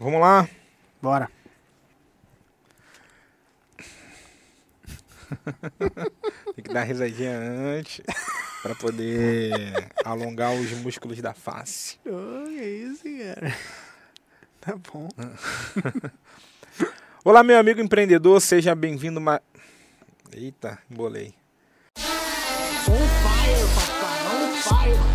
Vamos 0.00 0.20
lá? 0.20 0.48
Bora. 1.02 1.28
Tem 6.54 6.64
que 6.64 6.72
dar 6.72 6.84
risadinha 6.84 7.36
antes 7.36 8.00
para 8.62 8.76
poder 8.76 9.90
alongar 10.04 10.54
os 10.54 10.70
músculos 10.72 11.20
da 11.20 11.34
face. 11.34 11.98
Oh, 12.06 12.44
que 12.46 12.64
isso, 12.64 13.02
cara. 13.02 13.56
Tá 14.60 14.76
bom. 14.92 15.08
Olá, 17.24 17.42
meu 17.42 17.58
amigo 17.58 17.80
empreendedor, 17.80 18.40
seja 18.40 18.76
bem-vindo. 18.76 19.20
Ma... 19.20 19.40
Eita, 20.32 20.78
embolei. 20.88 21.34
On 22.88 22.94
fire, 22.94 23.66
papai, 23.74 24.22
on 24.32 24.52
fire. 24.62 25.07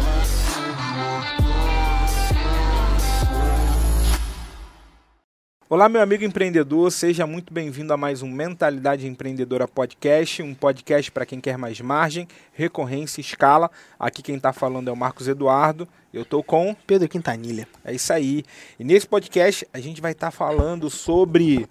Olá, 5.73 5.89
meu 5.89 6.03
amigo 6.03 6.23
empreendedor, 6.23 6.91
seja 6.91 7.25
muito 7.25 7.51
bem-vindo 7.51 7.91
a 7.91 7.97
mais 7.97 8.21
um 8.21 8.29
Mentalidade 8.29 9.07
Empreendedora 9.07 9.67
Podcast, 9.67 10.39
um 10.43 10.53
podcast 10.53 11.09
para 11.09 11.25
quem 11.25 11.41
quer 11.41 11.57
mais 11.57 11.81
margem, 11.81 12.27
recorrência 12.53 13.19
e 13.19 13.23
escala. 13.23 13.71
Aqui 13.99 14.21
quem 14.21 14.35
está 14.35 14.53
falando 14.53 14.89
é 14.89 14.91
o 14.91 14.95
Marcos 14.95 15.27
Eduardo, 15.27 15.87
eu 16.13 16.21
estou 16.21 16.43
com. 16.43 16.75
Pedro 16.85 17.09
Quintanilha. 17.09 17.67
É 17.83 17.91
isso 17.91 18.13
aí. 18.13 18.43
E 18.79 18.83
nesse 18.83 19.07
podcast 19.07 19.67
a 19.73 19.79
gente 19.79 19.99
vai 19.99 20.11
estar 20.11 20.29
falando 20.29 20.91
sobre. 20.91 21.67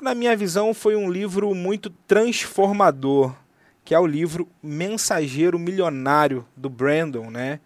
Na 0.00 0.14
minha 0.14 0.34
visão, 0.34 0.72
foi 0.72 0.96
um 0.96 1.10
livro 1.10 1.54
muito 1.54 1.90
transformador, 1.90 3.34
que 3.84 3.94
é 3.94 4.00
o 4.00 4.06
livro 4.06 4.48
Mensageiro 4.62 5.58
Milionário, 5.58 6.46
do 6.56 6.70
Brandon, 6.70 7.30
né? 7.30 7.60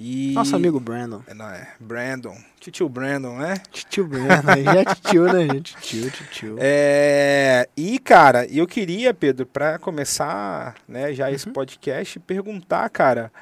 E... 0.00 0.30
Nosso 0.32 0.54
amigo 0.54 0.78
Brandon. 0.78 1.24
É, 1.26 1.34
Não, 1.34 1.50
é 1.50 1.72
Brandon. 1.80 2.36
Tio 2.60 2.88
Brandon, 2.88 3.36
né? 3.36 3.54
Tio 3.90 4.06
Brandon. 4.06 4.62
Já 4.62 4.76
é 4.76 4.84
tio, 4.94 5.24
né, 5.24 5.52
gente? 5.52 5.76
Tio, 5.80 6.08
tio. 6.30 6.56
É, 6.60 7.68
e, 7.76 7.98
cara, 7.98 8.46
eu 8.46 8.64
queria, 8.64 9.12
Pedro, 9.12 9.44
para 9.44 9.76
começar 9.76 10.76
né, 10.86 11.12
já 11.12 11.32
esse 11.32 11.50
podcast, 11.50 12.20
perguntar, 12.20 12.88
cara, 12.90 13.32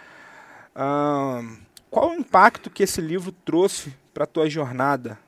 ahn, 0.74 1.58
qual 1.90 2.12
o 2.12 2.14
impacto 2.14 2.70
que 2.70 2.84
esse 2.84 3.02
livro 3.02 3.32
trouxe 3.44 3.92
para 4.14 4.24
tua 4.24 4.48
jornada? 4.48 5.18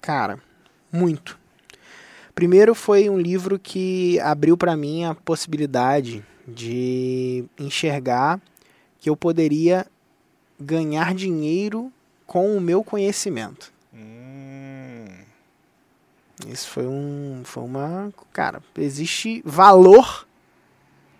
Cara, 0.00 0.38
muito. 0.90 1.38
Primeiro 2.34 2.74
foi 2.74 3.10
um 3.10 3.18
livro 3.18 3.58
que 3.58 4.18
abriu 4.20 4.56
para 4.56 4.74
mim 4.74 5.04
a 5.04 5.14
possibilidade 5.14 6.24
de 6.48 7.44
enxergar 7.58 8.40
que 9.02 9.10
eu 9.10 9.16
poderia 9.16 9.84
ganhar 10.60 11.12
dinheiro 11.12 11.92
com 12.24 12.56
o 12.56 12.60
meu 12.60 12.84
conhecimento. 12.84 13.72
Hum, 13.92 15.06
Isso 16.46 16.68
foi 16.68 16.86
um, 16.86 17.42
foi 17.44 17.64
uma, 17.64 18.12
cara, 18.32 18.62
existe 18.78 19.42
valor 19.44 20.24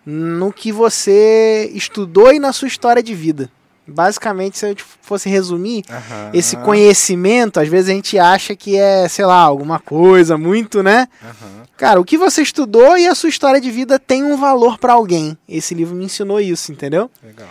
no 0.07 0.53
que 0.53 0.71
você 0.71 1.69
estudou 1.75 2.33
e 2.33 2.39
na 2.39 2.53
sua 2.53 2.69
história 2.69 3.03
de 3.03 3.17
vida. 3.17 3.51
Basicamente, 3.85 4.59
se 4.59 4.71
eu 4.71 4.77
fosse 5.01 5.29
resumir, 5.29 5.85
aham, 5.91 6.31
esse 6.33 6.57
conhecimento, 6.59 7.59
às 7.59 7.67
vezes 7.67 7.91
a 7.91 7.93
gente 7.95 8.17
acha 8.17 8.55
que 8.55 8.77
é, 8.77 9.09
sei 9.09 9.25
lá, 9.27 9.41
alguma 9.41 9.81
coisa 9.81 10.39
muito, 10.39 10.85
né? 10.85 11.09
aham, 11.21 11.63
Cara, 11.77 12.01
o 12.01 12.05
que 12.05 12.17
você 12.17 12.43
estudou 12.43 12.97
e 12.97 13.09
a 13.09 13.15
sua 13.17 13.29
história 13.29 13.61
de 13.61 13.73
vida 13.73 13.99
tem 13.99 14.23
um 14.23 14.37
valor 14.37 14.79
pra 14.79 14.93
alguém. 14.93 15.37
Esse 15.49 15.75
livro 15.75 15.97
me 15.97 16.05
ensinou 16.05 16.41
isso, 16.41 16.71
entendeu? 16.71 17.11
legal. 17.25 17.49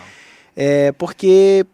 É 0.56 0.92
porque 0.92 1.66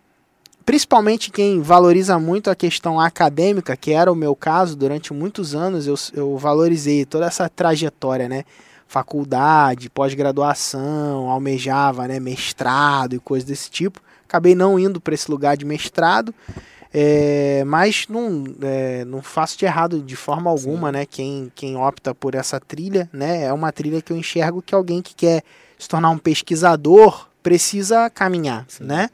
principalmente 0.69 1.31
quem 1.31 1.63
valoriza 1.63 2.19
muito 2.19 2.51
a 2.51 2.55
questão 2.55 3.01
acadêmica, 3.01 3.75
que 3.75 3.93
era 3.93 4.13
o 4.13 4.15
meu 4.15 4.37
caso 4.37 4.77
durante 4.77 5.15
muitos 5.15 5.55
anos, 5.55 5.87
eu, 5.87 5.95
eu 6.13 6.37
valorizei 6.37 7.07
toda 7.07 7.25
essa 7.25 7.49
trajetória, 7.49 8.29
né? 8.29 8.45
Faculdade, 8.87 9.89
pós-graduação, 9.89 11.31
almejava, 11.31 12.07
né, 12.07 12.21
mestrado 12.21 13.15
e 13.15 13.19
coisas 13.19 13.49
desse 13.49 13.71
tipo. 13.71 13.99
Acabei 14.29 14.55
não 14.55 14.79
indo 14.79 15.01
para 15.01 15.15
esse 15.15 15.31
lugar 15.31 15.57
de 15.57 15.65
mestrado, 15.65 16.35
é, 16.93 17.65
mas 17.65 18.05
não, 18.07 18.45
é, 18.61 19.07
não 19.07 19.23
faço 19.23 19.57
de 19.57 19.65
errado 19.65 20.03
de 20.03 20.17
forma 20.17 20.51
alguma, 20.51 20.93
né? 20.93 21.07
Quem, 21.07 21.51
quem 21.55 21.79
opta 21.79 22.15
por 22.15 22.35
essa 22.35 22.61
trilha, 22.61 23.09
né? 23.11 23.45
É 23.45 23.53
uma 23.55 23.73
trilha 23.73 24.03
que 24.03 24.13
eu 24.13 24.19
enxergo 24.19 24.61
que 24.61 24.75
alguém 24.75 25.01
que 25.01 25.15
quer 25.15 25.43
se 25.79 25.89
tornar 25.89 26.11
um 26.11 26.19
pesquisador 26.19 27.27
precisa 27.49 28.11
caminhar, 28.11 28.67
Sim. 28.69 28.85
né? 28.85 29.09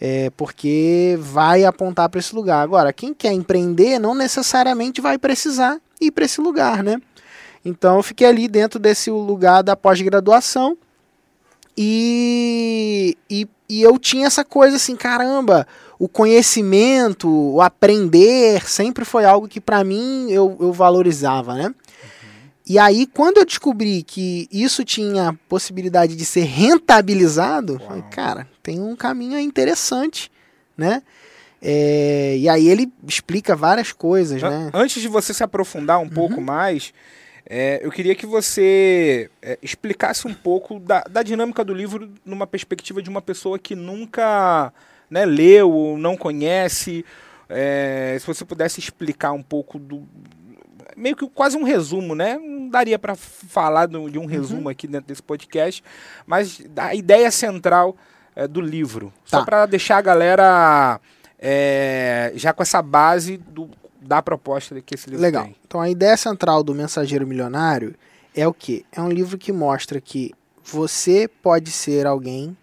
É, 0.00 0.28
porque 0.36 1.16
vai 1.20 1.64
apontar 1.64 2.08
para 2.08 2.18
esse 2.18 2.34
lugar. 2.34 2.64
Agora, 2.64 2.92
quem 2.92 3.14
quer 3.14 3.32
empreender 3.32 4.00
não 4.00 4.12
necessariamente 4.12 5.00
vai 5.00 5.16
precisar 5.18 5.78
ir 6.00 6.10
para 6.10 6.24
esse 6.24 6.40
lugar, 6.40 6.82
né? 6.82 7.00
Então 7.64 7.98
eu 7.98 8.02
fiquei 8.02 8.26
ali 8.26 8.48
dentro 8.48 8.80
desse 8.80 9.08
lugar 9.08 9.62
da 9.62 9.76
pós-graduação 9.76 10.76
e, 11.76 13.16
e, 13.30 13.46
e 13.68 13.82
eu 13.82 13.98
tinha 13.98 14.26
essa 14.26 14.44
coisa 14.44 14.76
assim, 14.76 14.96
caramba, 14.96 15.64
o 15.96 16.08
conhecimento, 16.08 17.28
o 17.28 17.62
aprender 17.62 18.66
sempre 18.66 19.04
foi 19.04 19.24
algo 19.24 19.46
que 19.46 19.60
para 19.60 19.84
mim 19.84 20.28
eu, 20.30 20.56
eu 20.58 20.72
valorizava, 20.72 21.54
né? 21.54 21.72
E 22.66 22.78
aí, 22.78 23.06
quando 23.06 23.38
eu 23.38 23.44
descobri 23.44 24.02
que 24.02 24.48
isso 24.50 24.84
tinha 24.84 25.38
possibilidade 25.48 26.14
de 26.14 26.24
ser 26.24 26.44
rentabilizado, 26.44 27.74
Uau. 27.74 27.88
falei, 27.88 28.02
cara, 28.10 28.48
tem 28.62 28.80
um 28.80 28.94
caminho 28.94 29.38
interessante, 29.38 30.30
né? 30.76 31.02
É, 31.62 32.36
e 32.38 32.48
aí 32.48 32.68
ele 32.68 32.90
explica 33.06 33.54
várias 33.54 33.92
coisas, 33.92 34.42
An- 34.42 34.50
né? 34.50 34.70
Antes 34.72 35.02
de 35.02 35.08
você 35.08 35.34
se 35.34 35.42
aprofundar 35.42 36.00
um 36.00 36.08
pouco 36.08 36.40
mais, 36.40 36.92
é, 37.44 37.80
eu 37.82 37.90
queria 37.90 38.14
que 38.14 38.24
você 38.24 39.28
é, 39.42 39.58
explicasse 39.60 40.26
um 40.26 40.32
pouco 40.32 40.78
da, 40.78 41.00
da 41.02 41.22
dinâmica 41.22 41.64
do 41.64 41.74
livro 41.74 42.10
numa 42.24 42.46
perspectiva 42.46 43.02
de 43.02 43.10
uma 43.10 43.20
pessoa 43.20 43.58
que 43.58 43.74
nunca 43.74 44.72
né, 45.10 45.26
leu 45.26 45.70
ou 45.70 45.98
não 45.98 46.16
conhece. 46.16 47.04
É, 47.48 48.16
se 48.20 48.26
você 48.26 48.44
pudesse 48.44 48.78
explicar 48.78 49.32
um 49.32 49.42
pouco 49.42 49.78
do. 49.78 50.06
Meio 51.00 51.16
que 51.16 51.28
quase 51.28 51.56
um 51.56 51.64
resumo, 51.64 52.14
né? 52.14 52.38
Não 52.38 52.68
daria 52.68 52.98
para 52.98 53.14
falar 53.16 53.86
de 53.86 54.18
um 54.18 54.26
resumo 54.26 54.68
aqui 54.68 54.86
dentro 54.86 55.08
desse 55.08 55.22
podcast, 55.22 55.82
mas 56.26 56.62
a 56.76 56.94
ideia 56.94 57.30
central 57.30 57.96
é, 58.36 58.46
do 58.46 58.60
livro. 58.60 59.12
Só 59.24 59.38
Tá. 59.38 59.44
para 59.44 59.66
deixar 59.66 59.98
a 59.98 60.02
galera 60.02 61.00
é, 61.38 62.32
já 62.34 62.52
com 62.52 62.62
essa 62.62 62.82
base 62.82 63.36
do, 63.38 63.70
da 64.00 64.22
proposta 64.22 64.80
que 64.80 64.94
esse 64.94 65.08
livro 65.08 65.22
Legal. 65.22 65.44
tem. 65.44 65.56
Então 65.66 65.80
a 65.80 65.88
ideia 65.88 66.16
central 66.16 66.62
do 66.62 66.74
Mensageiro 66.74 67.26
Milionário 67.26 67.94
é 68.34 68.46
o 68.46 68.52
quê? 68.52 68.84
É 68.92 69.00
um 69.00 69.08
livro 69.08 69.36
que 69.38 69.52
mostra 69.52 70.00
que 70.00 70.32
você 70.62 71.28
pode 71.42 71.70
ser 71.70 72.06
alguém 72.06 72.56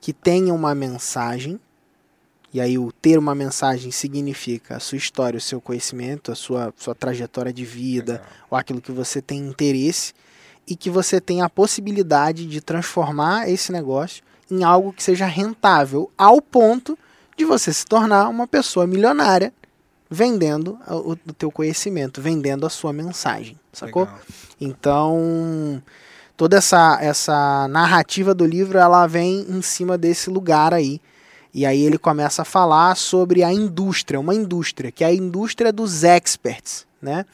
que 0.00 0.12
tenha 0.12 0.54
uma 0.54 0.74
mensagem, 0.74 1.58
e 2.52 2.60
aí 2.60 2.78
o 2.78 2.90
ter 2.90 3.18
uma 3.18 3.34
mensagem 3.34 3.90
significa 3.90 4.76
a 4.76 4.80
sua 4.80 4.96
história, 4.96 5.38
o 5.38 5.40
seu 5.40 5.60
conhecimento, 5.60 6.32
a 6.32 6.34
sua, 6.34 6.72
sua 6.76 6.94
trajetória 6.94 7.52
de 7.52 7.64
vida, 7.64 8.12
Legal. 8.12 8.26
ou 8.50 8.58
aquilo 8.58 8.80
que 8.80 8.92
você 8.92 9.20
tem 9.20 9.38
interesse, 9.38 10.14
e 10.66 10.76
que 10.76 10.90
você 10.90 11.20
tem 11.20 11.42
a 11.42 11.48
possibilidade 11.48 12.46
de 12.46 12.60
transformar 12.60 13.48
esse 13.48 13.72
negócio 13.72 14.22
em 14.50 14.64
algo 14.64 14.92
que 14.92 15.02
seja 15.02 15.26
rentável, 15.26 16.10
ao 16.16 16.40
ponto 16.40 16.98
de 17.36 17.44
você 17.44 17.72
se 17.72 17.84
tornar 17.86 18.28
uma 18.28 18.46
pessoa 18.46 18.86
milionária 18.86 19.52
vendendo 20.10 20.78
o, 20.88 21.12
o 21.12 21.16
teu 21.16 21.50
conhecimento, 21.50 22.20
vendendo 22.20 22.66
a 22.66 22.70
sua 22.70 22.92
mensagem, 22.92 23.58
sacou? 23.72 24.04
Legal. 24.04 24.18
Então, 24.60 25.82
toda 26.36 26.56
essa, 26.56 26.98
essa 27.00 27.68
narrativa 27.68 28.34
do 28.34 28.46
livro, 28.46 28.78
ela 28.78 29.06
vem 29.06 29.46
em 29.48 29.60
cima 29.60 29.98
desse 29.98 30.30
lugar 30.30 30.72
aí. 30.72 31.00
E 31.52 31.64
aí 31.64 31.82
ele 31.82 31.98
começa 31.98 32.42
a 32.42 32.44
falar 32.44 32.94
sobre 32.96 33.42
a 33.42 33.52
indústria, 33.52 34.20
uma 34.20 34.34
indústria, 34.34 34.92
que 34.92 35.02
é 35.02 35.08
a 35.08 35.14
indústria 35.14 35.72
dos 35.72 36.04
experts, 36.04 36.86
né? 37.00 37.24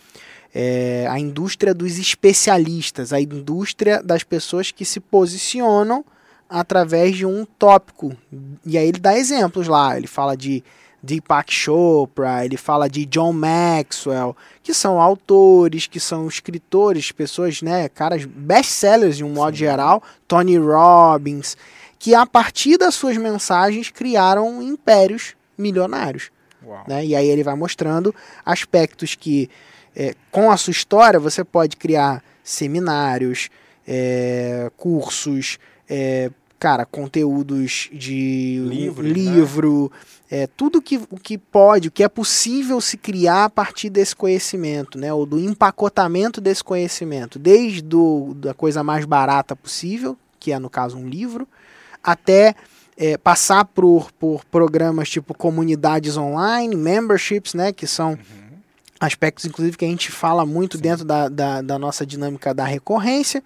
É, 0.54 1.06
a 1.10 1.18
indústria 1.18 1.74
dos 1.74 1.98
especialistas, 1.98 3.12
a 3.12 3.20
indústria 3.20 4.00
das 4.02 4.22
pessoas 4.22 4.70
que 4.70 4.84
se 4.84 5.00
posicionam 5.00 6.04
através 6.48 7.16
de 7.16 7.26
um 7.26 7.44
tópico. 7.44 8.16
E 8.64 8.78
aí 8.78 8.86
ele 8.86 9.00
dá 9.00 9.18
exemplos 9.18 9.66
lá, 9.66 9.96
ele 9.96 10.06
fala 10.06 10.36
de 10.36 10.62
Deepak 11.04 11.52
Chopra, 11.52 12.44
ele 12.44 12.56
fala 12.56 12.88
de 12.88 13.04
John 13.04 13.32
Maxwell, 13.32 14.34
que 14.62 14.72
são 14.72 15.00
autores, 15.00 15.86
que 15.86 16.00
são 16.00 16.26
escritores, 16.26 17.12
pessoas, 17.12 17.60
né, 17.60 17.88
caras 17.88 18.24
best-sellers 18.24 19.16
de 19.16 19.24
um 19.24 19.30
modo 19.30 19.56
Sim. 19.56 19.64
geral, 19.64 20.02
Tony 20.26 20.56
Robbins, 20.56 21.56
que 22.04 22.14
a 22.14 22.26
partir 22.26 22.76
das 22.76 22.94
suas 22.94 23.16
mensagens 23.16 23.88
criaram 23.88 24.62
impérios 24.62 25.34
milionários. 25.56 26.30
Né? 26.86 27.06
E 27.06 27.16
aí 27.16 27.26
ele 27.26 27.42
vai 27.42 27.54
mostrando 27.54 28.14
aspectos 28.44 29.14
que, 29.14 29.48
é, 29.96 30.14
com 30.30 30.50
a 30.50 30.56
sua 30.58 30.72
história, 30.72 31.18
você 31.18 31.42
pode 31.42 31.78
criar 31.78 32.22
seminários, 32.42 33.48
é, 33.88 34.70
cursos, 34.76 35.58
é, 35.88 36.30
cara, 36.58 36.84
conteúdos 36.84 37.88
de 37.90 38.62
Livros, 38.68 39.10
livro, 39.10 39.92
é, 40.30 40.46
tudo 40.46 40.82
que, 40.82 40.98
o 41.10 41.16
que 41.16 41.38
pode, 41.38 41.88
o 41.88 41.90
que 41.90 42.04
é 42.04 42.08
possível 42.08 42.82
se 42.82 42.98
criar 42.98 43.46
a 43.46 43.50
partir 43.50 43.88
desse 43.88 44.14
conhecimento, 44.14 44.98
né? 44.98 45.10
Ou 45.10 45.24
do 45.24 45.40
empacotamento 45.40 46.38
desse 46.38 46.62
conhecimento, 46.62 47.38
desde 47.38 47.80
do, 47.80 48.34
da 48.34 48.52
coisa 48.52 48.84
mais 48.84 49.06
barata 49.06 49.56
possível, 49.56 50.18
que 50.38 50.52
é 50.52 50.58
no 50.58 50.68
caso 50.68 50.98
um 50.98 51.08
livro, 51.08 51.48
até 52.04 52.54
é, 52.96 53.16
passar 53.16 53.64
por, 53.64 54.12
por 54.12 54.44
programas 54.44 55.08
tipo 55.08 55.34
comunidades 55.34 56.16
online, 56.16 56.76
memberships, 56.76 57.54
né? 57.54 57.72
Que 57.72 57.86
são 57.86 58.10
Uhum. 58.10 58.18
aspectos, 59.00 59.44
inclusive, 59.44 59.76
que 59.76 59.84
a 59.84 59.88
gente 59.88 60.10
fala 60.12 60.46
muito 60.46 60.78
dentro 60.78 61.04
da, 61.04 61.28
da, 61.28 61.60
da 61.60 61.78
nossa 61.78 62.06
dinâmica 62.06 62.54
da 62.54 62.64
recorrência, 62.64 63.42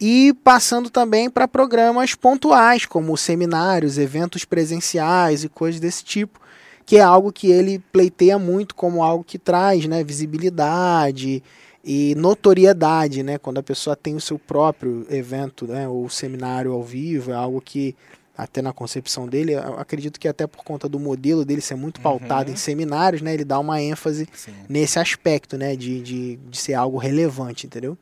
e 0.00 0.32
passando 0.44 0.88
também 0.90 1.28
para 1.28 1.48
programas 1.48 2.14
pontuais, 2.14 2.86
como 2.86 3.16
seminários, 3.16 3.98
eventos 3.98 4.44
presenciais 4.44 5.44
e 5.44 5.48
coisas 5.48 5.80
desse 5.80 6.04
tipo, 6.04 6.40
que 6.86 6.96
é 6.96 7.00
algo 7.00 7.32
que 7.32 7.50
ele 7.50 7.78
pleiteia 7.92 8.38
muito 8.38 8.74
como 8.74 9.02
algo 9.02 9.24
que 9.24 9.38
traz 9.38 9.86
né, 9.86 10.04
visibilidade 10.04 11.42
e 11.84 12.14
notoriedade, 12.16 13.22
né? 13.22 13.36
Quando 13.38 13.58
a 13.58 13.62
pessoa 13.62 13.94
tem 13.94 14.14
o 14.14 14.20
seu 14.20 14.38
próprio 14.38 15.06
evento, 15.10 15.66
né, 15.66 15.86
ou 15.86 16.08
seminário 16.08 16.72
ao 16.72 16.82
vivo, 16.82 17.30
é 17.30 17.34
algo 17.34 17.60
que 17.60 17.94
até 18.36 18.60
na 18.60 18.72
concepção 18.72 19.28
dele, 19.28 19.52
eu 19.52 19.78
acredito 19.78 20.18
que 20.18 20.26
até 20.26 20.44
por 20.46 20.64
conta 20.64 20.88
do 20.88 20.98
modelo 20.98 21.44
dele 21.44 21.60
ser 21.60 21.76
muito 21.76 22.00
pautado 22.00 22.48
Uhum. 22.48 22.54
em 22.54 22.56
seminários, 22.56 23.22
né, 23.22 23.32
ele 23.32 23.44
dá 23.44 23.60
uma 23.60 23.80
ênfase 23.80 24.26
Sim. 24.32 24.54
nesse 24.68 24.98
aspecto, 24.98 25.56
né, 25.56 25.76
de, 25.76 26.00
de, 26.00 26.36
de 26.36 26.56
ser 26.58 26.74
algo 26.74 26.98
relevante, 26.98 27.66
entendeu? 27.66 27.96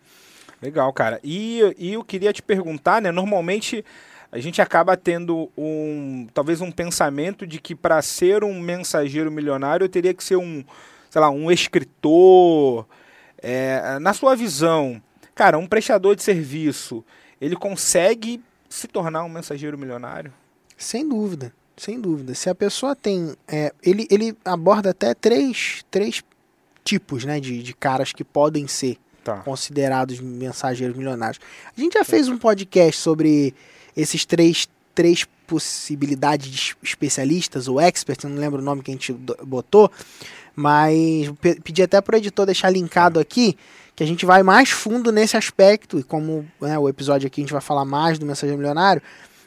Legal, 0.62 0.90
cara. 0.92 1.20
E, 1.22 1.60
e 1.76 1.92
eu 1.92 2.04
queria 2.04 2.32
te 2.32 2.40
perguntar, 2.40 3.02
né? 3.02 3.10
Normalmente 3.10 3.84
a 4.30 4.38
gente 4.38 4.62
acaba 4.62 4.96
tendo 4.96 5.50
um, 5.58 6.26
talvez 6.32 6.60
um 6.60 6.70
pensamento 6.70 7.44
de 7.46 7.60
que 7.60 7.74
para 7.74 8.00
ser 8.00 8.44
um 8.44 8.58
mensageiro 8.60 9.30
milionário 9.30 9.84
eu 9.84 9.88
teria 9.88 10.14
que 10.14 10.22
ser 10.22 10.36
um, 10.36 10.64
sei 11.10 11.20
lá, 11.20 11.28
um 11.30 11.50
escritor. 11.50 12.86
É, 13.42 13.98
na 13.98 14.12
sua 14.12 14.36
visão, 14.36 15.02
cara, 15.34 15.58
um 15.58 15.66
prestador 15.66 16.14
de 16.14 16.22
serviço, 16.22 17.04
ele 17.40 17.56
consegue 17.56 18.40
se 18.68 18.86
tornar 18.86 19.24
um 19.24 19.28
mensageiro 19.28 19.76
milionário? 19.76 20.32
Sem 20.76 21.08
dúvida, 21.08 21.52
sem 21.76 22.00
dúvida. 22.00 22.34
Se 22.34 22.48
a 22.48 22.54
pessoa 22.54 22.94
tem, 22.94 23.34
é, 23.48 23.72
ele, 23.82 24.06
ele 24.10 24.36
aborda 24.44 24.90
até 24.90 25.12
três, 25.14 25.84
três 25.90 26.22
tipos, 26.84 27.24
né, 27.24 27.38
de, 27.40 27.62
de 27.62 27.74
caras 27.74 28.12
que 28.12 28.24
podem 28.24 28.66
ser 28.66 28.96
Tá. 29.24 29.36
considerados 29.36 30.18
mensageiros 30.18 30.96
milionários. 30.96 31.38
A 31.76 31.80
gente 31.80 31.92
já 31.92 32.02
fez 32.02 32.28
um 32.28 32.36
podcast 32.36 33.00
sobre 33.00 33.54
esses 33.96 34.24
três, 34.24 34.68
três 34.94 35.26
possibilidades 35.46 36.48
de 36.48 36.76
especialistas, 36.82 37.68
ou 37.68 37.80
experts, 37.80 38.28
não 38.28 38.36
lembro 38.38 38.60
o 38.60 38.64
nome 38.64 38.82
que 38.82 38.90
a 38.90 38.94
gente 38.94 39.12
botou, 39.44 39.90
mas 40.54 41.30
pe- 41.40 41.60
pedi 41.60 41.82
até 41.82 42.00
para 42.00 42.14
o 42.14 42.18
editor 42.18 42.46
deixar 42.46 42.70
linkado 42.70 43.20
aqui, 43.20 43.56
que 43.94 44.02
a 44.02 44.06
gente 44.06 44.24
vai 44.24 44.42
mais 44.42 44.70
fundo 44.70 45.12
nesse 45.12 45.36
aspecto, 45.36 45.98
e 45.98 46.02
como 46.02 46.46
né, 46.60 46.78
o 46.78 46.88
episódio 46.88 47.26
aqui 47.26 47.40
a 47.40 47.44
gente 47.44 47.52
vai 47.52 47.60
falar 47.60 47.84
mais 47.84 48.18
do 48.18 48.24
mensageiro 48.24 48.58
milionário, 48.58 49.02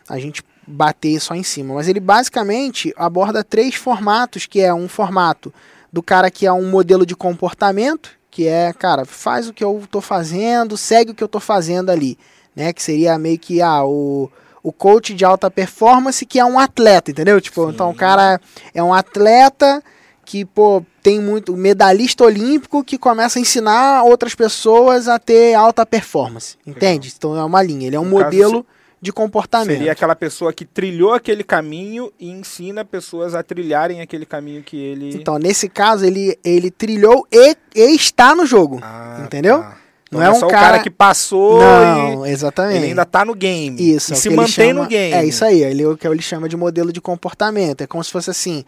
a 0.07 0.19
gente 0.19 0.43
bater 0.67 1.19
só 1.19 1.33
em 1.33 1.43
cima. 1.43 1.73
Mas 1.73 1.87
ele 1.87 1.99
basicamente 1.99 2.93
aborda 2.95 3.43
três 3.43 3.75
formatos, 3.75 4.45
que 4.45 4.61
é 4.61 4.73
um 4.73 4.87
formato 4.87 5.53
do 5.91 6.03
cara 6.03 6.29
que 6.29 6.45
é 6.45 6.51
um 6.51 6.69
modelo 6.69 7.05
de 7.05 7.15
comportamento, 7.15 8.11
que 8.29 8.47
é, 8.47 8.73
cara, 8.73 9.05
faz 9.05 9.47
o 9.47 9.53
que 9.53 9.63
eu 9.63 9.83
tô 9.89 10.01
fazendo, 10.01 10.77
segue 10.77 11.11
o 11.11 11.15
que 11.15 11.23
eu 11.23 11.27
tô 11.27 11.39
fazendo 11.39 11.89
ali, 11.89 12.17
né? 12.55 12.73
Que 12.73 12.83
seria 12.83 13.17
meio 13.17 13.39
que 13.39 13.61
ah, 13.61 13.83
o, 13.85 14.29
o 14.65 14.73
coach 14.73 15.13
de 15.13 15.23
alta 15.23 15.51
performance 15.51 16.25
que 16.25 16.39
é 16.39 16.43
um 16.43 16.57
atleta, 16.57 17.11
entendeu? 17.11 17.39
Tipo, 17.39 17.67
Sim. 17.67 17.73
então 17.73 17.91
o 17.91 17.93
cara 17.93 18.41
é 18.73 18.81
um 18.81 18.91
atleta 18.91 19.83
que, 20.25 20.43
pô, 20.43 20.83
tem 21.03 21.21
muito 21.21 21.55
medalhista 21.55 22.23
olímpico 22.23 22.83
que 22.83 22.97
começa 22.97 23.37
a 23.37 23.41
ensinar 23.41 24.01
outras 24.03 24.33
pessoas 24.33 25.07
a 25.07 25.19
ter 25.19 25.53
alta 25.53 25.85
performance, 25.85 26.57
entende? 26.65 27.13
Então 27.15 27.37
é 27.37 27.43
uma 27.43 27.61
linha, 27.61 27.85
ele 27.85 27.95
é 27.95 27.99
um 27.99 28.05
No 28.05 28.17
caso, 28.17 28.25
modelo 28.25 28.65
de 28.99 29.13
comportamento. 29.13 29.77
Seria 29.77 29.91
aquela 29.91 30.15
pessoa 30.15 30.51
que 30.51 30.65
trilhou 30.65 31.13
aquele 31.13 31.43
caminho 31.43 32.11
e 32.19 32.31
ensina 32.31 32.83
pessoas 32.83 33.35
a 33.35 33.43
trilharem 33.43 34.01
aquele 34.01 34.25
caminho 34.25 34.63
que 34.63 34.77
ele. 34.77 35.15
Então, 35.15 35.37
nesse 35.37 35.69
caso, 35.69 36.03
ele, 36.03 36.39
ele 36.43 36.71
trilhou 36.71 37.27
e, 37.31 37.55
e 37.75 37.95
está 37.95 38.33
no 38.33 38.47
jogo. 38.47 38.79
Ah, 38.81 39.21
entendeu? 39.23 39.59
tá. 39.59 39.84
Não 40.15 40.21
Não 40.21 40.27
é 40.27 40.29
é 40.29 40.31
um 40.31 40.39
só 40.39 40.47
o 40.47 40.49
cara- 40.49 40.67
cara 40.71 40.79
que 40.83 40.89
passou 40.89 41.59
Não, 41.59 42.25
exatamente. 42.25 42.77
ele 42.77 42.85
ainda 42.87 43.05
tá 43.05 43.23
no 43.25 43.35
game. 43.35 43.75
Isso, 43.95 44.13
é 44.13 44.15
e 44.15 44.17
o 44.17 44.21
se 44.21 44.29
mantém 44.29 44.69
chama- 44.69 44.83
no 44.83 44.87
game. 44.87 45.13
É 45.13 45.25
isso 45.25 45.43
aí, 45.45 45.61
ele, 45.63 45.83
é 45.83 45.87
o 45.87 45.97
que 45.97 46.07
ele 46.07 46.21
chama 46.21 46.47
de 46.49 46.55
modelo 46.57 46.91
de 46.91 47.01
comportamento. 47.01 47.81
É 47.81 47.87
como 47.87 48.03
se 48.03 48.11
fosse 48.11 48.29
assim. 48.29 48.63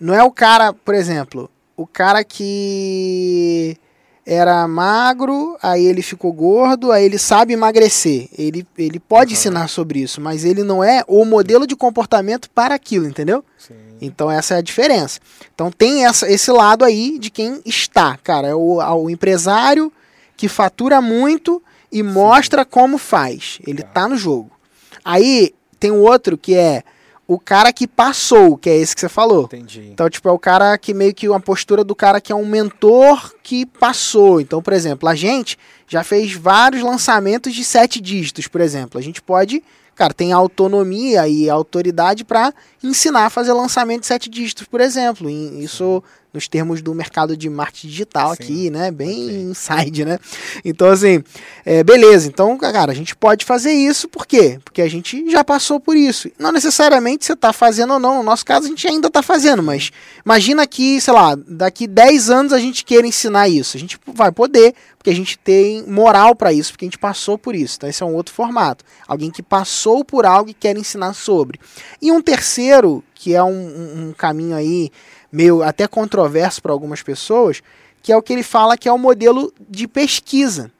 Não 0.00 0.14
é 0.14 0.22
o 0.22 0.30
cara, 0.30 0.72
por 0.72 0.94
exemplo, 0.94 1.50
o 1.76 1.86
cara 1.86 2.22
que 2.22 3.76
era 4.26 4.68
magro, 4.68 5.56
aí 5.62 5.84
ele 5.86 6.02
ficou 6.02 6.32
gordo, 6.32 6.92
aí 6.92 7.04
ele 7.04 7.18
sabe 7.18 7.54
emagrecer. 7.54 8.28
Ele, 8.36 8.66
ele 8.76 9.00
pode 9.00 9.32
Aham. 9.32 9.38
ensinar 9.40 9.68
sobre 9.68 10.00
isso, 10.00 10.20
mas 10.20 10.44
ele 10.44 10.62
não 10.62 10.84
é 10.84 11.02
o 11.08 11.24
modelo 11.24 11.66
de 11.66 11.74
comportamento 11.74 12.50
para 12.50 12.74
aquilo, 12.74 13.06
entendeu? 13.08 13.42
Sim. 13.56 13.74
Então 14.00 14.30
essa 14.30 14.54
é 14.54 14.58
a 14.58 14.60
diferença. 14.60 15.18
Então 15.54 15.70
tem 15.70 16.04
essa, 16.04 16.30
esse 16.30 16.52
lado 16.52 16.84
aí 16.84 17.18
de 17.18 17.30
quem 17.30 17.60
está, 17.64 18.16
cara, 18.22 18.48
é 18.48 18.54
o, 18.54 18.76
o 19.02 19.08
empresário 19.10 19.90
que 20.38 20.48
fatura 20.48 21.02
muito 21.02 21.62
e 21.92 22.02
mostra 22.02 22.64
como 22.64 22.96
faz. 22.96 23.58
Ele 23.66 23.82
Tá. 23.82 23.88
tá 23.88 24.08
no 24.08 24.16
jogo. 24.16 24.50
Aí 25.04 25.52
tem 25.80 25.90
o 25.90 25.96
outro 26.00 26.38
que 26.38 26.54
é 26.54 26.82
o 27.26 27.38
cara 27.38 27.72
que 27.74 27.86
passou, 27.86 28.56
que 28.56 28.70
é 28.70 28.76
esse 28.76 28.94
que 28.94 29.00
você 29.02 29.08
falou. 29.08 29.44
Entendi. 29.44 29.90
Então, 29.92 30.08
tipo, 30.08 30.26
é 30.28 30.32
o 30.32 30.38
cara 30.38 30.78
que 30.78 30.94
meio 30.94 31.12
que 31.12 31.28
uma 31.28 31.40
postura 31.40 31.84
do 31.84 31.94
cara 31.94 32.20
que 32.22 32.32
é 32.32 32.34
um 32.34 32.46
mentor 32.46 33.34
que 33.42 33.66
passou. 33.66 34.40
Então, 34.40 34.62
por 34.62 34.72
exemplo, 34.72 35.06
a 35.08 35.14
gente 35.14 35.58
já 35.86 36.02
fez 36.04 36.32
vários 36.32 36.82
lançamentos 36.82 37.52
de 37.52 37.64
sete 37.64 38.00
dígitos, 38.00 38.46
por 38.48 38.60
exemplo. 38.62 38.98
A 38.98 39.02
gente 39.02 39.20
pode, 39.20 39.62
cara, 39.94 40.14
tem 40.14 40.32
autonomia 40.32 41.28
e 41.28 41.50
autoridade 41.50 42.24
para 42.24 42.54
ensinar 42.82 43.26
a 43.26 43.30
fazer 43.30 43.52
lançamento 43.52 44.02
de 44.02 44.06
sete 44.06 44.30
dígitos, 44.30 44.66
por 44.66 44.80
exemplo. 44.80 45.28
E 45.28 45.64
Isso 45.64 46.02
nos 46.32 46.46
termos 46.46 46.82
do 46.82 46.94
mercado 46.94 47.36
de 47.36 47.48
marketing 47.48 47.88
digital 47.88 48.34
Sim. 48.34 48.42
aqui, 48.42 48.70
né? 48.70 48.90
Bem 48.90 49.24
Ok. 49.26 49.42
inside, 49.42 50.04
né? 50.04 50.18
Então, 50.64 50.88
assim, 50.90 51.22
é, 51.64 51.82
beleza. 51.82 52.28
Então, 52.28 52.56
cara, 52.58 52.92
a 52.92 52.94
gente 52.94 53.16
pode 53.16 53.44
fazer 53.44 53.72
isso, 53.72 54.06
por 54.08 54.26
quê? 54.26 54.58
Porque 54.62 54.82
a 54.82 54.88
gente 54.90 55.30
já 55.30 55.42
passou 55.42 55.80
por 55.80 55.96
isso. 55.96 56.30
Não 56.38 56.52
necessariamente 56.52 57.24
você 57.24 57.32
está 57.32 57.52
fazendo 57.52 57.94
ou 57.94 57.98
não. 57.98 58.16
No 58.18 58.22
nosso 58.22 58.44
caso, 58.44 58.66
a 58.66 58.68
gente 58.68 58.86
ainda 58.86 59.08
está 59.08 59.22
fazendo, 59.22 59.62
mas 59.62 59.90
imagina 60.24 60.66
que, 60.66 61.00
sei 61.00 61.14
lá, 61.14 61.34
daqui 61.34 61.86
10 61.86 62.28
anos 62.30 62.52
a 62.52 62.58
gente 62.58 62.84
queira 62.84 63.06
ensinar 63.06 63.48
isso. 63.48 63.76
A 63.76 63.80
gente 63.80 63.98
vai 64.06 64.30
poder, 64.30 64.74
porque 64.98 65.10
a 65.10 65.14
gente 65.14 65.38
tem 65.38 65.82
moral 65.86 66.34
para 66.36 66.52
isso, 66.52 66.72
porque 66.72 66.84
a 66.84 66.88
gente 66.88 66.98
passou 66.98 67.38
por 67.38 67.54
isso. 67.54 67.76
Então, 67.78 67.88
esse 67.88 68.02
é 68.02 68.06
um 68.06 68.14
outro 68.14 68.34
formato. 68.34 68.84
Alguém 69.06 69.30
que 69.30 69.42
passou 69.42 70.04
por 70.04 70.26
algo 70.26 70.50
e 70.50 70.54
quer 70.54 70.76
ensinar 70.76 71.14
sobre. 71.14 71.58
E 72.02 72.12
um 72.12 72.20
terceiro, 72.20 73.02
que 73.14 73.34
é 73.34 73.42
um, 73.42 73.48
um- 73.48 74.08
um 74.08 74.12
caminho 74.12 74.54
aí 74.54 74.90
meio 75.30 75.62
até 75.62 75.86
controverso 75.86 76.62
para 76.62 76.72
algumas 76.72 77.02
pessoas, 77.02 77.62
que 78.02 78.12
é 78.12 78.16
o 78.16 78.22
que 78.22 78.32
ele 78.32 78.42
fala 78.42 78.76
que 78.76 78.88
é 78.88 78.92
o 78.92 78.98
modelo 78.98 79.52
de 79.68 79.86
pesquisa. 79.86 80.70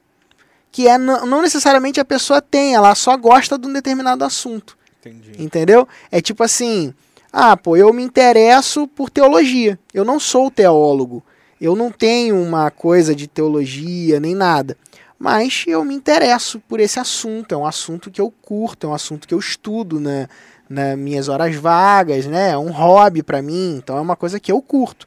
Que 0.70 0.86
é 0.86 0.98
não 0.98 1.42
necessariamente 1.42 1.98
a 1.98 2.04
pessoa 2.04 2.42
tem, 2.42 2.74
ela 2.74 2.94
só 2.94 3.16
gosta 3.16 3.58
de 3.58 3.66
um 3.66 3.72
determinado 3.72 4.24
assunto. 4.24 4.76
Entendi. 5.00 5.32
Entendeu? 5.42 5.88
É 6.10 6.20
tipo 6.20 6.42
assim: 6.42 6.92
ah, 7.32 7.56
pô, 7.56 7.76
eu 7.76 7.92
me 7.92 8.02
interesso 8.02 8.86
por 8.86 9.10
teologia. 9.10 9.78
Eu 9.92 10.04
não 10.04 10.20
sou 10.20 10.50
teólogo. 10.50 11.22
Eu 11.60 11.74
não 11.74 11.90
tenho 11.90 12.40
uma 12.40 12.70
coisa 12.70 13.14
de 13.14 13.26
teologia 13.26 14.20
nem 14.20 14.34
nada. 14.34 14.76
Mas 15.18 15.64
eu 15.66 15.84
me 15.84 15.94
interesso 15.94 16.60
por 16.68 16.78
esse 16.78 17.00
assunto. 17.00 17.52
É 17.52 17.56
um 17.56 17.66
assunto 17.66 18.10
que 18.10 18.20
eu 18.20 18.32
curto, 18.42 18.86
é 18.86 18.90
um 18.90 18.94
assunto 18.94 19.26
que 19.26 19.34
eu 19.34 19.38
estudo 19.38 19.98
né, 19.98 20.28
nas 20.68 20.98
minhas 20.98 21.28
horas 21.28 21.54
vagas, 21.56 22.26
né? 22.26 22.50
É 22.50 22.58
um 22.58 22.70
hobby 22.70 23.22
para 23.22 23.40
mim, 23.40 23.76
então 23.76 23.96
é 23.96 24.00
uma 24.00 24.16
coisa 24.16 24.38
que 24.38 24.52
eu 24.52 24.60
curto. 24.60 25.06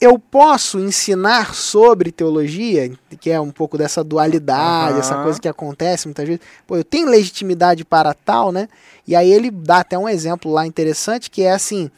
Eu 0.00 0.18
posso 0.18 0.80
ensinar 0.80 1.54
sobre 1.54 2.10
teologia, 2.10 2.90
que 3.20 3.30
é 3.30 3.40
um 3.40 3.52
pouco 3.52 3.78
dessa 3.78 4.02
dualidade, 4.02 4.94
Aham. 4.94 5.00
essa 5.00 5.22
coisa 5.22 5.40
que 5.40 5.48
acontece 5.48 6.08
muitas 6.08 6.26
vezes. 6.26 6.42
Pô, 6.66 6.76
eu 6.76 6.82
tenho 6.82 7.08
legitimidade 7.08 7.84
para 7.84 8.12
tal, 8.12 8.50
né? 8.50 8.68
E 9.06 9.14
aí 9.14 9.32
ele 9.32 9.50
dá 9.50 9.78
até 9.78 9.96
um 9.96 10.08
exemplo 10.08 10.50
lá 10.50 10.66
interessante 10.66 11.30
que 11.30 11.42
é 11.42 11.52
assim: 11.52 11.88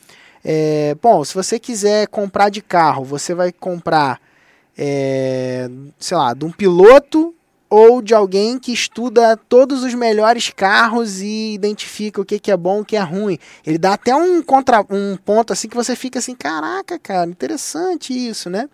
é, 0.44 0.94
bom, 1.00 1.24
se 1.24 1.34
você 1.34 1.58
quiser 1.58 2.06
comprar 2.08 2.50
de 2.50 2.60
carro, 2.60 3.04
você 3.04 3.34
vai 3.34 3.50
comprar, 3.50 4.20
é, 4.76 5.70
sei 5.98 6.16
lá, 6.16 6.34
de 6.34 6.44
um 6.44 6.52
piloto 6.52 7.34
ou 7.74 8.00
de 8.00 8.14
alguém 8.14 8.56
que 8.56 8.72
estuda 8.72 9.36
todos 9.36 9.82
os 9.82 9.94
melhores 9.94 10.48
carros 10.48 11.20
e 11.20 11.54
identifica 11.54 12.20
o 12.20 12.24
que, 12.24 12.38
que 12.38 12.52
é 12.52 12.56
bom 12.56 12.78
e 12.78 12.80
o 12.82 12.84
que 12.84 12.96
é 12.96 13.00
ruim. 13.00 13.36
Ele 13.66 13.78
dá 13.78 13.94
até 13.94 14.14
um, 14.14 14.40
contra, 14.44 14.86
um 14.88 15.16
ponto 15.16 15.52
assim 15.52 15.68
que 15.68 15.74
você 15.74 15.96
fica 15.96 16.20
assim, 16.20 16.36
caraca, 16.36 17.00
cara, 17.00 17.28
interessante 17.28 18.12
isso, 18.12 18.48
né? 18.48 18.68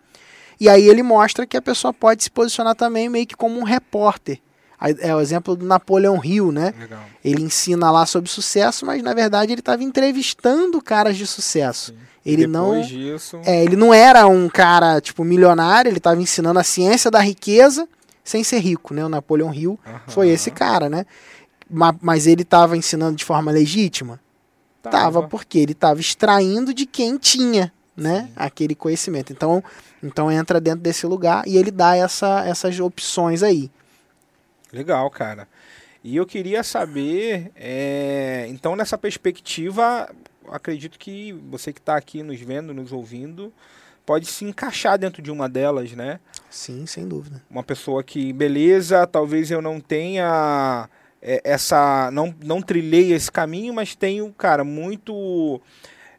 E 0.61 0.69
aí 0.69 0.87
ele 0.87 1.03
mostra 1.03 1.47
que 1.47 1.57
a 1.57 1.63
pessoa 1.63 1.95
pode 1.95 2.23
se 2.23 2.31
posicionar 2.31 2.75
também 2.75 3.09
meio 3.09 3.27
que 3.27 3.35
como 3.35 3.59
um 3.59 3.63
repórter. 3.63 4.39
É 4.99 5.15
o 5.15 5.21
exemplo 5.21 5.57
do 5.57 5.65
Napoleão 5.65 6.23
Hill, 6.23 6.53
né? 6.53 6.75
Legal. 6.79 7.01
Ele 7.25 7.43
ensina 7.43 7.91
lá 7.91 8.05
sobre 8.05 8.31
sucesso, 8.31 8.85
mas 8.85 9.03
na 9.03 9.15
verdade 9.15 9.51
ele 9.51 9.61
estava 9.61 9.83
entrevistando 9.83 10.81
caras 10.83 11.17
de 11.17 11.27
sucesso. 11.27 11.93
Sim. 11.93 11.99
Ele 12.25 12.47
Depois 12.47 12.53
não 12.53 12.83
disso. 12.83 13.41
é, 13.47 13.65
ele 13.65 13.77
não 13.77 13.95
era 13.95 14.27
um 14.27 14.47
cara 14.47 15.01
tipo 15.01 15.25
milionário, 15.25 15.89
ele 15.89 15.97
estava 15.97 16.21
ensinando 16.21 16.59
a 16.59 16.63
ciência 16.63 17.11
da 17.11 17.21
riqueza 17.21 17.89
sem 18.25 18.43
ser 18.45 18.59
rico, 18.59 18.95
né? 18.95 19.05
O 19.05 19.09
Napoleão 19.09 19.53
Hill 19.53 19.79
Aham. 19.87 20.01
foi 20.09 20.29
esse 20.29 20.51
cara, 20.51 20.89
né? 20.89 21.05
Ma- 21.69 21.97
Mas 22.01 22.27
ele 22.27 22.43
estava 22.43 22.77
ensinando 22.77 23.17
de 23.17 23.25
forma 23.25 23.51
legítima? 23.51 24.21
Tava, 24.83 25.29
porque 25.29 25.59
ele 25.59 25.73
estava 25.73 26.01
extraindo 26.01 26.73
de 26.73 26.87
quem 26.87 27.19
tinha, 27.19 27.73
né? 27.97 28.25
Sim. 28.29 28.33
Aquele 28.37 28.75
conhecimento. 28.75 29.33
Então, 29.33 29.63
então 30.03 30.33
entra 30.33 30.59
dentro 30.61 30.81
desse 30.81 31.07
lugar 31.07 31.47
e 31.47 31.57
ele 31.57 31.71
dá 31.71 31.95
essa, 31.97 32.45
essas 32.47 32.81
opções 32.81 33.43
aí. 33.43 33.71
Legal, 34.73 35.11
cara. 35.11 35.47
E 36.03 36.17
eu 36.17 36.25
queria 36.25 36.63
saber, 36.63 37.51
é, 37.55 38.47
então 38.49 38.75
nessa 38.75 38.97
perspectiva, 38.97 40.09
acredito 40.49 40.99
que 40.99 41.33
você 41.51 41.73
que 41.75 41.79
está 41.81 41.95
aqui 41.97 42.23
nos 42.23 42.41
vendo, 42.41 42.73
nos 42.73 42.91
ouvindo, 42.91 43.53
pode 44.11 44.27
se 44.27 44.45
encaixar 44.45 44.99
dentro 44.99 45.23
de 45.23 45.31
uma 45.31 45.49
delas, 45.49 45.93
né? 45.93 46.19
Sim, 46.51 46.85
sem 46.85 47.07
dúvida. 47.07 47.41
Uma 47.49 47.63
pessoa 47.63 48.03
que, 48.03 48.33
beleza, 48.33 49.07
talvez 49.07 49.53
eu 49.53 49.63
não 49.63 49.79
tenha 49.79 50.89
é, 51.23 51.41
essa, 51.45 52.11
não, 52.11 52.35
não 52.45 52.61
trilhei 52.61 53.13
esse 53.13 53.31
caminho, 53.31 53.73
mas 53.73 53.95
tenho, 53.95 54.33
cara, 54.33 54.65
muito, 54.65 55.63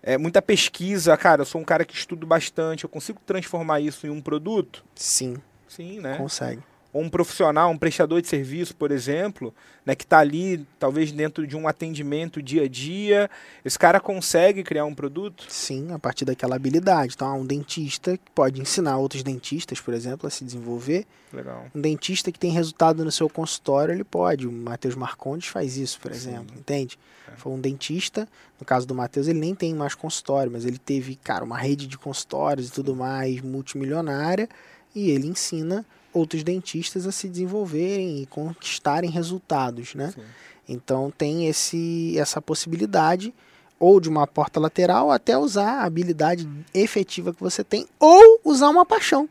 é, 0.02 0.18
muita 0.18 0.42
pesquisa, 0.42 1.18
cara, 1.18 1.42
eu 1.42 1.46
sou 1.46 1.60
um 1.60 1.66
cara 1.66 1.84
que 1.84 1.94
estudo 1.94 2.26
bastante, 2.26 2.86
eu 2.86 2.90
consigo 2.90 3.20
transformar 3.26 3.82
isso 3.82 4.08
em 4.08 4.10
um 4.10 4.22
produto? 4.22 4.86
Sim, 4.96 5.36
Sim, 5.68 6.00
né? 6.00 6.16
consegue. 6.16 6.64
Ou 6.94 7.02
um 7.02 7.10
profissional, 7.10 7.72
um 7.72 7.78
prestador 7.78 8.22
de 8.22 8.28
serviço, 8.28 8.76
por 8.76 8.92
exemplo, 8.92 9.54
né, 9.86 9.96
que 9.96 10.04
está 10.04 10.20
ali, 10.20 10.66
talvez 10.78 11.12
dentro 11.12 11.48
de 11.48 11.56
um 11.56 11.68
atendimento 11.68 12.42
dia 12.42 12.64
a 12.64 12.68
dia, 12.68 13.30
esse 13.64 13.80
cara 13.80 14.00
consegue 14.00 14.64
criar 14.64 14.86
um 14.86 14.94
produto? 14.94 15.46
Sim, 15.48 15.92
a 15.94 16.00
partir 16.00 16.26
daquela 16.26 16.56
habilidade. 16.56 17.14
Então, 17.16 17.28
há 17.28 17.34
um 17.34 17.46
dentista 17.46 18.18
que 18.18 18.30
pode 18.36 18.62
ensinar 18.62 18.98
outros 18.98 19.24
dentistas, 19.24 19.80
por 19.80 19.94
exemplo, 19.94 20.28
a 20.28 20.30
se 20.30 20.44
desenvolver. 20.44 21.06
Legal. 21.32 21.66
Um 21.74 21.80
dentista 21.80 22.32
que 22.32 22.38
tem 22.38 22.52
resultado 22.52 23.06
no 23.06 23.12
seu 23.12 23.30
consultório, 23.30 23.94
ele 23.94 24.04
pode. 24.04 24.46
O 24.46 24.52
Matheus 24.52 24.96
Marcondes 24.96 25.48
faz 25.48 25.78
isso, 25.78 26.00
por 26.00 26.14
Sim. 26.14 26.18
exemplo, 26.18 26.58
entende? 26.60 27.00
É. 27.32 27.38
Foi 27.38 27.54
um 27.54 27.60
dentista, 27.60 28.28
no 28.60 28.66
caso 28.66 28.86
do 28.86 28.94
Matheus, 28.94 29.28
ele 29.28 29.40
nem 29.40 29.56
tem 29.56 29.74
mais 29.74 29.96
consultório, 29.96 30.52
mas 30.52 30.66
ele 30.66 30.78
teve, 30.78 31.16
cara, 31.16 31.46
uma 31.46 31.58
rede 31.58 31.88
de 31.88 31.98
consultórios 31.98 32.68
e 32.68 32.72
tudo 32.72 32.94
mais, 32.94 33.40
multimilionária, 33.40 34.50
e 34.94 35.10
ele 35.10 35.28
ensina 35.28 35.86
outros 36.13 36.44
dentistas 36.44 37.08
a 37.08 37.12
se 37.12 37.27
desenvolverem 37.27 38.22
e 38.22 38.25
conquistarem 38.25 39.10
resultados, 39.10 39.96
né? 39.96 40.12
Sim. 40.15 40.22
Então 40.68 41.12
tem 41.15 41.48
esse 41.48 42.18
essa 42.18 42.41
possibilidade 42.41 43.34
ou 43.80 44.00
de 44.00 44.08
uma 44.10 44.27
porta 44.27 44.60
lateral 44.60 45.12
até 45.12 45.38
usar 45.38 45.82
a 45.82 45.84
habilidade 45.84 46.48
efetiva 46.74 47.34
que 47.34 47.41
você 47.41 47.63
tem 47.63 47.88
ou 48.00 48.39
usar 48.44 48.70
uma 48.70 48.86
paixão, 48.86 49.27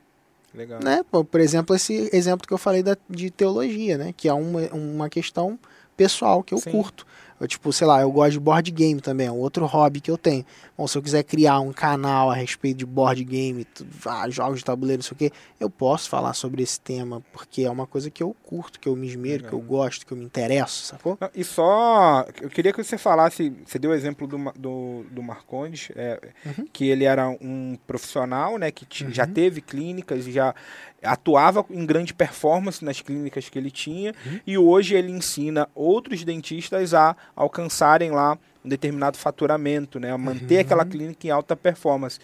Legal. 0.55 0.81
né? 0.83 1.03
Por 1.11 1.25
por 1.25 1.41
exemplo, 1.41 1.75
esse 1.75 2.11
exemplo 2.13 2.47
que 2.47 2.53
eu 2.53 2.59
falei 2.59 2.83
da, 2.83 2.97
de 3.09 3.31
teologia, 3.31 3.97
né? 3.97 4.13
Que 4.17 4.29
é 4.29 4.35
uma, 4.35 4.61
uma 4.73 5.09
questão 5.09 5.59
pessoal 5.97 6.43
que 6.43 6.55
eu 6.55 6.59
Sim. 6.59 6.71
curto. 6.71 7.07
Eu, 7.41 7.49
tipo, 7.49 7.73
sei 7.73 7.87
lá, 7.87 8.03
eu 8.03 8.13
gosto 8.13 8.33
de 8.33 8.41
board 8.41 8.71
game 8.71 9.01
também, 9.01 9.27
é 9.29 9.33
um 9.33 9.39
outro 9.39 9.65
hobby 9.65 10.01
que 10.01 10.11
eu 10.11 10.19
tenho. 10.19 10.45
Bom, 10.77 10.87
se 10.87 10.99
eu 10.99 11.03
quiser 11.03 11.23
criar 11.23 11.59
um 11.61 11.73
canal 11.73 12.31
a 12.31 12.35
respeito 12.35 12.77
de 12.79 12.85
board 12.87 13.25
game, 13.25 13.67
ah, 14.05 14.29
jogos 14.29 14.59
de 14.59 14.65
tabuleiro, 14.65 14.99
não 15.01 15.05
sei 15.05 15.15
o 15.15 15.17
quê, 15.19 15.33
eu 15.59 15.71
posso 15.71 16.09
falar 16.11 16.35
sobre 16.35 16.63
esse 16.63 16.79
tema, 16.79 17.23
porque 17.33 17.63
é 17.63 17.71
uma 17.71 17.87
coisa 17.87 18.11
que 18.11 18.23
eu 18.23 18.37
curto, 18.43 18.79
que 18.79 18.89
eu 18.89 18.95
me 18.95 19.07
esmero, 19.07 19.45
que 19.45 19.53
eu 19.55 19.61
gosto, 19.61 20.05
que 20.07 20.13
eu 20.13 20.17
me 20.19 20.25
interesso, 20.25 20.85
sacou? 20.85 21.17
Não, 21.21 21.31
E 21.35 21.43
só, 21.43 22.27
eu 22.43 22.51
queria 22.51 22.73
que 22.73 22.83
você 22.85 22.99
falasse, 22.99 23.53
você 23.65 23.79
deu 23.79 23.91
o 23.91 23.95
exemplo 23.95 24.27
do, 24.27 24.37
do, 24.59 25.05
do 25.11 25.23
Marcondes, 25.23 25.89
é, 25.97 26.21
Uhum. 26.45 26.67
que 26.73 26.89
ele 26.89 27.05
era 27.05 27.29
um 27.29 27.77
profissional, 27.87 28.59
né, 28.59 28.71
que 28.71 28.85
ti- 28.85 29.07
já 29.11 29.25
Uhum. 29.25 29.33
teve 29.33 29.61
clínicas 29.61 30.25
já 30.27 30.55
atuava 31.03 31.65
em 31.71 31.85
grande 31.87 32.13
performance 32.13 32.85
nas 32.85 33.01
clínicas 33.01 33.49
que 33.49 33.59
ele 33.59 33.71
tinha, 33.71 34.15
Uhum. 34.27 34.41
e 34.47 34.59
hoje 34.59 34.95
ele 34.95 35.11
ensina 35.11 35.69
outros 35.75 36.25
dentistas 36.25 36.93
a 36.95 37.17
alcançarem 37.35 38.11
lá 38.11 38.37
um 38.65 38.69
determinado 38.69 39.17
faturamento, 39.17 39.99
né, 39.99 40.13
a 40.13 40.19
manter 40.19 40.57
Uhum. 40.57 40.61
aquela 40.61 40.85
clínica 40.85 41.27
em 41.27 41.31
alta 41.31 41.57
performance. 41.57 42.19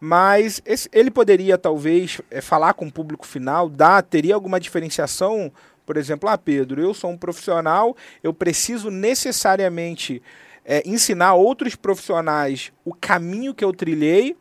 Mas 0.00 0.60
esse- 0.64 0.88
ele 0.92 1.10
poderia 1.10 1.56
talvez 1.58 2.20
eh, 2.30 2.40
falar 2.40 2.74
com 2.74 2.86
o 2.86 2.92
público 2.92 3.26
final, 3.26 3.68
dar, 3.68 4.02
teria 4.02 4.34
alguma 4.34 4.58
diferenciação? 4.60 5.50
Por 5.84 5.96
exemplo, 5.96 6.28
ah, 6.28 6.36
Pedro, 6.36 6.80
eu 6.82 6.92
sou 6.92 7.10
um 7.10 7.16
profissional, 7.16 7.96
eu 8.22 8.32
preciso 8.34 8.90
necessariamente 8.90 10.22
eh, 10.68 10.82
ensinar 10.84 11.34
outros 11.34 11.76
profissionais 11.76 12.72
o 12.84 12.92
caminho 12.92 13.54
que 13.54 13.64
eu 13.64 13.72
trilhei. 13.72 14.36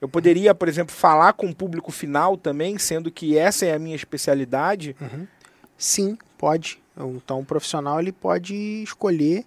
Eu 0.00 0.08
poderia, 0.08 0.54
por 0.54 0.68
exemplo, 0.68 0.94
falar 0.94 1.32
com 1.32 1.46
o 1.46 1.54
público 1.54 1.90
final 1.90 2.36
também, 2.36 2.78
sendo 2.78 3.10
que 3.10 3.36
essa 3.36 3.66
é 3.66 3.74
a 3.74 3.78
minha 3.78 3.96
especialidade. 3.96 4.94
Sim, 5.76 6.16
pode. 6.36 6.80
Então 6.96 7.40
o 7.40 7.44
profissional 7.44 8.00
ele 8.00 8.12
pode 8.12 8.54
escolher 8.82 9.44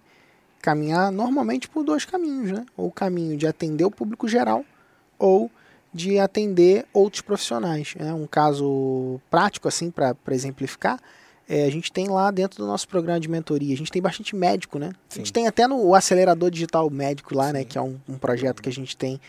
caminhar 0.60 1.10
normalmente 1.10 1.68
por 1.68 1.84
dois 1.84 2.04
caminhos, 2.04 2.52
né? 2.52 2.64
Ou 2.76 2.88
o 2.88 2.92
caminho 2.92 3.36
de 3.36 3.46
atender 3.46 3.84
o 3.84 3.90
público 3.90 4.28
geral 4.28 4.64
ou 5.18 5.50
de 5.92 6.18
atender 6.18 6.86
outros 6.92 7.20
profissionais. 7.20 7.94
É 7.98 8.12
um 8.14 8.26
caso 8.26 9.20
prático 9.30 9.68
assim 9.68 9.90
para 9.90 10.16
exemplificar. 10.30 10.98
É, 11.52 11.64
a 11.64 11.70
gente 11.70 11.92
tem 11.92 12.08
lá 12.08 12.30
dentro 12.30 12.56
do 12.56 12.66
nosso 12.66 12.88
programa 12.88 13.20
de 13.20 13.28
mentoria, 13.28 13.74
a 13.74 13.76
gente 13.76 13.92
tem 13.92 14.00
bastante 14.00 14.34
médico, 14.34 14.78
né? 14.78 14.92
A 15.10 15.14
gente 15.18 15.26
Sim. 15.26 15.32
tem 15.34 15.46
até 15.46 15.66
no 15.66 15.76
o 15.84 15.94
acelerador 15.94 16.50
digital 16.50 16.88
médico 16.88 17.36
lá, 17.36 17.52
né? 17.52 17.58
Sim. 17.58 17.66
Que 17.66 17.76
é 17.76 17.82
um, 17.82 18.00
um 18.08 18.16
projeto 18.16 18.62
que 18.62 18.70
a 18.70 18.72
gente 18.72 18.96
tem 18.96 19.20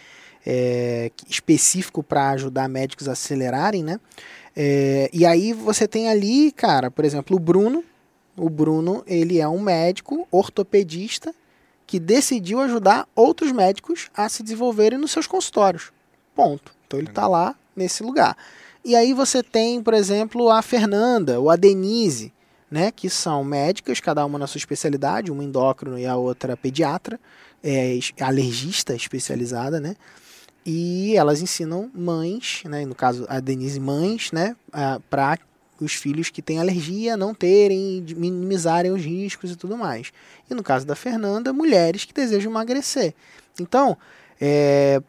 é, 0.47 1.11
específico 1.27 2.01
para 2.01 2.29
ajudar 2.29 2.69
médicos 2.69 3.09
a 3.09 3.11
acelerarem, 3.11 3.83
né? 3.83 3.99
É, 4.55 5.09
e 5.11 5.25
aí 5.25 5.51
você 5.51 5.85
tem 5.85 6.07
ali, 6.07 6.53
cara, 6.53 6.89
por 6.89 7.03
exemplo, 7.03 7.35
o 7.35 7.39
Bruno. 7.39 7.83
O 8.37 8.49
Bruno, 8.49 9.03
ele 9.05 9.41
é 9.41 9.47
um 9.47 9.59
médico 9.59 10.25
ortopedista 10.31 11.35
que 11.85 11.99
decidiu 11.99 12.61
ajudar 12.61 13.05
outros 13.13 13.51
médicos 13.51 14.09
a 14.15 14.29
se 14.29 14.43
desenvolverem 14.43 14.97
nos 14.97 15.11
seus 15.11 15.27
consultórios. 15.27 15.91
Ponto. 16.33 16.73
Então 16.87 16.97
ele 16.97 17.09
está 17.09 17.27
lá 17.27 17.53
nesse 17.75 18.01
lugar. 18.01 18.37
E 18.85 18.95
aí 18.95 19.13
você 19.13 19.41
tem, 19.41 19.81
por 19.81 19.93
exemplo, 19.93 20.49
a 20.49 20.61
Fernanda 20.61 21.39
ou 21.39 21.49
a 21.49 21.55
Denise, 21.55 22.33
né, 22.69 22.91
que 22.91 23.09
são 23.09 23.43
médicas, 23.43 23.99
cada 23.99 24.25
uma 24.25 24.37
na 24.37 24.47
sua 24.47 24.57
especialidade, 24.57 25.31
uma 25.31 25.43
endócrino 25.43 25.97
e 25.97 26.05
a 26.05 26.17
outra 26.17 26.57
pediatra, 26.57 27.19
é, 27.63 27.97
alergista 28.19 28.93
especializada, 28.93 29.79
né? 29.79 29.95
E 30.65 31.15
elas 31.15 31.41
ensinam 31.41 31.89
mães, 31.93 32.63
né, 32.65 32.85
no 32.85 32.95
caso 32.95 33.25
a 33.29 33.39
Denise 33.39 33.79
mães, 33.79 34.31
né, 34.31 34.55
para 35.09 35.37
os 35.79 35.93
filhos 35.93 36.29
que 36.29 36.41
têm 36.41 36.59
alergia 36.59 37.15
não 37.15 37.33
terem, 37.33 38.03
minimizarem 38.17 38.91
os 38.91 39.03
riscos 39.03 39.51
e 39.51 39.55
tudo 39.55 39.77
mais. 39.77 40.11
E 40.49 40.53
no 40.53 40.63
caso 40.63 40.85
da 40.85 40.95
Fernanda, 40.95 41.53
mulheres 41.53 42.05
que 42.05 42.13
desejam 42.13 42.51
emagrecer. 42.51 43.13
Então, 43.59 43.97
é, 44.39 45.01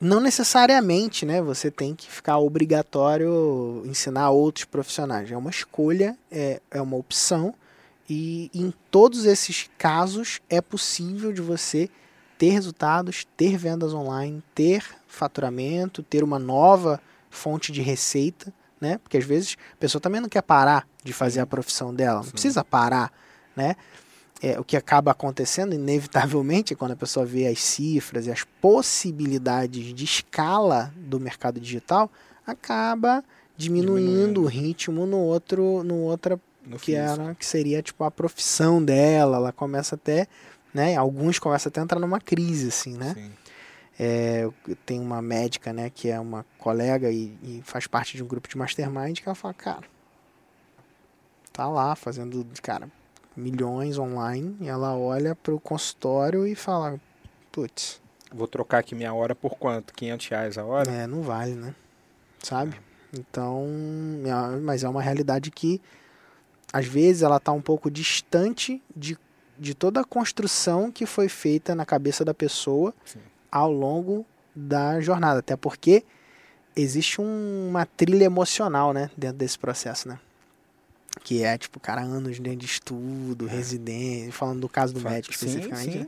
não 0.00 0.20
necessariamente, 0.20 1.24
né, 1.24 1.40
você 1.40 1.70
tem 1.70 1.94
que 1.94 2.10
ficar 2.10 2.38
obrigatório 2.38 3.82
ensinar 3.86 4.30
outros 4.30 4.64
profissionais. 4.64 5.30
É 5.30 5.36
uma 5.36 5.50
escolha, 5.50 6.16
é, 6.30 6.60
é 6.70 6.80
uma 6.80 6.96
opção 6.96 7.54
e 8.08 8.50
em 8.52 8.72
todos 8.90 9.24
esses 9.24 9.70
casos 9.78 10.40
é 10.48 10.60
possível 10.60 11.32
de 11.32 11.40
você 11.40 11.88
ter 12.36 12.50
resultados, 12.50 13.26
ter 13.36 13.56
vendas 13.56 13.94
online, 13.94 14.42
ter 14.54 14.84
faturamento, 15.06 16.02
ter 16.02 16.22
uma 16.22 16.38
nova 16.38 17.00
fonte 17.30 17.72
de 17.72 17.80
receita, 17.80 18.52
né? 18.80 18.98
Porque 18.98 19.16
às 19.16 19.24
vezes 19.24 19.56
a 19.72 19.76
pessoa 19.76 20.00
também 20.00 20.20
não 20.20 20.28
quer 20.28 20.42
parar 20.42 20.86
de 21.02 21.12
fazer 21.12 21.40
a 21.40 21.46
profissão 21.46 21.94
dela, 21.94 22.16
não 22.16 22.24
Sim. 22.24 22.32
precisa 22.32 22.64
parar, 22.64 23.12
né? 23.56 23.76
É, 24.46 24.60
o 24.60 24.64
que 24.64 24.76
acaba 24.76 25.10
acontecendo, 25.10 25.74
inevitavelmente, 25.74 26.74
quando 26.74 26.90
a 26.92 26.96
pessoa 26.96 27.24
vê 27.24 27.46
as 27.46 27.60
cifras 27.62 28.26
e 28.26 28.30
as 28.30 28.44
possibilidades 28.60 29.94
de 29.94 30.04
escala 30.04 30.92
do 30.96 31.18
mercado 31.18 31.58
digital, 31.58 32.10
acaba 32.46 33.24
diminuindo, 33.56 34.06
Diminuindo. 34.06 34.42
o 34.42 34.46
ritmo 34.46 35.06
no 35.06 35.18
outro, 35.18 35.82
no 35.82 35.94
outra 36.02 36.38
No 36.66 36.76
que 36.78 36.92
físico. 36.96 37.20
era 37.22 37.34
que 37.34 37.46
seria 37.46 37.80
tipo 37.82 38.04
a 38.04 38.10
profissão 38.10 38.84
dela. 38.84 39.36
Ela 39.38 39.52
começa 39.52 39.94
até, 39.94 40.26
né? 40.74 40.94
Alguns 40.96 41.38
começam 41.38 41.70
até 41.70 41.80
a 41.80 41.84
entrar 41.84 41.98
numa 42.00 42.20
crise, 42.20 42.68
assim, 42.68 42.96
né? 42.98 43.14
Sim. 43.14 43.30
É, 43.98 44.48
tenho 44.84 45.02
uma 45.02 45.22
médica, 45.22 45.72
né, 45.72 45.88
que 45.88 46.08
é 46.10 46.18
uma 46.18 46.44
colega 46.58 47.10
e, 47.12 47.32
e 47.44 47.62
faz 47.64 47.86
parte 47.86 48.16
de 48.16 48.24
um 48.24 48.26
grupo 48.26 48.48
de 48.48 48.58
mastermind 48.58 49.20
que 49.20 49.28
ela 49.28 49.36
fala, 49.36 49.54
cara, 49.54 49.84
tá 51.52 51.68
lá 51.68 51.94
fazendo, 51.94 52.44
cara, 52.60 52.90
milhões 53.36 53.98
online 53.98 54.56
e 54.60 54.68
ela 54.68 54.96
olha 54.96 55.34
pro 55.34 55.58
consultório 55.60 56.46
e 56.46 56.54
fala, 56.54 57.00
putz, 57.52 58.00
Vou 58.32 58.48
trocar 58.48 58.78
aqui 58.78 58.94
minha 58.96 59.14
hora 59.14 59.34
por 59.34 59.54
quanto? 59.56 59.94
500 59.94 60.26
reais 60.28 60.58
a 60.58 60.64
hora? 60.64 60.90
é, 60.90 61.06
não 61.06 61.22
vale, 61.22 61.54
né? 61.54 61.72
Sabe? 62.42 62.76
Então, 63.16 63.64
é- 64.24 64.56
mas 64.60 64.82
é 64.82 64.88
uma 64.88 65.00
realidade 65.00 65.50
que 65.52 65.80
às 66.72 66.84
vezes 66.86 67.22
ela 67.22 67.36
está 67.36 67.52
um 67.52 67.60
pouco 67.62 67.88
distante 67.88 68.82
de, 68.96 69.16
de 69.56 69.72
toda 69.74 70.00
a 70.00 70.04
construção 70.04 70.90
que 70.90 71.06
foi 71.06 71.28
feita 71.28 71.74
na 71.76 71.86
cabeça 71.86 72.24
da 72.24 72.34
pessoa 72.34 72.92
Sim. 73.04 73.20
ao 73.52 73.70
longo 73.70 74.26
da 74.54 75.00
jornada. 75.00 75.38
Até 75.38 75.56
porque 75.56 76.04
existe 76.74 77.20
um- 77.20 77.68
uma 77.70 77.86
trilha 77.86 78.24
emocional, 78.24 78.92
né, 78.92 79.10
dentro 79.16 79.38
desse 79.38 79.56
processo, 79.56 80.08
né? 80.08 80.18
Que 81.22 81.42
é, 81.42 81.56
tipo, 81.56 81.78
cara, 81.80 82.02
anos 82.02 82.38
dentro 82.38 82.58
de 82.58 82.66
estudo, 82.66 83.46
residência, 83.46 84.32
falando 84.32 84.60
do 84.60 84.68
caso 84.68 84.92
do 84.92 85.00
médico 85.00 85.34
sim, 85.34 85.46
especificamente. 85.46 85.92
sim. 85.92 85.98
né? 86.00 86.06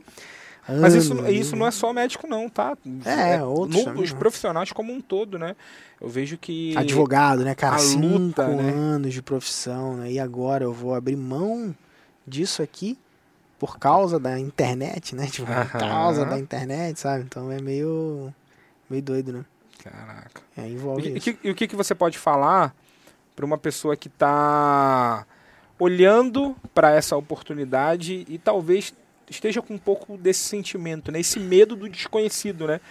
Mas 0.81 0.93
isso, 0.93 1.27
isso 1.29 1.55
não 1.55 1.65
é 1.65 1.71
só 1.71 1.93
médico, 1.93 2.27
não, 2.27 2.49
tá? 2.49 2.77
É, 3.05 3.41
outros 3.41 3.85
também, 3.85 4.03
Os 4.03 4.11
né? 4.11 4.19
profissionais 4.19 4.71
como 4.73 4.91
um 4.91 4.99
todo, 4.99 5.39
né? 5.39 5.55
Eu 5.99 6.09
vejo 6.09 6.37
que. 6.37 6.75
Advogado, 6.77 7.45
né, 7.45 7.55
cara? 7.55 7.77
a 7.77 7.79
Cinco 7.79 8.05
luta, 8.05 8.47
né? 8.49 8.69
anos 8.71 9.13
de 9.13 9.21
profissão, 9.21 9.95
né? 9.95 10.11
E 10.11 10.19
agora 10.19 10.65
eu 10.65 10.73
vou 10.73 10.93
abrir 10.93 11.15
mão 11.15 11.73
disso 12.27 12.61
aqui 12.61 12.97
por 13.57 13.79
causa 13.79 14.19
da 14.19 14.37
internet, 14.37 15.15
né? 15.15 15.27
Tipo, 15.27 15.47
por 15.47 15.79
causa 15.79 16.25
da 16.25 16.37
internet, 16.37 16.99
sabe? 16.99 17.23
Então 17.23 17.49
é 17.49 17.61
meio, 17.61 18.33
meio 18.89 19.01
doido, 19.01 19.31
né? 19.31 19.45
Caraca. 19.81 20.41
É, 20.57 20.67
E, 20.67 20.73
envolve 20.73 21.13
e 21.43 21.49
o 21.49 21.55
que, 21.55 21.67
que 21.67 21.75
você 21.75 21.95
pode 21.95 22.17
falar 22.17 22.75
para 23.37 23.45
uma 23.45 23.57
pessoa 23.57 23.95
que 23.95 24.07
está 24.07 25.23
olhando 25.77 26.55
para 26.73 26.91
essa 26.95 27.15
oportunidade 27.15 28.25
e 28.27 28.39
talvez 28.39 28.91
esteja 29.29 29.61
com 29.61 29.75
um 29.75 29.77
pouco 29.77 30.17
desse 30.17 30.39
sentimento, 30.39 31.11
né? 31.11 31.19
Esse 31.19 31.39
medo 31.39 31.75
do 31.75 31.87
desconhecido, 31.87 32.65
né? 32.65 32.81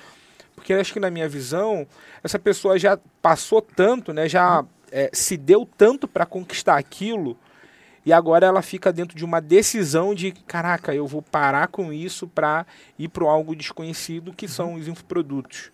Porque 0.55 0.73
acho 0.73 0.93
que 0.93 1.01
na 1.01 1.11
minha 1.11 1.29
visão, 1.29 1.85
essa 2.23 2.39
pessoa 2.39 2.79
já 2.79 2.97
passou 3.21 3.61
tanto, 3.61 4.13
né? 4.13 4.29
Já 4.29 4.65
é, 4.93 5.11
se 5.13 5.37
deu 5.37 5.69
tanto 5.77 6.07
para 6.07 6.25
conquistar 6.25 6.77
aquilo 6.77 7.37
e 8.05 8.13
agora 8.13 8.47
ela 8.47 8.63
fica 8.63 8.93
dentro 8.93 9.17
de 9.17 9.25
uma 9.25 9.41
decisão 9.41 10.15
de, 10.15 10.31
caraca, 10.31 10.95
eu 10.95 11.09
vou 11.09 11.23
parar 11.23 11.67
com 11.67 11.93
isso 11.93 12.29
para 12.29 12.65
ir 12.97 13.09
para 13.09 13.25
algo 13.25 13.57
desconhecido 13.57 14.33
que 14.33 14.47
são 14.47 14.75
os 14.75 14.87
infoprodutos. 14.87 15.73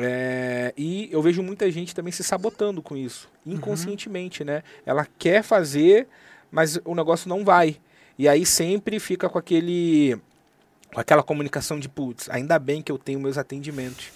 É, 0.00 0.72
e 0.76 1.08
eu 1.10 1.20
vejo 1.20 1.42
muita 1.42 1.68
gente 1.72 1.92
também 1.92 2.12
se 2.12 2.22
sabotando 2.22 2.80
com 2.80 2.96
isso, 2.96 3.28
inconscientemente, 3.44 4.44
né? 4.44 4.62
Ela 4.86 5.04
quer 5.18 5.42
fazer, 5.42 6.06
mas 6.52 6.78
o 6.84 6.94
negócio 6.94 7.28
não 7.28 7.44
vai. 7.44 7.80
E 8.16 8.28
aí 8.28 8.46
sempre 8.46 9.00
fica 9.00 9.28
com 9.28 9.38
aquele 9.38 10.16
com 10.94 11.00
aquela 11.00 11.22
comunicação 11.22 11.80
de 11.80 11.88
putz, 11.88 12.30
ainda 12.30 12.60
bem 12.60 12.80
que 12.80 12.92
eu 12.92 12.96
tenho 12.96 13.18
meus 13.18 13.36
atendimentos. 13.36 14.12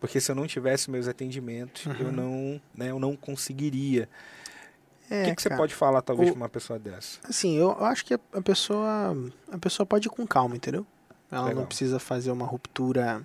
Porque 0.00 0.20
se 0.20 0.30
eu 0.30 0.34
não 0.34 0.48
tivesse 0.48 0.90
meus 0.90 1.06
atendimentos, 1.06 1.86
eu 1.98 2.12
não, 2.12 2.60
né, 2.74 2.90
eu 2.90 2.98
não 2.98 3.16
conseguiria. 3.16 4.08
É, 5.08 5.22
o 5.22 5.24
que, 5.26 5.36
que 5.36 5.42
você 5.42 5.48
cara, 5.48 5.60
pode 5.60 5.74
falar 5.74 6.02
talvez 6.02 6.30
para 6.30 6.36
uma 6.36 6.48
pessoa 6.48 6.78
dessa? 6.78 7.20
Assim, 7.22 7.56
eu 7.56 7.68
eu 7.78 7.84
acho 7.84 8.04
que 8.04 8.14
a 8.14 8.42
pessoa, 8.42 9.16
a 9.50 9.58
pessoa 9.58 9.86
pode 9.86 10.08
ir 10.08 10.10
com 10.10 10.26
calma, 10.26 10.56
entendeu? 10.56 10.84
Ela 11.30 11.46
Legal. 11.46 11.60
não 11.60 11.66
precisa 11.66 11.98
fazer 11.98 12.32
uma 12.32 12.44
ruptura. 12.44 13.24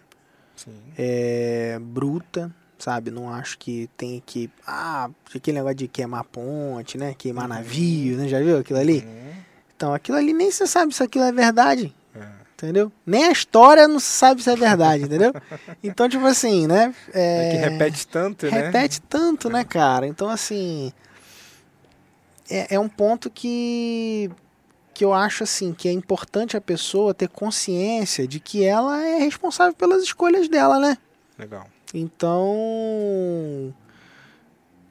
É, 0.98 1.78
bruta, 1.82 2.52
sabe? 2.78 3.12
Não 3.12 3.32
acho 3.32 3.58
que 3.58 3.90
tem 3.98 4.22
que. 4.26 4.50
Ah, 4.66 5.10
aquele 5.36 5.58
negócio 5.58 5.76
de 5.78 5.88
queimar 5.88 6.24
ponte, 6.26 6.98
né? 6.98 7.14
Queimar 7.18 7.44
Uhum. 7.50 7.56
navio, 7.56 8.18
né? 8.18 8.28
Já 8.28 8.40
viu 8.40 8.58
aquilo 8.58 8.80
ali? 8.80 9.04
Hum, 9.06 9.34
Então, 9.76 9.94
aquilo 9.94 10.18
ali 10.18 10.34
nem 10.34 10.52
você 10.52 10.68
sabe 10.68 10.94
se 10.94 11.02
aquilo 11.02 11.24
é 11.24 11.32
verdade, 11.32 11.94
é. 12.14 12.20
entendeu? 12.54 12.92
Nem 13.06 13.26
a 13.26 13.32
história 13.32 13.88
não 13.88 14.00
sabe 14.00 14.44
se 14.44 14.50
é 14.50 14.56
verdade, 14.56 15.04
entendeu? 15.04 15.32
Então, 15.84 16.10
tipo 16.10 16.26
assim, 16.26 16.68
né? 16.68 16.94
É 17.14 17.50
que 17.52 17.58
repete 17.70 18.06
tanto, 18.08 18.46
né? 18.46 18.52
repete 18.52 19.02
tanto, 19.02 19.50
né, 19.50 19.64
cara? 19.64 20.06
Então, 20.08 20.30
assim. 20.30 20.92
É, 22.50 22.76
é 22.76 22.80
um 22.80 22.90
ponto 22.90 23.30
que. 23.30 24.30
Que 25.00 25.06
eu 25.06 25.14
acho 25.14 25.44
assim 25.44 25.72
que 25.72 25.88
é 25.88 25.94
importante 25.94 26.58
a 26.58 26.62
pessoa 26.62 27.14
ter 27.14 27.30
consciência 27.30 28.28
de 28.28 28.38
que 28.38 28.66
ela 28.66 29.02
é 29.02 29.20
responsável 29.20 29.74
pelas 29.74 30.04
escolhas 30.04 30.50
dela, 30.50 30.78
né? 30.78 30.98
Legal. 31.38 31.66
Então. 31.94 33.74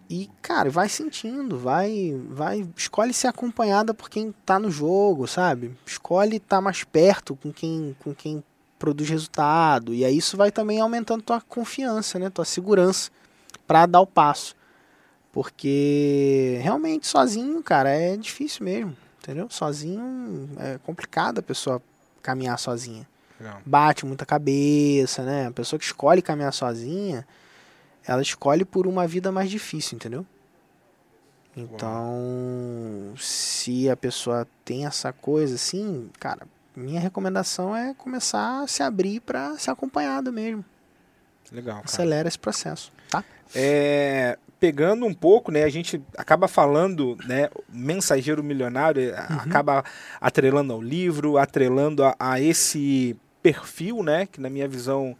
E, 0.09 0.31
cara, 0.41 0.71
vai 0.71 0.89
sentindo, 0.89 1.59
vai, 1.59 2.19
vai, 2.31 2.67
escolhe 2.75 3.13
ser 3.13 3.27
acompanhada 3.27 3.93
por 3.93 4.09
quem 4.09 4.35
tá 4.47 4.59
no 4.59 4.71
jogo, 4.71 5.27
sabe? 5.27 5.77
Escolhe 5.85 6.37
estar 6.37 6.63
mais 6.63 6.85
perto 6.85 7.37
com 7.37 7.53
quem, 7.53 7.95
com 8.03 8.15
quem 8.15 8.43
produz 8.79 9.11
resultado. 9.11 9.93
E 9.93 10.07
aí 10.07 10.17
isso 10.17 10.39
vai 10.39 10.51
também 10.51 10.81
aumentando 10.81 11.21
tua 11.21 11.43
confiança, 11.43 12.19
né? 12.19 12.31
Tua 12.31 12.47
segurança 12.47 13.11
pra 13.67 13.85
dar 13.85 14.01
o 14.01 14.07
passo. 14.07 14.57
Porque 15.31 16.59
realmente 16.63 17.07
sozinho, 17.07 17.63
cara, 17.63 17.91
é 17.91 18.17
difícil 18.17 18.65
mesmo, 18.65 18.97
entendeu? 19.29 19.47
Sozinho 19.51 20.49
é 20.59 20.79
complicado 20.79 21.41
a 21.41 21.43
pessoa 21.43 21.83
caminhar 22.23 22.59
sozinha 22.59 23.07
Legal. 23.39 23.61
bate 23.65 24.07
muita 24.07 24.25
cabeça, 24.25 25.23
né? 25.23 25.49
A 25.49 25.51
pessoa 25.51 25.79
que 25.79 25.85
escolhe 25.85 26.23
caminhar 26.23 26.53
sozinha, 26.53 27.27
ela 28.07 28.23
escolhe 28.23 28.65
por 28.65 28.87
uma 28.87 29.07
vida 29.07 29.31
mais 29.31 29.51
difícil, 29.51 29.97
entendeu? 29.97 30.25
Então, 31.55 33.13
se 33.19 33.91
a 33.91 33.97
pessoa 33.97 34.47
tem 34.65 34.87
essa 34.87 35.13
coisa 35.13 35.57
assim, 35.57 36.09
cara, 36.19 36.47
minha 36.75 37.01
recomendação 37.01 37.77
é 37.77 37.93
começar 37.95 38.63
a 38.63 38.67
se 38.67 38.83
abrir 38.83 39.21
para 39.21 39.59
ser 39.59 39.73
acompanhado 39.73 40.33
mesmo. 40.33 40.65
Legal. 41.53 41.77
Cara. 41.77 41.87
Acelera 41.87 42.29
esse 42.29 42.39
processo, 42.39 42.93
tá? 43.11 43.25
É, 43.55 44.39
pegando 44.61 45.07
um 45.07 45.15
pouco, 45.15 45.53
né, 45.53 45.65
a 45.65 45.69
gente 45.69 46.03
acaba 46.17 46.49
falando, 46.49 47.17
né, 47.27 47.49
mensageiro 47.69 48.43
milionário, 48.43 49.11
é, 49.11 49.15
acaba 49.17 49.85
atrelando 50.21 50.73
ao 50.73 50.83
livro, 50.83 51.39
atrelando 51.39 52.05
a, 52.05 52.15
a 52.19 52.41
esse 52.41 53.17
perfil, 53.43 54.03
né, 54.03 54.27
que 54.27 54.41
na 54.41 54.51
minha 54.51 54.67
visão, 54.67 55.17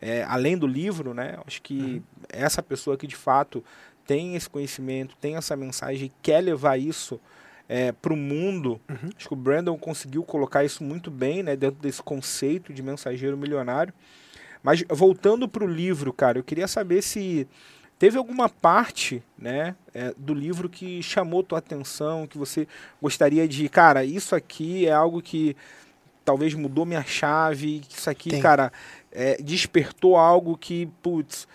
é, 0.00 0.24
além 0.24 0.58
do 0.58 0.66
livro, 0.66 1.14
né, 1.14 1.38
acho 1.46 1.62
que 1.62 2.02
essa 2.28 2.62
pessoa 2.62 2.96
que 2.96 3.06
de 3.06 3.16
fato 3.16 3.62
tem 4.06 4.34
esse 4.34 4.50
conhecimento, 4.50 5.16
tem 5.20 5.36
essa 5.36 5.56
mensagem 5.56 6.06
e 6.06 6.12
quer 6.20 6.40
levar 6.40 6.76
isso 6.76 7.20
é, 7.68 7.92
para 7.92 8.12
o 8.12 8.16
mundo, 8.16 8.80
Uhum. 8.88 9.10
acho 9.16 9.28
que 9.28 9.32
o 9.34 9.36
Brandon 9.36 9.78
conseguiu 9.78 10.24
colocar 10.24 10.64
isso 10.64 10.82
muito 10.82 11.08
bem, 11.12 11.44
né, 11.44 11.54
dentro 11.54 11.80
desse 11.80 12.02
conceito 12.02 12.72
de 12.72 12.82
mensageiro 12.82 13.36
milionário. 13.36 13.94
Mas 14.62 14.82
voltando 14.90 15.48
para 15.48 15.64
o 15.64 15.66
livro, 15.68 16.12
cara, 16.12 16.38
eu 16.38 16.42
queria 16.42 16.66
saber 16.66 17.00
se 17.02 17.46
teve 18.00 18.16
alguma 18.16 18.48
parte, 18.48 19.22
né, 19.38 19.76
é, 19.92 20.14
do 20.16 20.32
livro 20.32 20.70
que 20.70 21.02
chamou 21.02 21.42
tua 21.42 21.58
atenção, 21.58 22.26
que 22.26 22.38
você 22.38 22.66
gostaria 23.00 23.46
de, 23.46 23.68
cara, 23.68 24.02
isso 24.02 24.34
aqui 24.34 24.88
é 24.88 24.92
algo 24.92 25.20
que 25.20 25.54
talvez 26.24 26.54
mudou 26.54 26.86
minha 26.86 27.02
chave, 27.04 27.80
que 27.80 27.98
isso 27.98 28.08
aqui, 28.08 28.30
Tem. 28.30 28.40
cara, 28.40 28.72
é, 29.12 29.36
despertou 29.42 30.16
algo 30.16 30.56
que, 30.56 30.86
putz, 31.02 31.46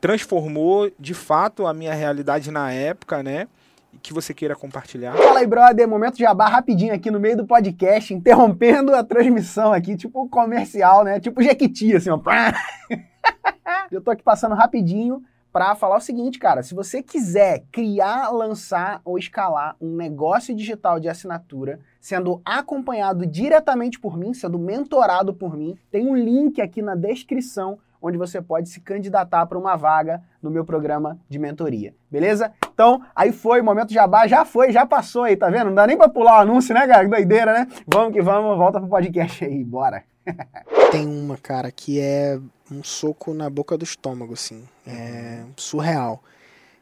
transformou 0.00 0.90
de 0.98 1.12
fato 1.12 1.66
a 1.66 1.74
minha 1.74 1.92
realidade 1.92 2.50
na 2.50 2.72
época, 2.72 3.22
né? 3.22 3.46
E 3.92 3.98
que 3.98 4.14
você 4.14 4.32
queira 4.32 4.56
compartilhar. 4.56 5.12
Fala 5.12 5.40
aí, 5.40 5.46
brother. 5.46 5.86
Momento 5.86 6.16
jabá 6.16 6.48
rapidinho 6.48 6.94
aqui 6.94 7.10
no 7.10 7.20
meio 7.20 7.36
do 7.36 7.46
podcast, 7.46 8.14
interrompendo 8.14 8.94
a 8.94 9.04
transmissão 9.04 9.70
aqui, 9.70 9.96
tipo 9.96 10.26
comercial, 10.30 11.04
né? 11.04 11.20
Tipo 11.20 11.42
Jequiti, 11.42 11.94
assim, 11.94 12.08
ó. 12.08 12.18
Eu 13.92 14.00
tô 14.00 14.10
aqui 14.10 14.22
passando 14.22 14.54
rapidinho 14.54 15.22
para 15.54 15.76
falar 15.76 15.98
o 15.98 16.00
seguinte, 16.00 16.36
cara. 16.36 16.64
Se 16.64 16.74
você 16.74 17.00
quiser 17.00 17.62
criar, 17.70 18.28
lançar 18.30 19.00
ou 19.04 19.16
escalar 19.16 19.76
um 19.80 19.94
negócio 19.94 20.52
digital 20.52 20.98
de 20.98 21.08
assinatura, 21.08 21.78
sendo 22.00 22.42
acompanhado 22.44 23.24
diretamente 23.24 24.00
por 24.00 24.18
mim, 24.18 24.34
sendo 24.34 24.58
mentorado 24.58 25.32
por 25.32 25.56
mim, 25.56 25.78
tem 25.92 26.08
um 26.08 26.16
link 26.16 26.60
aqui 26.60 26.82
na 26.82 26.96
descrição 26.96 27.78
onde 28.02 28.18
você 28.18 28.42
pode 28.42 28.68
se 28.68 28.80
candidatar 28.80 29.46
para 29.46 29.56
uma 29.56 29.76
vaga 29.76 30.20
no 30.42 30.50
meu 30.50 30.64
programa 30.64 31.20
de 31.28 31.38
mentoria. 31.38 31.94
Beleza? 32.10 32.52
Então, 32.72 33.00
aí 33.14 33.30
foi, 33.30 33.62
momento 33.62 33.92
jabá, 33.92 34.26
já 34.26 34.44
foi, 34.44 34.72
já 34.72 34.84
passou 34.84 35.22
aí, 35.22 35.36
tá 35.36 35.48
vendo? 35.48 35.66
Não 35.66 35.74
dá 35.74 35.86
nem 35.86 35.96
pra 35.96 36.08
pular 36.08 36.38
o 36.38 36.42
anúncio, 36.42 36.74
né, 36.74 36.84
cara? 36.84 37.04
Que 37.04 37.10
doideira, 37.10 37.52
né? 37.52 37.68
Vamos 37.86 38.12
que 38.12 38.20
vamos, 38.20 38.58
volta 38.58 38.80
pro 38.80 38.88
podcast 38.88 39.44
aí, 39.44 39.62
bora. 39.62 40.02
Tem 40.90 41.06
uma, 41.06 41.36
cara, 41.36 41.70
que 41.70 42.00
é 42.00 42.38
um 42.70 42.82
soco 42.82 43.34
na 43.34 43.48
boca 43.50 43.76
do 43.76 43.84
estômago, 43.84 44.34
assim. 44.34 44.64
É 44.86 45.42
surreal. 45.56 46.22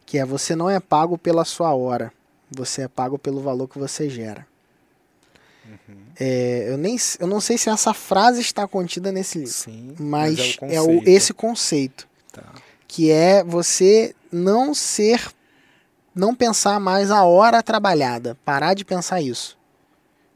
Que 0.07 0.19
é 0.19 0.25
você 0.25 0.55
não 0.55 0.69
é 0.69 0.79
pago 0.81 1.17
pela 1.17 1.45
sua 1.45 1.75
hora. 1.75 2.13
Você 2.51 2.83
é 2.83 2.89
pago 2.89 3.19
pelo 3.19 3.41
valor 3.41 3.69
que 3.69 3.79
você 3.79 4.09
gera. 4.11 4.47
É, 6.19 6.67
eu, 6.69 6.77
nem, 6.77 6.97
eu 7.19 7.27
não 7.27 7.41
sei 7.41 7.57
se 7.57 7.71
essa 7.71 7.95
frase 7.95 8.41
está 8.41 8.67
contida 8.67 9.11
nesse 9.11 9.39
livro. 9.39 9.53
Sim, 9.53 9.95
Mas, 9.99 10.59
é, 10.63 10.81
o, 10.81 10.87
conceito. 10.87 11.09
esse 11.09 11.33
conceito. 11.33 12.09
Tá. 12.33 12.45
Que 12.87 13.11
é 13.11 13.43
você 13.43 14.15
não 14.31 14.75
ser. 14.75 15.33
Não 16.15 16.35
pensar 16.35 16.79
mais 16.79 17.11
a 17.11 17.25
hora 17.25 17.63
trabalhada. 17.63 18.37
Parar 18.45 18.75
de 18.75 18.85
pensar 18.85 19.23
isso. 19.23 19.57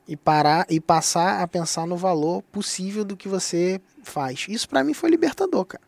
E 0.08 0.16
parar 0.16 0.66
e 0.70 0.80
passar 0.80 1.42
a 1.42 1.48
pensar 1.48 1.86
no 1.86 1.96
valor 1.96 2.42
possível 2.52 3.04
do 3.04 3.16
que 3.16 3.28
você 3.28 3.80
faz. 4.04 4.46
Isso 4.48 4.68
pra 4.68 4.84
mim 4.84 4.94
foi 4.94 5.10
libertador, 5.10 5.64
cara. 5.64 5.82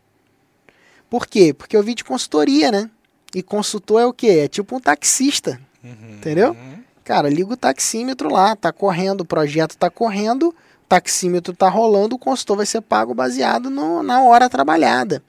Por 1.09 1.25
quê? 1.25 1.53
Porque 1.53 1.75
eu 1.75 1.81
vi 1.81 1.95
de 1.95 2.03
consultoria, 2.03 2.71
né? 2.71 2.89
E 3.33 3.41
consultor 3.41 4.01
é 4.01 4.05
o 4.05 4.13
quê? 4.13 4.41
É 4.43 4.47
tipo 4.47 4.75
um 4.75 4.79
taxista. 4.79 5.59
Uhum. 5.83 6.15
Entendeu? 6.17 6.55
Cara, 7.03 7.29
liga 7.29 7.53
o 7.53 7.57
taxímetro 7.57 8.31
lá, 8.31 8.55
tá 8.55 8.71
correndo, 8.71 9.21
o 9.21 9.25
projeto 9.25 9.75
tá 9.75 9.89
correndo, 9.89 10.49
o 10.49 10.55
taxímetro 10.87 11.55
tá 11.55 11.67
rolando, 11.67 12.15
o 12.15 12.19
consultor 12.19 12.57
vai 12.57 12.65
ser 12.65 12.81
pago 12.81 13.15
baseado 13.15 13.69
no, 13.69 14.03
na 14.03 14.21
hora 14.21 14.49
trabalhada. 14.49 15.23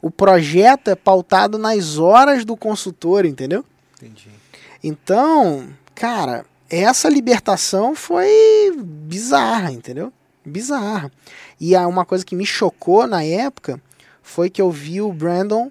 O 0.00 0.10
projeto 0.10 0.88
é 0.88 0.94
pautado 0.94 1.58
nas 1.58 1.98
horas 1.98 2.44
do 2.44 2.56
consultor, 2.56 3.26
entendeu? 3.26 3.64
Entendi. 3.96 4.30
Então, 4.82 5.68
cara, 5.94 6.46
essa 6.68 7.08
libertação 7.08 7.94
foi 7.94 8.28
bizarra, 8.82 9.72
entendeu? 9.72 10.12
Bizarra. 10.44 11.10
E 11.60 11.76
uma 11.76 12.04
coisa 12.04 12.24
que 12.24 12.36
me 12.36 12.46
chocou 12.46 13.06
na 13.06 13.22
época 13.22 13.80
foi 14.22 14.50
que 14.50 14.60
eu 14.60 14.70
vi 14.70 15.00
o 15.00 15.12
Brandon 15.12 15.70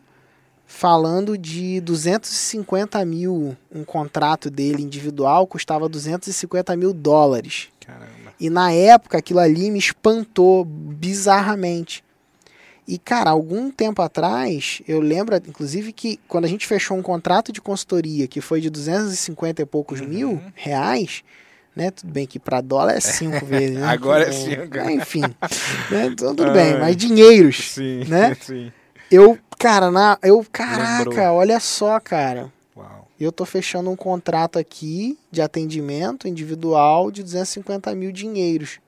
falando 0.65 1.37
de 1.37 1.79
250 1.81 3.03
mil, 3.05 3.55
um 3.71 3.83
contrato 3.83 4.49
dele 4.49 4.81
individual 4.81 5.45
custava 5.47 5.87
250 5.87 6.75
mil 6.75 6.93
dólares. 6.93 7.69
Caramba. 7.79 8.33
E 8.39 8.49
na 8.49 8.71
época 8.71 9.17
aquilo 9.17 9.39
ali 9.39 9.69
me 9.71 9.79
espantou 9.79 10.65
bizarramente. 10.65 12.03
E, 12.87 12.97
cara, 12.99 13.31
algum 13.31 13.71
tempo 13.71 14.01
atrás, 14.01 14.81
eu 14.87 14.99
lembro, 14.99 15.35
inclusive, 15.37 15.91
que 15.91 16.19
quando 16.27 16.45
a 16.45 16.47
gente 16.47 16.67
fechou 16.67 16.95
um 16.97 17.01
contrato 17.01 17.51
de 17.51 17.59
consultoria 17.61 18.27
que 18.27 18.41
foi 18.41 18.61
de 18.61 18.69
250 18.69 19.61
e 19.61 19.65
poucos 19.65 20.01
Uhum. 20.01 20.07
mil 20.07 20.41
reais, 20.53 21.23
né? 21.75 21.89
Tudo 21.91 22.11
bem 22.13 22.27
que 22.27 22.37
para 22.39 22.61
dólar 22.61 22.93
é 22.95 22.99
cinco 23.01 23.43
vezes, 23.45 23.77
né? 23.77 23.85
Agora 23.87 24.23
é 24.23 24.29
Tudo 24.29 24.45
bem. 24.45 24.61
cinco. 24.61 24.77
É, 24.77 24.93
Enfim, 24.93 25.21
né? 25.89 26.05
Então, 26.07 26.33
tudo 26.35 26.51
bem, 26.51 26.77
mas 26.79 26.95
dinheiros, 26.95 27.71
Sim, 27.71 28.03
né? 28.05 28.35
sim. 28.39 28.71
Eu, 29.11 29.37
cara, 29.57 29.89
na, 29.91 30.17
eu, 30.23 30.45
caraca, 30.51 31.09
Lembrou. 31.09 31.35
olha 31.37 31.59
só, 31.59 31.99
cara. 31.99 32.51
Uau. 32.75 33.07
Eu 33.19 33.31
tô 33.31 33.45
fechando 33.45 33.89
um 33.89 33.95
contrato 33.95 34.59
aqui 34.59 35.17
de 35.31 35.41
atendimento 35.41 36.27
individual 36.27 37.09
de 37.11 37.23
250 37.23 37.95
mil 37.95 38.11
dinheiros, 38.11 38.79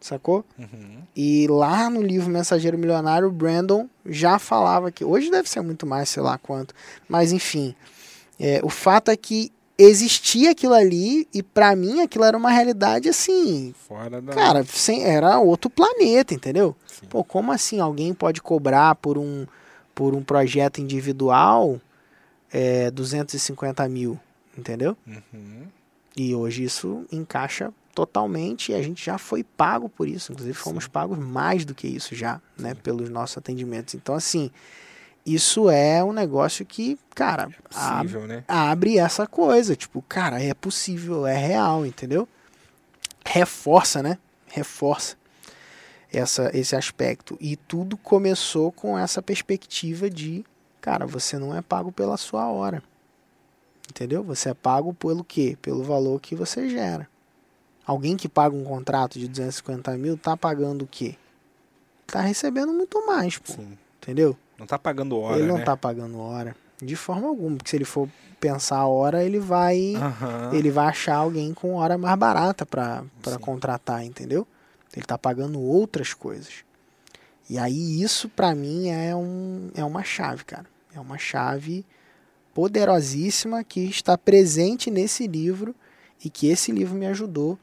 sacou? 0.00 0.44
Uhum. 0.58 1.02
E 1.16 1.46
lá 1.48 1.90
no 1.90 2.02
livro 2.02 2.30
Mensageiro 2.30 2.78
Milionário, 2.78 3.28
o 3.28 3.32
Brandon 3.32 3.88
já 4.06 4.38
falava 4.38 4.90
que 4.90 5.04
hoje 5.04 5.30
deve 5.30 5.48
ser 5.48 5.60
muito 5.60 5.86
mais, 5.86 6.08
sei 6.08 6.22
lá 6.22 6.38
quanto, 6.38 6.74
mas 7.08 7.32
enfim, 7.32 7.74
é, 8.38 8.60
o 8.62 8.68
fato 8.68 9.10
é 9.10 9.16
que 9.16 9.52
existia 9.76 10.50
aquilo 10.50 10.74
ali 10.74 11.28
e 11.32 11.42
pra 11.42 11.76
mim 11.76 12.00
aquilo 12.00 12.24
era 12.24 12.36
uma 12.36 12.50
realidade 12.50 13.08
assim, 13.08 13.72
Fora 13.86 14.20
da. 14.20 14.32
cara, 14.32 14.64
sem, 14.64 15.04
era 15.04 15.38
outro 15.38 15.70
planeta, 15.70 16.34
entendeu? 16.34 16.74
Sim. 16.86 17.06
Pô, 17.08 17.22
como 17.22 17.52
assim 17.52 17.78
alguém 17.78 18.12
pode 18.12 18.42
cobrar 18.42 18.94
por 18.96 19.16
um 19.16 19.46
por 19.94 20.14
um 20.14 20.22
projeto 20.22 20.80
individual 20.80 21.80
é, 22.52 22.88
250 22.90 23.88
mil, 23.88 24.18
entendeu? 24.56 24.96
Uhum. 25.06 25.66
E 26.16 26.34
hoje 26.34 26.64
isso 26.64 27.04
encaixa 27.10 27.72
totalmente 27.98 28.70
e 28.70 28.74
a 28.76 28.80
gente 28.80 29.04
já 29.04 29.18
foi 29.18 29.42
pago 29.42 29.88
por 29.88 30.06
isso. 30.06 30.30
Inclusive, 30.30 30.56
fomos 30.56 30.86
pagos 30.86 31.18
mais 31.18 31.64
do 31.64 31.74
que 31.74 31.88
isso 31.88 32.14
já, 32.14 32.40
né? 32.56 32.74
Pelos 32.74 33.10
nossos 33.10 33.36
atendimentos. 33.38 33.94
Então, 33.94 34.14
assim, 34.14 34.52
isso 35.26 35.68
é 35.68 36.02
um 36.04 36.12
negócio 36.12 36.64
que, 36.64 36.96
cara, 37.12 37.44
ab- 37.44 37.54
Possível, 37.68 38.26
né? 38.28 38.44
abre 38.46 38.98
essa 38.98 39.26
coisa. 39.26 39.74
Tipo, 39.74 40.00
cara, 40.02 40.40
é 40.40 40.54
possível, 40.54 41.26
é 41.26 41.36
real, 41.36 41.84
entendeu? 41.84 42.28
Reforça, 43.26 44.00
né? 44.00 44.16
Reforça 44.46 45.16
essa, 46.12 46.50
esse 46.56 46.76
aspecto. 46.76 47.36
E 47.40 47.56
tudo 47.56 47.96
começou 47.96 48.70
com 48.70 48.96
essa 48.96 49.20
perspectiva 49.20 50.08
de, 50.08 50.44
cara, 50.80 51.04
você 51.04 51.36
não 51.36 51.52
é 51.52 51.60
pago 51.60 51.90
pela 51.90 52.16
sua 52.16 52.46
hora. 52.46 52.80
Entendeu? 53.90 54.22
Você 54.22 54.50
é 54.50 54.54
pago 54.54 54.94
pelo 54.94 55.24
quê? 55.24 55.56
Pelo 55.60 55.82
valor 55.82 56.20
que 56.20 56.34
você 56.36 56.68
gera. 56.68 57.08
Alguém 57.88 58.18
que 58.18 58.28
paga 58.28 58.54
um 58.54 58.64
contrato 58.64 59.18
de 59.18 59.26
250 59.26 59.96
mil 59.96 60.18
tá 60.18 60.36
pagando 60.36 60.82
o 60.82 60.86
quê? 60.86 61.14
Tá 62.06 62.20
recebendo 62.20 62.70
muito 62.70 63.06
mais, 63.06 63.38
pô. 63.38 63.54
Sim. 63.54 63.78
Entendeu? 63.96 64.36
Não 64.58 64.66
tá 64.66 64.78
pagando 64.78 65.18
hora, 65.18 65.38
ele 65.38 65.48
não 65.48 65.56
né? 65.56 65.64
tá 65.64 65.74
pagando 65.74 66.18
hora. 66.18 66.54
De 66.82 66.94
forma 66.94 67.26
alguma. 67.26 67.56
Porque 67.56 67.70
se 67.70 67.76
ele 67.76 67.86
for 67.86 68.06
pensar 68.38 68.76
a 68.76 68.86
hora, 68.86 69.24
ele 69.24 69.38
vai. 69.38 69.94
Aham. 69.94 70.50
Ele 70.52 70.70
vai 70.70 70.88
achar 70.88 71.14
alguém 71.14 71.54
com 71.54 71.76
hora 71.76 71.96
mais 71.96 72.18
barata 72.18 72.66
para 72.66 73.06
contratar, 73.40 74.04
entendeu? 74.04 74.46
Ele 74.94 75.06
tá 75.06 75.16
pagando 75.16 75.58
outras 75.58 76.12
coisas. 76.12 76.64
E 77.48 77.56
aí 77.56 78.02
isso 78.02 78.28
pra 78.28 78.54
mim 78.54 78.90
é, 78.90 79.16
um, 79.16 79.70
é 79.74 79.82
uma 79.82 80.04
chave, 80.04 80.44
cara. 80.44 80.66
É 80.94 81.00
uma 81.00 81.16
chave 81.16 81.86
poderosíssima 82.52 83.64
que 83.64 83.80
está 83.80 84.18
presente 84.18 84.90
nesse 84.90 85.26
livro 85.26 85.74
e 86.22 86.28
que 86.28 86.48
esse 86.48 86.70
livro 86.70 86.94
me 86.94 87.06
ajudou 87.06 87.58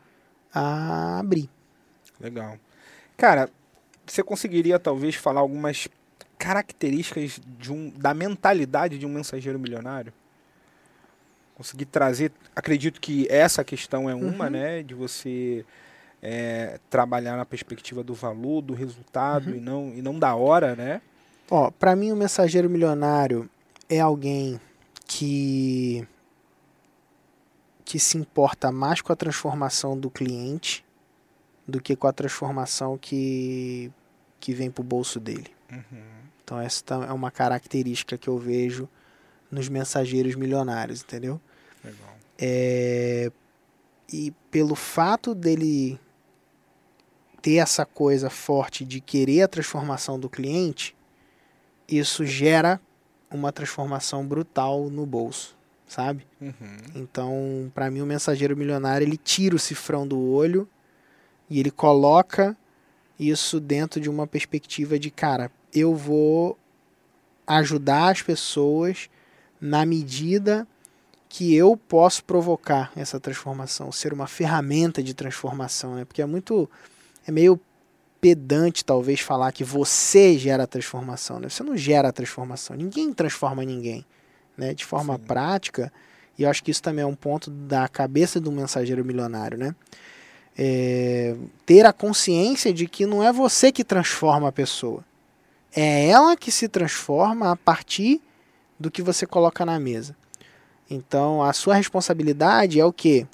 a 0.55 1.19
abrir. 1.19 1.49
Legal. 2.19 2.57
Cara, 3.17 3.49
você 4.05 4.23
conseguiria 4.23 4.79
talvez 4.79 5.15
falar 5.15 5.41
algumas 5.41 5.87
características 6.37 7.39
de 7.59 7.71
um, 7.73 7.89
da 7.89 8.13
mentalidade 8.13 8.97
de 8.97 9.05
um 9.05 9.09
mensageiro 9.09 9.59
milionário? 9.59 10.13
Conseguir 11.55 11.85
trazer. 11.85 12.31
Acredito 12.55 12.99
que 12.99 13.27
essa 13.29 13.63
questão 13.63 14.09
é 14.09 14.15
uma, 14.15 14.45
Uhum. 14.45 14.51
né? 14.51 14.83
De 14.83 14.93
você 14.93 15.65
é, 16.21 16.79
trabalhar 16.89 17.37
na 17.37 17.45
perspectiva 17.45 18.03
do 18.03 18.13
valor, 18.13 18.61
do 18.61 18.73
resultado 18.73 19.51
Uhum. 19.51 19.55
e, 19.55 19.59
não, 19.59 19.93
e 19.95 20.01
não 20.01 20.17
da 20.19 20.35
hora, 20.35 20.75
né? 20.75 21.01
Ó, 21.49 21.69
para 21.71 21.95
mim 21.95 22.11
o 22.11 22.15
mensageiro 22.15 22.69
milionário 22.69 23.49
é 23.87 23.99
alguém 23.99 24.59
que 25.07 26.05
que 27.85 27.99
se 27.99 28.17
importa 28.17 28.71
mais 28.71 28.99
com 28.99 29.13
a 29.13 29.15
transformação 29.15 29.97
do 29.97 30.09
cliente 30.09 30.83
do 31.67 31.79
que 31.79 31.95
com 31.95 32.07
a 32.07 32.13
transformação 32.13 32.97
que 32.97 33.91
que 34.39 34.53
vem 34.53 34.69
pro 34.69 34.83
bolso 34.83 35.19
dele. 35.19 35.51
Uhum. 35.71 36.03
Então 36.43 36.59
essa 36.59 36.83
tá- 36.83 37.05
é 37.05 37.13
uma 37.13 37.31
característica 37.31 38.17
que 38.17 38.27
eu 38.27 38.37
vejo 38.37 38.89
nos 39.49 39.69
mensageiros 39.69 40.35
milionários, 40.35 41.01
entendeu? 41.01 41.39
Legal. 41.83 42.15
É, 42.37 43.31
e 44.11 44.31
pelo 44.51 44.75
fato 44.75 45.33
dele 45.33 45.99
ter 47.41 47.55
essa 47.55 47.85
coisa 47.85 48.29
forte 48.29 48.83
de 48.83 48.99
querer 48.99 49.43
a 49.43 49.47
transformação 49.47 50.19
do 50.19 50.29
cliente, 50.29 50.95
isso 51.87 52.25
gera 52.25 52.79
uma 53.31 53.51
transformação 53.51 54.25
brutal 54.25 54.89
no 54.89 55.05
bolso, 55.05 55.55
sabe? 55.87 56.25
Uhum. 56.41 56.77
Então, 56.95 57.71
para 57.73 57.89
mim, 57.89 58.01
o 58.01 58.05
mensageiro 58.05 58.55
milionário 58.55 59.05
ele 59.05 59.17
tira 59.17 59.55
o 59.55 59.59
cifrão 59.59 60.07
do 60.07 60.19
olho 60.19 60.67
e 61.49 61.59
ele 61.59 61.71
coloca 61.71 62.55
isso 63.19 63.59
dentro 63.59 63.99
de 63.99 64.09
uma 64.09 64.27
perspectiva 64.27 64.99
de, 64.99 65.09
cara, 65.09 65.51
eu 65.73 65.95
vou 65.95 66.57
ajudar 67.47 68.09
as 68.11 68.21
pessoas 68.21 69.09
na 69.59 69.85
medida 69.85 70.67
que 71.29 71.53
eu 71.53 71.75
posso 71.75 72.23
provocar 72.23 72.91
essa 72.95 73.19
transformação, 73.19 73.91
ser 73.91 74.13
uma 74.13 74.27
ferramenta 74.27 75.03
de 75.03 75.13
transformação, 75.13 75.95
né? 75.95 76.05
Porque 76.05 76.21
é 76.21 76.25
muito 76.25 76.69
é 77.27 77.31
meio 77.31 77.59
pedante 78.21 78.85
talvez 78.85 79.19
falar 79.19 79.51
que 79.51 79.63
você 79.63 80.37
gera 80.37 80.63
a 80.63 80.67
transformação, 80.67 81.39
né? 81.39 81.49
Você 81.49 81.63
não 81.63 81.75
gera 81.75 82.09
a 82.09 82.11
transformação, 82.11 82.75
ninguém 82.75 83.13
transforma 83.13 83.63
ninguém, 83.63 84.05
né? 84.57 84.73
De 84.73 84.85
forma 84.85 85.15
Sim. 85.15 85.21
prática, 85.21 85.91
e 86.37 86.43
eu 86.43 86.49
acho 86.49 86.63
que 86.63 86.71
isso 86.71 86.81
também 86.81 87.03
é 87.03 87.07
um 87.07 87.15
ponto 87.15 87.49
da 87.49 87.87
cabeça 87.87 88.39
do 88.39 88.51
mensageiro 88.51 89.03
milionário, 89.03 89.57
né? 89.57 89.75
É, 90.57 91.35
ter 91.65 91.85
a 91.85 91.91
consciência 91.91 92.73
de 92.73 92.87
que 92.87 93.05
não 93.05 93.21
é 93.21 93.31
você 93.31 93.71
que 93.71 93.83
transforma 93.83 94.47
a 94.47 94.51
pessoa. 94.51 95.03
É 95.75 96.07
ela 96.07 96.37
que 96.37 96.51
se 96.51 96.67
transforma 96.69 97.51
a 97.51 97.55
partir 97.55 98.21
do 98.79 98.89
que 98.89 99.01
você 99.01 99.25
coloca 99.25 99.65
na 99.65 99.79
mesa. 99.79 100.15
Então, 100.89 101.43
a 101.43 101.51
sua 101.51 101.75
responsabilidade 101.75 102.79
é 102.79 102.85
o 102.85 102.93
quê? 102.93 103.25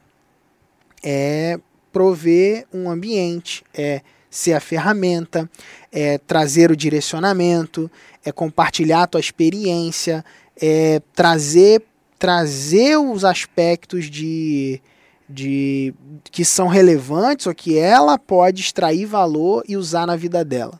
É 1.03 1.59
prover 1.91 2.65
um 2.73 2.89
ambiente, 2.89 3.63
é 3.73 4.01
ser 4.29 4.53
a 4.53 4.59
ferramenta, 4.59 5.49
é 5.91 6.17
trazer 6.17 6.71
o 6.71 6.75
direcionamento, 6.75 7.91
é 8.23 8.31
compartilhar 8.31 9.03
a 9.03 9.07
tua 9.07 9.19
experiência, 9.19 10.23
é 10.59 11.01
trazer 11.13 11.83
trazer 12.21 12.97
os 12.97 13.25
aspectos 13.25 14.05
de, 14.05 14.79
de 15.27 15.91
que 16.25 16.45
são 16.45 16.67
relevantes 16.67 17.47
ou 17.47 17.55
que 17.55 17.79
ela 17.79 18.15
pode 18.15 18.61
extrair 18.61 19.07
valor 19.07 19.63
e 19.67 19.75
usar 19.75 20.05
na 20.05 20.15
vida 20.15 20.45
dela. 20.45 20.79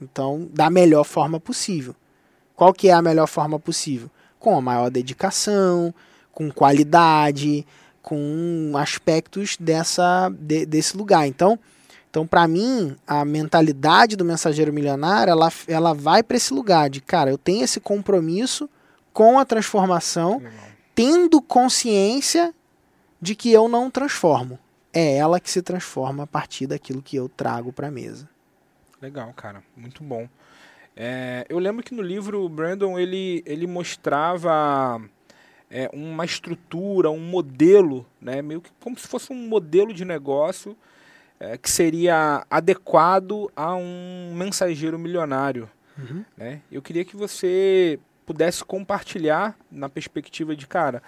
Então, 0.00 0.48
da 0.54 0.70
melhor 0.70 1.02
forma 1.02 1.40
possível. 1.40 1.92
Qual 2.54 2.72
que 2.72 2.88
é 2.88 2.92
a 2.92 3.02
melhor 3.02 3.26
forma 3.26 3.58
possível? 3.58 4.08
Com 4.38 4.56
a 4.56 4.60
maior 4.60 4.90
dedicação, 4.92 5.92
com 6.30 6.52
qualidade, 6.52 7.66
com 8.00 8.72
aspectos 8.76 9.56
dessa 9.58 10.32
de- 10.38 10.66
desse 10.66 10.96
lugar. 10.96 11.26
Então, 11.26 11.58
então 12.08 12.24
para 12.24 12.46
mim, 12.46 12.94
a 13.04 13.24
mentalidade 13.24 14.14
do 14.14 14.24
mensageiro 14.24 14.72
milionário, 14.72 15.32
ela, 15.32 15.52
ela 15.66 15.92
vai 15.92 16.22
para 16.22 16.36
esse 16.36 16.54
lugar 16.54 16.88
de, 16.88 17.00
cara, 17.00 17.28
eu 17.28 17.36
tenho 17.36 17.64
esse 17.64 17.80
compromisso 17.80 18.70
com 19.12 19.38
a 19.38 19.44
transformação, 19.44 20.42
tendo 20.94 21.40
consciência 21.40 22.54
de 23.20 23.34
que 23.34 23.52
eu 23.52 23.68
não 23.68 23.90
transformo. 23.90 24.58
É 24.92 25.16
ela 25.16 25.38
que 25.38 25.50
se 25.50 25.62
transforma 25.62 26.24
a 26.24 26.26
partir 26.26 26.66
daquilo 26.66 27.02
que 27.02 27.16
eu 27.16 27.28
trago 27.28 27.72
para 27.72 27.88
a 27.88 27.90
mesa. 27.90 28.28
Legal, 29.00 29.32
cara, 29.34 29.62
muito 29.76 30.02
bom. 30.02 30.28
É, 30.96 31.46
eu 31.48 31.58
lembro 31.58 31.82
que 31.82 31.94
no 31.94 32.02
livro 32.02 32.44
o 32.44 32.48
Brandon 32.48 32.98
ele, 32.98 33.42
ele 33.46 33.66
mostrava 33.66 35.00
é, 35.70 35.88
uma 35.92 36.24
estrutura, 36.24 37.10
um 37.10 37.20
modelo, 37.20 38.04
né, 38.20 38.42
meio 38.42 38.60
que 38.60 38.70
como 38.80 38.98
se 38.98 39.06
fosse 39.06 39.32
um 39.32 39.48
modelo 39.48 39.94
de 39.94 40.04
negócio 40.04 40.76
é, 41.38 41.56
que 41.56 41.70
seria 41.70 42.44
adequado 42.50 43.50
a 43.56 43.74
um 43.74 44.34
mensageiro 44.34 44.98
milionário. 44.98 45.70
Uhum. 45.96 46.24
Né? 46.36 46.60
Eu 46.70 46.82
queria 46.82 47.04
que 47.04 47.16
você 47.16 47.98
pudesse 48.30 48.64
compartilhar 48.64 49.56
na 49.72 49.88
perspectiva 49.88 50.54
de, 50.54 50.64
cara, 50.64 51.02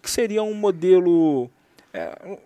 que 0.00 0.08
seria 0.08 0.44
um 0.44 0.54
modelo. 0.54 1.50
É, 1.92 2.38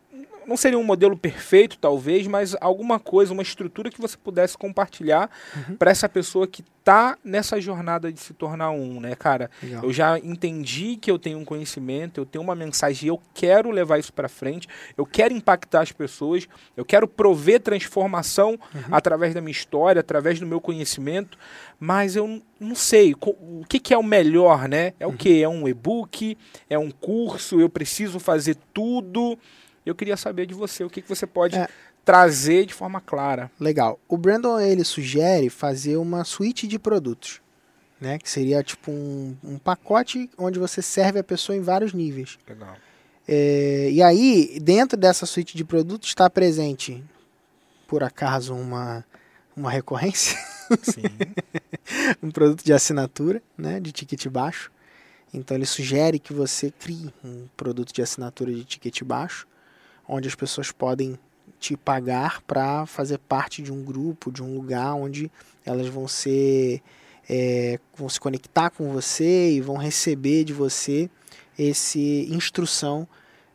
não 0.46 0.56
seria 0.56 0.78
um 0.78 0.84
modelo 0.84 1.16
perfeito, 1.16 1.78
talvez, 1.78 2.26
mas 2.26 2.56
alguma 2.60 2.98
coisa, 2.98 3.32
uma 3.32 3.42
estrutura 3.42 3.90
que 3.90 4.00
você 4.00 4.16
pudesse 4.16 4.56
compartilhar 4.56 5.30
Uhum. 5.68 5.76
para 5.76 5.90
essa 5.90 6.08
pessoa 6.08 6.46
que 6.46 6.62
tá 6.84 7.16
nessa 7.24 7.60
jornada 7.60 8.12
de 8.12 8.18
se 8.18 8.34
tornar 8.34 8.70
um, 8.72 9.00
né, 9.00 9.14
cara? 9.14 9.48
Legal. 9.62 9.84
Eu 9.84 9.92
já 9.92 10.18
entendi 10.18 10.96
que 10.96 11.08
eu 11.10 11.16
tenho 11.18 11.38
um 11.38 11.44
conhecimento, 11.44 12.20
eu 12.20 12.26
tenho 12.26 12.42
uma 12.42 12.56
mensagem, 12.56 13.08
eu 13.08 13.20
quero 13.32 13.70
levar 13.70 13.98
isso 13.98 14.12
para 14.12 14.28
frente, 14.28 14.66
eu 14.96 15.06
quero 15.06 15.32
impactar 15.32 15.82
as 15.82 15.92
pessoas, 15.92 16.48
eu 16.76 16.84
quero 16.84 17.06
prover 17.06 17.60
transformação 17.60 18.58
através 18.90 19.32
da 19.32 19.40
minha 19.40 19.52
história, 19.52 20.00
através 20.00 20.40
do 20.40 20.46
meu 20.46 20.60
conhecimento, 20.60 21.38
mas 21.78 22.16
eu 22.16 22.42
não 22.58 22.74
sei 22.74 23.14
o 23.14 23.64
que, 23.68 23.78
que 23.78 23.94
é 23.94 23.98
o 23.98 24.02
melhor, 24.02 24.68
né? 24.68 24.92
É 24.98 25.06
o 25.06 25.12
que? 25.12 25.42
É 25.42 25.48
um 25.48 25.68
e-book? 25.68 26.36
É 26.68 26.78
um 26.78 26.90
curso? 26.90 27.60
Eu 27.60 27.68
preciso 27.68 28.18
fazer 28.18 28.56
tudo? 28.74 29.38
Eu 29.84 29.94
queria 29.94 30.16
saber 30.16 30.46
de 30.46 30.54
você, 30.54 30.84
o 30.84 30.90
que, 30.90 31.02
que 31.02 31.08
você 31.08 31.26
pode 31.26 31.56
É. 31.56 31.68
trazer 32.04 32.66
de 32.66 32.74
forma 32.74 33.00
clara. 33.00 33.50
Legal. 33.58 33.98
O 34.08 34.16
Brandon 34.16 34.58
ele 34.60 34.84
sugere 34.84 35.48
fazer 35.50 35.96
uma 35.96 36.24
suíte 36.24 36.66
de 36.66 36.78
produtos, 36.78 37.40
né? 38.00 38.18
Que 38.18 38.28
seria 38.30 38.62
tipo 38.62 38.90
um, 38.90 39.36
um 39.42 39.58
pacote 39.58 40.28
onde 40.38 40.58
você 40.58 40.80
serve 40.82 41.18
a 41.18 41.24
pessoa 41.24 41.56
em 41.56 41.60
vários 41.60 41.92
níveis. 41.92 42.38
Legal. 42.48 42.76
É, 43.26 43.88
e 43.92 44.02
aí, 44.02 44.58
dentro 44.60 44.96
dessa 44.98 45.26
suíte 45.26 45.56
de 45.56 45.64
produtos 45.64 46.08
está 46.08 46.28
presente, 46.28 47.02
por 47.86 48.02
acaso, 48.02 48.52
uma, 48.54 49.04
uma 49.56 49.70
recorrência, 49.70 50.36
Sim. 50.82 51.02
um 52.22 52.30
produto 52.30 52.64
de 52.64 52.72
assinatura, 52.72 53.42
né? 53.56 53.78
De 53.80 53.92
ticket 53.92 54.26
baixo. 54.28 54.70
Então 55.34 55.56
ele 55.56 55.66
sugere 55.66 56.18
que 56.18 56.32
você 56.32 56.70
crie 56.70 57.12
um 57.24 57.46
produto 57.56 57.92
de 57.92 58.02
assinatura 58.02 58.52
de 58.52 58.64
ticket 58.64 59.02
baixo, 59.02 59.46
onde 60.08 60.28
as 60.28 60.34
pessoas 60.34 60.70
podem 60.70 61.18
te 61.58 61.76
pagar 61.76 62.42
para 62.42 62.86
fazer 62.86 63.18
parte 63.18 63.62
de 63.62 63.72
um 63.72 63.84
grupo, 63.84 64.32
de 64.32 64.42
um 64.42 64.54
lugar 64.54 64.94
onde 64.94 65.30
elas 65.64 65.86
vão 65.86 66.08
ser 66.08 66.82
é, 67.28 67.78
vão 67.96 68.08
se 68.08 68.18
conectar 68.18 68.70
com 68.70 68.92
você 68.92 69.52
e 69.52 69.60
vão 69.60 69.76
receber 69.76 70.44
de 70.44 70.52
você 70.52 71.08
esse 71.58 72.26
instrução 72.30 73.06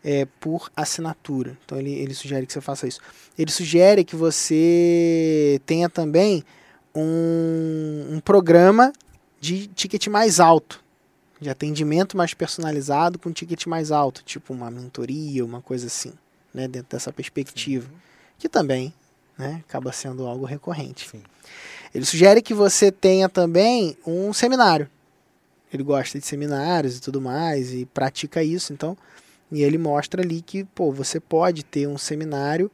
é, 0.04 0.26
por 0.40 0.72
assinatura. 0.76 1.58
Então 1.66 1.78
ele, 1.78 1.92
ele 1.92 2.14
sugere 2.14 2.46
que 2.46 2.54
você 2.54 2.62
faça 2.62 2.88
isso. 2.88 3.02
Ele 3.38 3.52
sugere 3.52 4.04
que 4.04 4.16
você 4.16 5.62
tenha 5.66 5.90
também 5.90 6.44
um, 6.96 8.16
um 8.16 8.20
programa 8.20 8.94
de 9.40 9.68
ticket 9.68 10.08
mais 10.08 10.40
alto, 10.40 10.84
de 11.40 11.50
atendimento 11.50 12.18
mais 12.18 12.34
personalizado 12.34 13.20
com 13.20 13.32
ticket 13.32 13.66
mais 13.68 13.92
alto, 13.92 14.24
tipo 14.24 14.54
uma 14.54 14.72
mentoria, 14.72 15.46
uma 15.46 15.62
coisa 15.62 15.88
assim, 15.88 16.14
né, 16.58 16.67
dentro 16.67 16.89
dessa 16.89 17.13
perspectiva, 17.13 17.88
que 18.39 18.50
também 18.50 18.91
né, 19.38 19.62
acaba 19.67 19.91
sendo 19.91 20.26
algo 20.26 20.43
recorrente. 20.43 21.08
Sim. 21.08 21.22
Ele 21.93 22.04
sugere 22.04 22.41
que 22.41 22.54
você 22.54 22.91
tenha 22.91 23.30
também 23.30 23.96
um 24.06 24.34
seminário. 24.34 24.89
Ele 25.72 25.84
gosta 25.84 26.17
de 26.17 26.26
seminários 26.26 26.98
e 26.98 27.02
tudo 27.02 27.22
mais 27.22 27.74
e 27.74 27.86
pratica 27.86 28.41
isso, 28.41 28.74
então. 28.74 28.98
E 29.52 29.62
ele 29.62 29.78
mostra 29.78 30.22
ali 30.24 30.41
que 30.41 30.63
pô, 30.63 30.91
você 30.91 31.20
pode 31.20 31.63
ter 31.63 31.88
um 31.88 31.98
seminário 31.98 32.72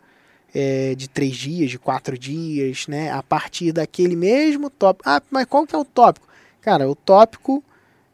é, 0.56 0.96
de 0.96 1.10
três 1.10 1.36
dias, 1.36 1.70
de 1.70 1.78
quatro 1.78 2.18
dias, 2.18 2.88
né? 2.88 3.12
A 3.12 3.22
partir 3.22 3.74
daquele 3.74 4.16
mesmo 4.16 4.70
tópico. 4.70 5.08
Ah, 5.08 5.22
mas 5.30 5.46
qual 5.46 5.68
que 5.68 5.76
é 5.76 5.78
o 5.78 5.84
tópico? 5.84 6.28
Cara, 6.62 6.90
o 6.90 6.96
tópico 6.96 7.64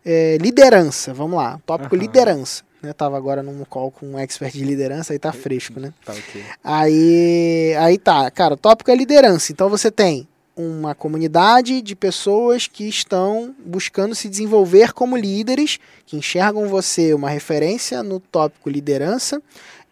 é 0.03 0.38
liderança. 0.38 1.13
Vamos 1.13 1.38
lá, 1.38 1.58
o 1.58 1.60
tópico 1.60 1.95
Aham. 1.95 2.03
liderança. 2.03 2.63
Eu 2.81 2.93
tava 2.93 3.17
agora 3.17 3.43
num 3.43 3.63
call 3.65 3.91
com 3.91 4.13
um 4.13 4.19
expert 4.19 4.53
de 4.53 4.63
liderança, 4.63 5.13
aí 5.13 5.19
tá 5.19 5.33
fresco, 5.33 5.79
né? 5.79 5.93
Tá 6.05 6.13
ok. 6.13 6.43
Aí, 6.63 7.75
aí 7.77 7.97
tá, 7.97 8.31
cara, 8.31 8.53
o 8.53 8.57
tópico 8.57 8.89
é 8.89 8.95
liderança. 8.95 9.51
Então 9.51 9.69
você 9.69 9.91
tem 9.91 10.27
uma 10.55 10.93
comunidade 10.93 11.81
de 11.81 11.95
pessoas 11.95 12.67
que 12.67 12.87
estão 12.87 13.55
buscando 13.65 14.13
se 14.13 14.27
desenvolver 14.27 14.93
como 14.93 15.15
líderes, 15.15 15.79
que 16.05 16.17
enxergam 16.17 16.67
você 16.67 17.13
uma 17.13 17.29
referência 17.29 18.03
no 18.03 18.19
tópico 18.19 18.69
liderança, 18.69 19.41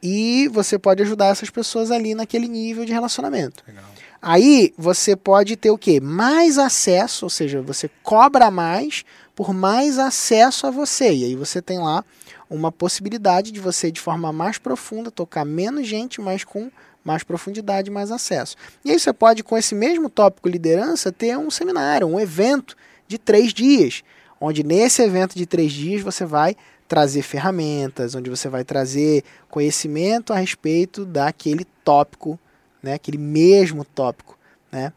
e 0.03 0.47
você 0.49 0.77
pode 0.77 1.01
ajudar 1.03 1.27
essas 1.27 1.49
pessoas 1.49 1.89
ali 1.89 2.13
naquele 2.13 2.47
nível 2.47 2.85
de 2.85 2.91
relacionamento. 2.91 3.63
Legal. 3.67 3.83
Aí 4.21 4.73
você 4.77 5.15
pode 5.15 5.55
ter 5.55 5.71
o 5.71 5.77
quê? 5.77 5.99
Mais 5.99 6.57
acesso, 6.57 7.25
ou 7.25 7.29
seja, 7.29 7.61
você 7.61 7.89
cobra 8.03 8.51
mais 8.51 9.05
por 9.35 9.53
mais 9.53 9.99
acesso 9.99 10.67
a 10.67 10.71
você. 10.71 11.13
E 11.13 11.23
aí 11.25 11.35
você 11.35 11.61
tem 11.61 11.79
lá 11.79 12.03
uma 12.49 12.71
possibilidade 12.71 13.51
de 13.51 13.59
você, 13.59 13.91
de 13.91 13.99
forma 13.99 14.31
mais 14.31 14.57
profunda, 14.57 15.11
tocar 15.11 15.45
menos 15.45 15.87
gente, 15.87 16.21
mas 16.21 16.43
com 16.43 16.71
mais 17.03 17.23
profundidade, 17.23 17.89
mais 17.89 18.11
acesso. 18.11 18.55
E 18.83 18.91
aí 18.91 18.99
você 18.99 19.13
pode, 19.13 19.43
com 19.43 19.57
esse 19.57 19.73
mesmo 19.73 20.09
tópico 20.09 20.49
liderança, 20.49 21.11
ter 21.11 21.37
um 21.37 21.49
seminário, 21.49 22.07
um 22.07 22.19
evento 22.19 22.75
de 23.07 23.17
três 23.17 23.53
dias, 23.53 24.03
onde 24.41 24.63
nesse 24.63 25.01
evento 25.01 25.35
de 25.35 25.45
três 25.45 25.71
dias 25.71 26.01
você 26.01 26.25
vai 26.25 26.55
trazer 26.87 27.21
ferramentas, 27.21 28.15
onde 28.15 28.29
você 28.29 28.49
vai 28.49 28.63
trazer 28.63 29.23
conhecimento 29.49 30.33
a 30.33 30.37
respeito 30.37 31.05
daquele 31.05 31.65
tópico, 31.83 32.39
né, 32.81 32.93
aquele 32.93 33.17
mesmo 33.17 33.83
tópico. 33.83 34.37
Né? 34.71 34.91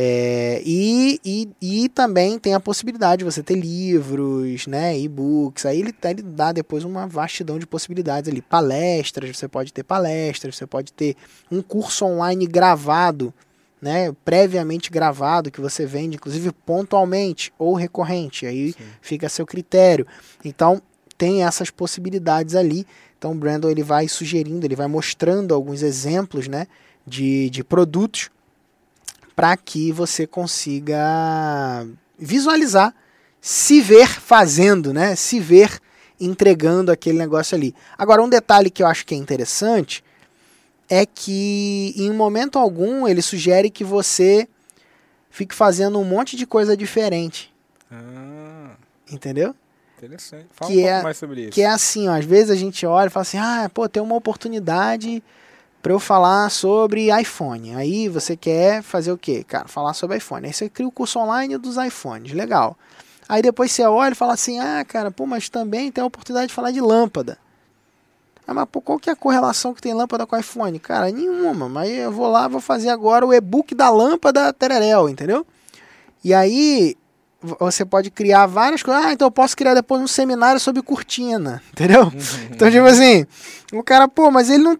É, 0.00 0.62
e, 0.64 1.20
e, 1.24 1.48
e 1.60 1.88
também 1.88 2.38
tem 2.38 2.54
a 2.54 2.60
possibilidade 2.60 3.18
de 3.18 3.24
você 3.24 3.42
ter 3.42 3.56
livros, 3.56 4.68
né, 4.68 4.96
e-books, 4.96 5.66
aí 5.66 5.80
ele, 5.80 5.92
ele 6.04 6.22
dá 6.22 6.52
depois 6.52 6.84
uma 6.84 7.04
vastidão 7.08 7.58
de 7.58 7.66
possibilidades 7.66 8.30
ali, 8.30 8.40
palestras, 8.40 9.36
você 9.36 9.48
pode 9.48 9.72
ter 9.72 9.82
palestras, 9.82 10.54
você 10.54 10.68
pode 10.68 10.92
ter 10.92 11.16
um 11.50 11.60
curso 11.60 12.04
online 12.04 12.46
gravado, 12.46 13.34
né, 13.82 14.14
previamente 14.24 14.88
gravado, 14.88 15.50
que 15.50 15.60
você 15.60 15.84
vende, 15.84 16.14
inclusive 16.14 16.52
pontualmente 16.64 17.52
ou 17.58 17.74
recorrente, 17.74 18.46
aí 18.46 18.74
Sim. 18.74 18.84
fica 19.02 19.26
a 19.26 19.30
seu 19.30 19.44
critério. 19.44 20.06
Então, 20.44 20.80
tem 21.16 21.42
essas 21.42 21.70
possibilidades 21.70 22.54
ali. 22.54 22.86
Então, 23.18 23.32
o 23.32 23.34
Brandon 23.34 23.68
ele 23.68 23.82
vai 23.82 24.06
sugerindo, 24.06 24.64
ele 24.64 24.76
vai 24.76 24.86
mostrando 24.86 25.52
alguns 25.52 25.82
exemplos, 25.82 26.46
né, 26.46 26.68
de, 27.04 27.50
de 27.50 27.64
produtos 27.64 28.30
para 29.38 29.56
que 29.56 29.92
você 29.92 30.26
consiga 30.26 31.86
visualizar, 32.18 32.92
se 33.40 33.80
ver 33.80 34.08
fazendo, 34.08 34.92
né, 34.92 35.14
se 35.14 35.38
ver 35.38 35.78
entregando 36.20 36.90
aquele 36.90 37.16
negócio 37.16 37.54
ali. 37.56 37.72
Agora, 37.96 38.20
um 38.20 38.28
detalhe 38.28 38.68
que 38.68 38.82
eu 38.82 38.86
acho 38.88 39.06
que 39.06 39.14
é 39.14 39.16
interessante 39.16 40.02
é 40.90 41.06
que 41.06 41.94
em 41.96 42.10
momento 42.12 42.58
algum 42.58 43.06
ele 43.06 43.22
sugere 43.22 43.70
que 43.70 43.84
você 43.84 44.48
fique 45.30 45.54
fazendo 45.54 46.00
um 46.00 46.04
monte 46.04 46.34
de 46.36 46.44
coisa 46.44 46.76
diferente, 46.76 47.54
Ah, 47.92 48.72
entendeu? 49.08 49.54
interessante. 49.98 50.46
Fala 50.50 50.68
Que 50.72 50.78
um 50.78 50.82
pouco 50.82 50.96
é- 50.98 51.02
mais 51.04 51.16
sobre 51.16 51.42
isso. 51.42 51.52
Que 51.52 51.62
é 51.62 51.66
assim, 51.68 52.08
ó, 52.08 52.14
às 52.18 52.24
vezes 52.24 52.50
a 52.50 52.56
gente 52.56 52.84
olha 52.84 53.06
e 53.06 53.10
fala 53.10 53.22
assim, 53.22 53.38
ah, 53.38 53.70
pô, 53.72 53.88
tem 53.88 54.02
uma 54.02 54.16
oportunidade 54.16 55.22
para 55.82 55.92
eu 55.92 56.00
falar 56.00 56.50
sobre 56.50 57.08
iPhone. 57.20 57.74
Aí 57.74 58.08
você 58.08 58.36
quer 58.36 58.82
fazer 58.82 59.12
o 59.12 59.18
quê? 59.18 59.44
Cara, 59.46 59.68
falar 59.68 59.94
sobre 59.94 60.16
iPhone. 60.16 60.46
Aí 60.46 60.52
você 60.52 60.68
cria 60.68 60.88
o 60.88 60.92
curso 60.92 61.18
online 61.18 61.56
dos 61.56 61.76
iPhones, 61.76 62.32
legal. 62.32 62.76
Aí 63.28 63.42
depois 63.42 63.70
você 63.70 63.82
olha 63.84 64.12
e 64.12 64.16
fala 64.16 64.32
assim, 64.32 64.58
ah, 64.58 64.84
cara, 64.86 65.10
pô, 65.10 65.26
mas 65.26 65.48
também 65.48 65.92
tem 65.92 66.02
a 66.02 66.06
oportunidade 66.06 66.48
de 66.48 66.54
falar 66.54 66.70
de 66.70 66.80
lâmpada. 66.80 67.38
Ah, 68.46 68.54
mas 68.54 68.66
pô, 68.72 68.80
qual 68.80 68.98
que 68.98 69.10
é 69.10 69.12
a 69.12 69.16
correlação 69.16 69.74
que 69.74 69.82
tem 69.82 69.92
lâmpada 69.92 70.26
com 70.26 70.36
iPhone? 70.36 70.78
Cara, 70.78 71.10
nenhuma, 71.10 71.68
mas 71.68 71.90
eu 71.90 72.10
vou 72.10 72.30
lá, 72.30 72.48
vou 72.48 72.62
fazer 72.62 72.88
agora 72.88 73.26
o 73.26 73.34
e-book 73.34 73.74
da 73.74 73.90
lâmpada 73.90 74.52
Tererel, 74.54 75.10
entendeu? 75.10 75.46
E 76.24 76.32
aí 76.32 76.96
você 77.60 77.84
pode 77.84 78.10
criar 78.10 78.46
várias 78.46 78.82
coisas. 78.82 79.04
Ah, 79.04 79.12
então 79.12 79.26
eu 79.26 79.30
posso 79.30 79.56
criar 79.56 79.74
depois 79.74 80.00
um 80.00 80.06
seminário 80.06 80.58
sobre 80.58 80.82
cortina, 80.82 81.62
entendeu? 81.72 82.04
Uhum. 82.04 82.48
Então, 82.50 82.70
tipo 82.70 82.86
assim, 82.86 83.26
o 83.72 83.82
cara, 83.82 84.08
pô, 84.08 84.30
mas 84.30 84.48
ele 84.50 84.64
não. 84.64 84.78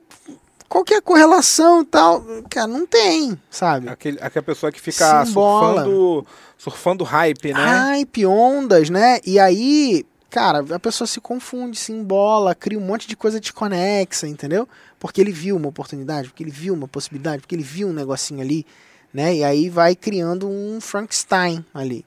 Qual 0.68 0.84
que 0.84 0.94
é 0.94 0.98
a 0.98 1.02
correlação 1.02 1.82
e 1.82 1.84
tal? 1.86 2.22
Cara, 2.50 2.66
não 2.66 2.86
tem, 2.86 3.40
sabe? 3.50 3.88
Aquele, 3.88 4.18
aquela 4.20 4.42
pessoa 4.42 4.70
que 4.70 4.80
fica 4.80 5.24
surfando, 5.24 6.26
surfando 6.58 7.04
hype, 7.04 7.54
né? 7.54 7.64
Hype, 7.64 8.26
ondas, 8.26 8.90
né? 8.90 9.18
E 9.24 9.38
aí 9.38 10.04
cara, 10.30 10.64
a 10.74 10.78
pessoa 10.78 11.06
se 11.06 11.20
confunde, 11.20 11.78
se 11.78 11.92
embola, 11.92 12.54
cria 12.54 12.78
um 12.78 12.84
monte 12.84 13.08
de 13.08 13.16
coisa 13.16 13.40
desconexa, 13.40 14.26
entendeu? 14.28 14.68
Porque 14.98 15.20
ele 15.20 15.32
viu 15.32 15.56
uma 15.56 15.68
oportunidade, 15.68 16.28
porque 16.28 16.42
ele 16.42 16.50
viu 16.50 16.74
uma 16.74 16.88
possibilidade, 16.88 17.40
porque 17.40 17.54
ele 17.54 17.62
viu 17.62 17.88
um 17.88 17.92
negocinho 17.92 18.40
ali, 18.40 18.66
né? 19.12 19.36
E 19.36 19.44
aí 19.44 19.68
vai 19.68 19.94
criando 19.96 20.48
um 20.48 20.80
Frankenstein 20.80 21.64
ali. 21.72 22.04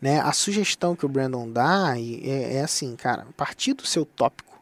Né? 0.00 0.20
A 0.20 0.32
sugestão 0.32 0.94
que 0.94 1.06
o 1.06 1.08
Brandon 1.08 1.50
dá 1.50 1.94
é, 1.96 2.56
é 2.56 2.62
assim, 2.62 2.94
cara, 2.94 3.22
a 3.22 3.32
partir 3.32 3.72
do 3.72 3.86
seu 3.86 4.04
tópico, 4.04 4.53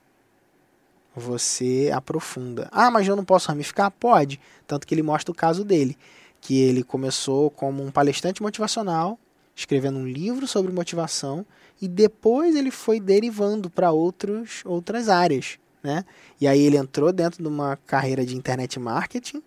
você 1.14 1.90
aprofunda. 1.92 2.68
Ah, 2.70 2.90
mas 2.90 3.06
eu 3.06 3.16
não 3.16 3.24
posso 3.24 3.48
ramificar? 3.48 3.90
Pode. 3.90 4.40
Tanto 4.66 4.86
que 4.86 4.94
ele 4.94 5.02
mostra 5.02 5.30
o 5.30 5.34
caso 5.34 5.64
dele, 5.64 5.96
que 6.40 6.60
ele 6.60 6.82
começou 6.82 7.50
como 7.50 7.84
um 7.84 7.90
palestrante 7.90 8.42
motivacional, 8.42 9.18
escrevendo 9.54 9.98
um 9.98 10.06
livro 10.06 10.46
sobre 10.46 10.72
motivação, 10.72 11.44
e 11.80 11.86
depois 11.86 12.56
ele 12.56 12.70
foi 12.70 12.98
derivando 13.00 13.68
para 13.68 13.90
outros 13.90 14.62
outras 14.64 15.08
áreas, 15.08 15.58
né? 15.82 16.04
E 16.40 16.46
aí 16.46 16.60
ele 16.60 16.76
entrou 16.76 17.12
dentro 17.12 17.42
de 17.42 17.48
uma 17.48 17.76
carreira 17.76 18.24
de 18.24 18.36
internet 18.36 18.78
marketing, 18.78 19.42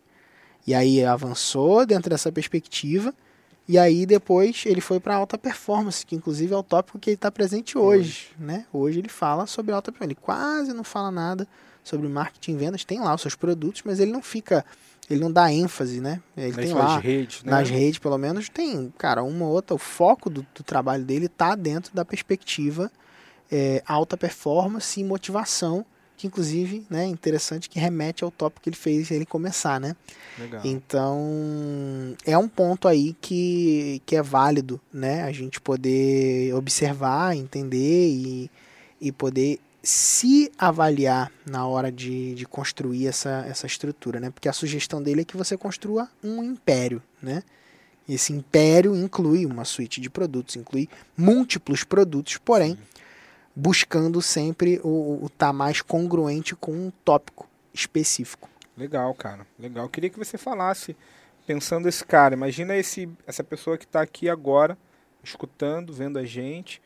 e 0.68 0.74
aí 0.74 1.04
avançou 1.04 1.86
dentro 1.86 2.10
dessa 2.10 2.32
perspectiva, 2.32 3.14
e 3.68 3.80
aí 3.80 4.06
depois 4.06 4.64
ele 4.66 4.82
foi 4.82 5.00
para 5.00 5.16
alta 5.16 5.38
performance, 5.38 6.06
que 6.06 6.16
inclusive 6.16 6.54
é 6.54 6.58
o 6.58 6.64
tópico 6.64 7.00
que 7.00 7.10
ele 7.10 7.16
está 7.16 7.32
presente 7.32 7.78
hoje, 7.78 8.00
hoje, 8.00 8.28
né? 8.38 8.66
Hoje 8.72 9.00
ele 9.00 9.10
fala 9.10 9.48
sobre 9.48 9.74
alta 9.74 9.92
performance. 9.92 10.18
Ele 10.18 10.22
quase 10.22 10.74
não 10.74 10.84
fala 10.84 11.10
nada 11.10 11.48
sobre 11.84 12.08
marketing 12.08 12.52
e 12.52 12.56
vendas, 12.56 12.84
tem 12.84 13.00
lá 13.00 13.14
os 13.14 13.22
seus 13.22 13.36
produtos, 13.36 13.82
mas 13.86 14.00
ele 14.00 14.12
não 14.12 14.22
fica, 14.22 14.66
ele 15.10 15.20
não 15.20 15.32
dá 15.32 15.52
ênfase, 15.52 16.00
né? 16.00 16.22
Ele 16.38 16.48
nas 16.48 16.56
tem 16.56 16.74
lá 16.74 16.98
redes, 17.00 17.44
né? 17.44 17.52
nas 17.52 17.70
redes, 17.70 18.00
pelo 18.00 18.18
menos 18.18 18.50
tem, 18.50 18.94
cara, 18.98 19.24
uma 19.24 19.46
ou 19.46 19.52
outra. 19.52 19.76
O 19.76 19.80
foco 19.80 20.30
do, 20.30 20.46
do 20.54 20.64
trabalho 20.64 21.04
dele 21.04 21.26
está 21.26 21.56
dentro 21.56 21.94
da 21.94 22.06
perspectiva 22.06 22.92
é, 23.52 23.84
alta 23.86 24.18
performance 24.18 25.00
e 25.00 25.04
motivação 25.04 25.86
que 26.18 26.28
inclusive, 26.28 26.86
né, 26.90 27.06
interessante 27.06 27.70
que 27.70 27.80
remete 27.80 28.24
ao 28.24 28.32
tópico 28.32 28.64
que 28.64 28.70
ele 28.70 28.76
fez 28.76 29.12
ele 29.12 29.26
começar, 29.26 29.80
né? 29.80 29.96
Legal. 30.40 30.62
Então, 30.64 32.16
é 32.26 32.38
um 32.38 32.48
ponto 32.48 32.88
aí 32.88 33.16
que, 33.20 34.02
que 34.06 34.16
é 34.16 34.22
válido, 34.22 34.80
né, 34.94 35.24
a 35.24 35.32
gente 35.32 35.60
poder 35.60 36.54
observar, 36.54 37.36
entender 37.36 38.10
e, 38.10 38.52
e 39.00 39.12
poder 39.12 39.60
se 39.84 40.52
avaliar 40.58 41.32
na 41.46 41.68
hora 41.68 41.92
de, 41.92 42.34
de 42.34 42.46
construir 42.46 43.08
essa, 43.08 43.46
essa 43.48 43.68
estrutura, 43.68 44.20
né? 44.20 44.32
Porque 44.32 44.50
a 44.50 44.54
sugestão 44.54 45.02
dele 45.02 45.22
é 45.22 45.24
que 45.24 45.38
você 45.38 45.56
construa 45.56 46.10
um 46.24 46.44
império, 46.44 47.04
né? 47.22 47.44
Esse 48.10 48.34
império 48.34 48.96
inclui 48.96 49.46
uma 49.46 49.64
suíte 49.64 50.02
de 50.02 50.10
produtos, 50.10 50.56
inclui 50.56 50.90
múltiplos 51.16 51.84
produtos, 51.84 52.38
porém, 52.38 52.74
Sim 52.74 52.95
buscando 53.56 54.22
sempre 54.22 54.82
o 54.84 55.22
estar 55.26 55.48
tá 55.48 55.54
mais 55.54 55.82
congruente 55.82 56.56
com 56.56 56.74
um 56.74 56.92
tópico 57.04 57.48
específico. 57.74 58.50
Legal, 58.78 59.14
cara. 59.14 59.48
Legal. 59.58 59.88
Queria 59.88 60.10
que 60.10 60.20
você 60.20 60.38
falasse, 60.38 60.96
pensando 61.48 61.88
esse 61.88 62.04
cara, 62.04 62.34
imagina 62.34 62.76
esse, 62.76 63.10
essa 63.26 63.44
pessoa 63.44 63.78
que 63.78 63.86
está 63.86 64.02
aqui 64.02 64.30
agora, 64.30 64.78
escutando, 65.24 65.94
vendo 65.94 66.20
a 66.20 66.26
gente, 66.26 66.82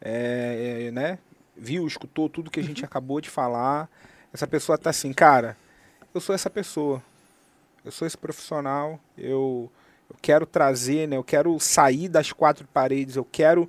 é, 0.00 0.86
é, 0.88 0.90
né? 0.90 1.18
Viu, 1.56 1.86
escutou 1.86 2.28
tudo 2.28 2.50
que 2.50 2.60
a 2.60 2.62
gente 2.62 2.82
uhum. 2.82 2.86
acabou 2.86 3.20
de 3.20 3.30
falar. 3.30 3.88
Essa 4.32 4.46
pessoa 4.46 4.76
está 4.76 4.90
assim, 4.90 5.12
cara, 5.12 5.56
eu 6.14 6.20
sou 6.20 6.34
essa 6.34 6.50
pessoa. 6.50 7.02
Eu 7.84 7.90
sou 7.90 8.06
esse 8.06 8.16
profissional. 8.16 9.00
Eu, 9.16 9.70
eu 10.08 10.16
quero 10.20 10.46
trazer, 10.46 11.08
né? 11.08 11.16
Eu 11.16 11.24
quero 11.24 11.58
sair 11.58 12.08
das 12.08 12.32
quatro 12.32 12.66
paredes. 12.68 13.16
Eu 13.16 13.24
quero 13.24 13.68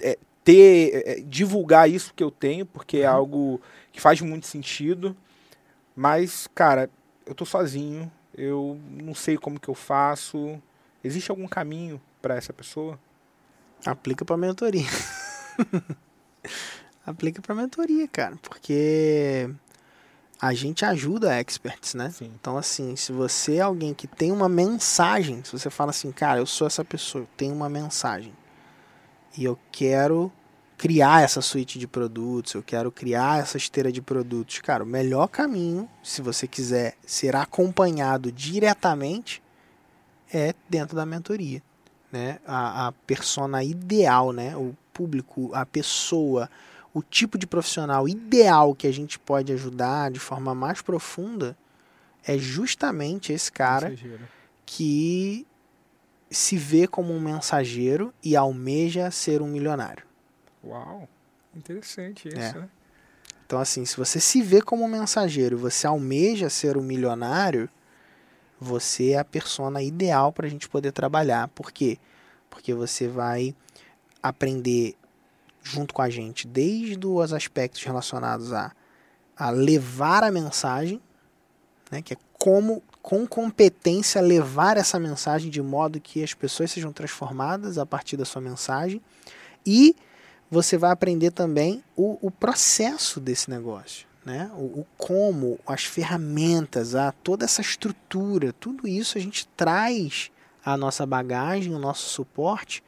é, 0.00 0.18
ter, 0.48 0.94
é, 0.94 1.12
é, 1.12 1.20
divulgar 1.20 1.90
isso 1.90 2.14
que 2.14 2.24
eu 2.24 2.30
tenho, 2.30 2.64
porque 2.64 2.98
é 2.98 3.10
uhum. 3.10 3.16
algo 3.16 3.60
que 3.92 4.00
faz 4.00 4.18
muito 4.22 4.46
sentido. 4.46 5.14
Mas, 5.94 6.48
cara, 6.54 6.88
eu 7.26 7.34
tô 7.34 7.44
sozinho, 7.44 8.10
eu 8.34 8.80
não 8.90 9.14
sei 9.14 9.36
como 9.36 9.60
que 9.60 9.68
eu 9.68 9.74
faço. 9.74 10.58
Existe 11.04 11.30
algum 11.30 11.46
caminho 11.46 12.00
para 12.22 12.34
essa 12.34 12.50
pessoa? 12.50 12.98
Aplica 13.84 14.24
para 14.24 14.38
mentoria. 14.38 14.86
Aplica 17.04 17.42
para 17.42 17.54
mentoria, 17.54 18.08
cara, 18.08 18.36
porque 18.40 19.50
a 20.40 20.54
gente 20.54 20.82
ajuda 20.82 21.38
experts, 21.38 21.92
né? 21.92 22.08
Sim. 22.08 22.32
Então, 22.40 22.56
assim, 22.56 22.96
se 22.96 23.12
você 23.12 23.56
é 23.56 23.60
alguém 23.60 23.92
que 23.92 24.06
tem 24.06 24.32
uma 24.32 24.48
mensagem, 24.48 25.44
se 25.44 25.52
você 25.52 25.68
fala 25.68 25.90
assim, 25.90 26.10
cara, 26.10 26.40
eu 26.40 26.46
sou 26.46 26.66
essa 26.66 26.82
pessoa, 26.82 27.24
eu 27.24 27.28
tenho 27.36 27.54
uma 27.54 27.68
mensagem 27.68 28.32
e 29.36 29.44
eu 29.44 29.58
quero 29.70 30.32
criar 30.78 31.24
essa 31.24 31.42
suíte 31.42 31.76
de 31.76 31.88
produtos, 31.88 32.54
eu 32.54 32.62
quero 32.62 32.92
criar 32.92 33.40
essa 33.40 33.56
esteira 33.56 33.90
de 33.90 34.00
produtos. 34.00 34.60
Cara, 34.60 34.84
o 34.84 34.86
melhor 34.86 35.26
caminho, 35.26 35.88
se 36.04 36.22
você 36.22 36.46
quiser 36.46 36.94
ser 37.04 37.34
acompanhado 37.34 38.30
diretamente, 38.30 39.42
é 40.32 40.54
dentro 40.70 40.94
da 40.94 41.04
mentoria. 41.04 41.60
Né? 42.12 42.38
A, 42.46 42.86
a 42.86 42.92
persona 42.92 43.62
ideal, 43.64 44.32
né? 44.32 44.56
o 44.56 44.74
público, 44.94 45.50
a 45.52 45.66
pessoa, 45.66 46.48
o 46.94 47.02
tipo 47.02 47.36
de 47.36 47.46
profissional 47.46 48.08
ideal 48.08 48.72
que 48.72 48.86
a 48.86 48.92
gente 48.92 49.18
pode 49.18 49.52
ajudar 49.52 50.12
de 50.12 50.20
forma 50.20 50.54
mais 50.54 50.80
profunda 50.80 51.56
é 52.24 52.38
justamente 52.38 53.32
esse 53.32 53.50
cara 53.50 53.90
mensageiro. 53.90 54.28
que 54.64 55.44
se 56.30 56.56
vê 56.56 56.86
como 56.86 57.12
um 57.12 57.20
mensageiro 57.20 58.14
e 58.22 58.36
almeja 58.36 59.10
ser 59.10 59.42
um 59.42 59.48
milionário. 59.48 60.07
Uau, 60.68 61.08
interessante 61.56 62.28
isso, 62.28 62.38
é. 62.38 62.52
né? 62.60 62.68
Então, 63.46 63.58
assim, 63.58 63.84
se 63.86 63.96
você 63.96 64.20
se 64.20 64.42
vê 64.42 64.60
como 64.60 64.84
um 64.84 64.88
mensageiro 64.88 65.56
e 65.56 65.60
você 65.60 65.86
almeja 65.86 66.50
ser 66.50 66.76
um 66.76 66.82
milionário, 66.82 67.66
você 68.60 69.12
é 69.12 69.18
a 69.18 69.24
persona 69.24 69.82
ideal 69.82 70.32
para 70.32 70.46
a 70.46 70.50
gente 70.50 70.68
poder 70.68 70.92
trabalhar. 70.92 71.48
Por 71.48 71.72
quê? 71.72 71.98
Porque 72.50 72.74
você 72.74 73.08
vai 73.08 73.54
aprender 74.22 74.94
junto 75.62 75.94
com 75.94 76.02
a 76.02 76.10
gente 76.10 76.46
desde 76.46 77.06
os 77.06 77.32
aspectos 77.32 77.82
relacionados 77.82 78.52
a, 78.52 78.72
a 79.34 79.48
levar 79.48 80.22
a 80.22 80.30
mensagem, 80.30 81.00
né, 81.90 82.02
que 82.02 82.12
é 82.12 82.16
como, 82.38 82.82
com 83.02 83.26
competência, 83.26 84.20
levar 84.20 84.76
essa 84.76 84.98
mensagem 84.98 85.50
de 85.50 85.62
modo 85.62 86.00
que 86.00 86.22
as 86.22 86.34
pessoas 86.34 86.70
sejam 86.70 86.92
transformadas 86.92 87.78
a 87.78 87.86
partir 87.86 88.18
da 88.18 88.26
sua 88.26 88.42
mensagem 88.42 89.00
e 89.64 89.96
você 90.50 90.76
vai 90.76 90.90
aprender 90.90 91.30
também 91.30 91.82
o, 91.96 92.18
o 92.20 92.30
processo 92.30 93.20
desse 93.20 93.50
negócio. 93.50 94.06
Né? 94.24 94.50
O, 94.54 94.80
o, 94.80 94.86
como, 94.96 95.58
as 95.66 95.84
ferramentas, 95.84 96.94
a, 96.94 97.12
toda 97.12 97.44
essa 97.44 97.60
estrutura, 97.60 98.52
tudo 98.52 98.86
isso 98.86 99.16
a 99.16 99.20
gente 99.20 99.46
traz 99.48 100.30
a 100.64 100.76
nossa 100.76 101.06
bagagem, 101.06 101.74
o 101.74 101.78
nosso 101.78 102.08
suporte 102.10 102.82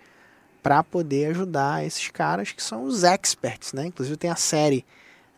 para 0.63 0.83
poder 0.83 1.31
ajudar 1.31 1.85
esses 1.85 2.09
caras 2.09 2.53
que 2.53 2.63
são 2.63 2.85
os 2.85 3.03
experts, 3.03 3.73
né? 3.73 3.87
Inclusive 3.87 4.17
tem 4.17 4.31
a 4.31 4.37
série, 4.37 4.85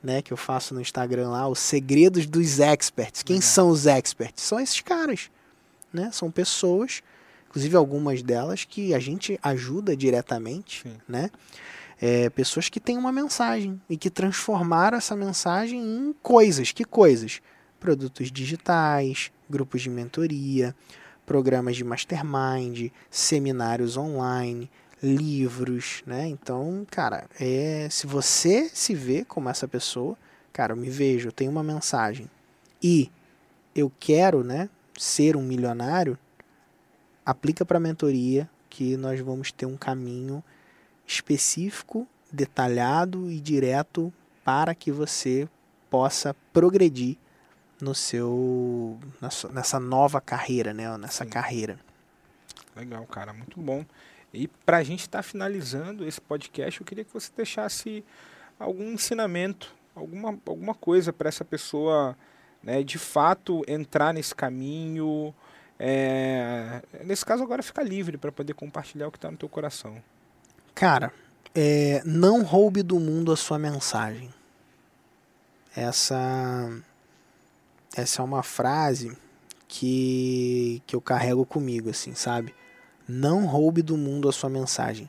né, 0.02 0.20
que 0.20 0.32
eu 0.32 0.37
faço 0.37 0.74
no 0.74 0.80
Instagram 0.80 1.28
lá, 1.28 1.46
os 1.46 1.61
segredos 1.61 2.26
dos 2.26 2.58
experts. 2.58 3.22
Quem 3.22 3.40
são 3.40 3.68
os 3.68 3.87
experts? 3.87 4.42
São 4.42 4.58
esses 4.58 4.80
caras, 4.80 5.30
né? 5.92 6.11
São 6.12 6.30
pessoas, 6.30 7.02
inclusive 7.48 7.76
algumas 7.76 8.22
delas 8.22 8.64
que 8.64 8.92
a 8.92 8.98
gente 8.98 9.38
ajuda 9.40 9.96
diretamente, 9.96 10.82
Sim. 10.82 10.96
né? 11.06 11.30
É, 12.04 12.28
pessoas 12.28 12.68
que 12.68 12.80
têm 12.80 12.98
uma 12.98 13.12
mensagem 13.12 13.80
e 13.88 13.96
que 13.96 14.10
transformaram 14.10 14.98
essa 14.98 15.14
mensagem 15.14 15.80
em 15.80 16.12
coisas. 16.20 16.72
Que 16.72 16.84
coisas? 16.84 17.40
Produtos 17.78 18.32
digitais, 18.32 19.30
grupos 19.48 19.82
de 19.82 19.88
mentoria, 19.88 20.74
programas 21.24 21.76
de 21.76 21.84
mastermind, 21.84 22.90
seminários 23.08 23.96
online, 23.96 24.68
livros, 25.00 26.02
né? 26.04 26.26
Então, 26.26 26.84
cara, 26.90 27.26
é, 27.38 27.86
se 27.88 28.04
você 28.08 28.68
se 28.74 28.96
vê 28.96 29.24
como 29.24 29.48
essa 29.48 29.68
pessoa, 29.68 30.18
cara, 30.52 30.72
eu 30.72 30.76
me 30.76 30.90
vejo, 30.90 31.28
eu 31.28 31.32
tenho 31.32 31.52
uma 31.52 31.62
mensagem 31.62 32.28
e 32.82 33.12
eu 33.76 33.92
quero, 34.00 34.42
né, 34.42 34.68
ser 34.98 35.36
um 35.36 35.42
milionário, 35.42 36.18
aplica 37.24 37.64
para 37.64 37.79
mentoria 37.79 38.50
que 38.68 38.96
nós 38.96 39.20
vamos 39.20 39.52
ter 39.52 39.66
um 39.66 39.77
caminho 39.77 40.42
específico, 41.15 42.06
detalhado 42.31 43.31
e 43.31 43.40
direto 43.40 44.13
para 44.44 44.75
que 44.75 44.90
você 44.90 45.48
possa 45.90 46.35
progredir 46.52 47.17
no 47.81 47.94
seu 47.94 48.98
nessa 49.52 49.81
nova 49.81 50.21
carreira, 50.21 50.73
né? 50.73 50.96
Nessa 50.96 51.25
Sim. 51.25 51.31
carreira. 51.31 51.79
Legal, 52.75 53.04
cara, 53.06 53.33
muito 53.33 53.60
bom. 53.60 53.85
E 54.33 54.48
para 54.48 54.79
a 54.79 54.83
gente 54.83 55.00
estar 55.00 55.19
tá 55.19 55.23
finalizando 55.23 56.06
esse 56.06 56.21
podcast, 56.21 56.81
eu 56.81 56.87
queria 56.87 57.04
que 57.04 57.13
você 57.13 57.31
deixasse 57.37 58.02
algum 58.58 58.92
ensinamento, 58.92 59.75
alguma, 59.94 60.38
alguma 60.46 60.75
coisa 60.75 61.13
para 61.13 61.29
essa 61.29 61.44
pessoa, 61.44 62.17
né, 62.63 62.83
de 62.83 62.98
fato 62.98 63.63
entrar 63.69 64.15
nesse 64.15 64.35
caminho. 64.35 65.35
É, 65.79 66.81
nesse 67.04 67.27
caso 67.27 67.42
agora 67.42 67.63
ficar 67.63 67.83
livre 67.83 68.17
para 68.17 68.31
poder 68.31 68.54
compartilhar 68.54 69.08
o 69.08 69.10
que 69.10 69.19
está 69.19 69.31
no 69.31 69.37
teu 69.37 69.48
coração. 69.48 70.02
Cara, 70.75 71.12
é, 71.54 72.02
não 72.04 72.42
roube 72.42 72.83
do 72.83 72.98
mundo 72.98 73.33
a 73.33 73.37
sua 73.37 73.58
mensagem. 73.58 74.31
Essa, 75.75 76.70
essa 77.96 78.23
é 78.23 78.25
uma 78.25 78.42
frase 78.42 79.16
que, 79.68 80.83
que 80.87 80.94
eu 80.94 81.00
carrego 81.00 81.46
comigo, 81.46 81.90
assim, 81.90 82.14
sabe? 82.14 82.54
Não 83.08 83.46
roube 83.46 83.83
do 83.83 83.96
mundo 83.96 84.29
a 84.29 84.33
sua 84.33 84.50
mensagem. 84.50 85.08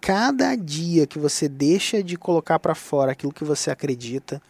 Cada 0.00 0.54
dia 0.54 1.06
que 1.06 1.18
você 1.18 1.48
deixa 1.48 2.02
de 2.02 2.16
colocar 2.16 2.58
para 2.58 2.74
fora 2.74 3.12
aquilo 3.12 3.32
que 3.32 3.44
você 3.44 3.70
acredita, 3.70 4.40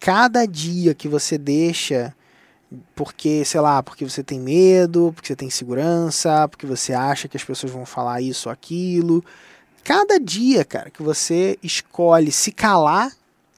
cada 0.00 0.46
dia 0.46 0.94
que 0.94 1.08
você 1.08 1.36
deixa 1.36 2.14
porque, 2.94 3.44
sei 3.44 3.60
lá, 3.60 3.82
porque 3.82 4.08
você 4.08 4.22
tem 4.22 4.40
medo, 4.40 5.12
porque 5.14 5.28
você 5.28 5.36
tem 5.36 5.50
segurança, 5.50 6.48
porque 6.48 6.66
você 6.66 6.94
acha 6.94 7.28
que 7.28 7.36
as 7.36 7.44
pessoas 7.44 7.72
vão 7.72 7.84
falar 7.84 8.20
isso 8.20 8.48
ou 8.48 8.52
aquilo. 8.52 9.24
Cada 9.84 10.18
dia, 10.18 10.64
cara, 10.64 10.90
que 10.90 11.02
você 11.02 11.58
escolhe 11.62 12.30
se 12.30 12.52
calar 12.52 13.12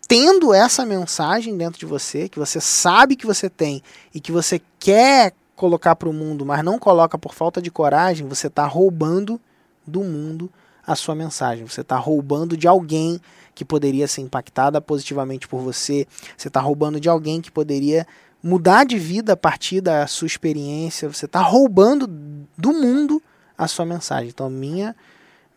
tendo 0.06 0.52
essa 0.52 0.84
mensagem 0.84 1.56
dentro 1.56 1.78
de 1.78 1.86
você, 1.86 2.28
que 2.28 2.38
você 2.38 2.60
sabe 2.60 3.16
que 3.16 3.26
você 3.26 3.48
tem 3.48 3.82
e 4.14 4.20
que 4.20 4.32
você 4.32 4.60
quer 4.78 5.32
colocar 5.56 5.96
para 5.96 6.08
o 6.08 6.12
mundo, 6.12 6.44
mas 6.44 6.64
não 6.64 6.78
coloca 6.78 7.18
por 7.18 7.34
falta 7.34 7.60
de 7.60 7.70
coragem, 7.70 8.26
você 8.26 8.48
está 8.48 8.66
roubando 8.66 9.40
do 9.86 10.02
mundo 10.02 10.50
a 10.86 10.94
sua 10.94 11.14
mensagem. 11.14 11.66
Você 11.66 11.80
está 11.80 11.96
roubando 11.96 12.56
de 12.56 12.68
alguém 12.68 13.20
que 13.54 13.64
poderia 13.64 14.06
ser 14.06 14.20
impactada 14.20 14.80
positivamente 14.80 15.48
por 15.48 15.60
você. 15.60 16.06
Você 16.36 16.48
está 16.48 16.60
roubando 16.60 17.00
de 17.00 17.08
alguém 17.08 17.40
que 17.40 17.50
poderia 17.50 18.06
mudar 18.42 18.84
de 18.84 18.98
vida 18.98 19.32
a 19.32 19.36
partir 19.36 19.80
da 19.80 20.06
sua 20.06 20.26
experiência. 20.26 21.08
Você 21.08 21.26
está 21.26 21.40
roubando 21.40 22.06
do 22.06 22.72
mundo 22.72 23.22
a 23.56 23.66
sua 23.66 23.86
mensagem. 23.86 24.28
Então, 24.28 24.50
minha 24.50 24.94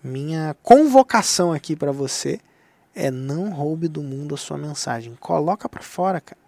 minha 0.07 0.55
convocação 0.63 1.53
aqui 1.53 1.75
para 1.75 1.91
você 1.91 2.39
é 2.95 3.11
não 3.11 3.51
roube 3.51 3.87
do 3.87 4.01
mundo 4.01 4.33
a 4.33 4.37
sua 4.37 4.57
mensagem. 4.57 5.15
Coloca 5.19 5.69
para 5.69 5.83
fora, 5.83 6.19
cara. 6.19 6.39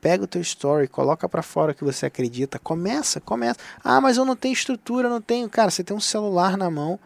Pega 0.00 0.24
o 0.24 0.26
teu 0.26 0.40
story, 0.40 0.88
coloca 0.88 1.28
para 1.28 1.42
fora 1.42 1.74
que 1.74 1.84
você 1.84 2.06
acredita. 2.06 2.58
Começa, 2.58 3.20
começa. 3.20 3.60
Ah, 3.84 4.00
mas 4.00 4.16
eu 4.16 4.24
não 4.24 4.34
tenho 4.34 4.54
estrutura, 4.54 5.10
não 5.10 5.20
tenho. 5.20 5.46
Cara, 5.50 5.70
você 5.70 5.84
tem 5.84 5.94
um 5.94 6.00
celular 6.00 6.56
na 6.56 6.70
mão, 6.70 6.98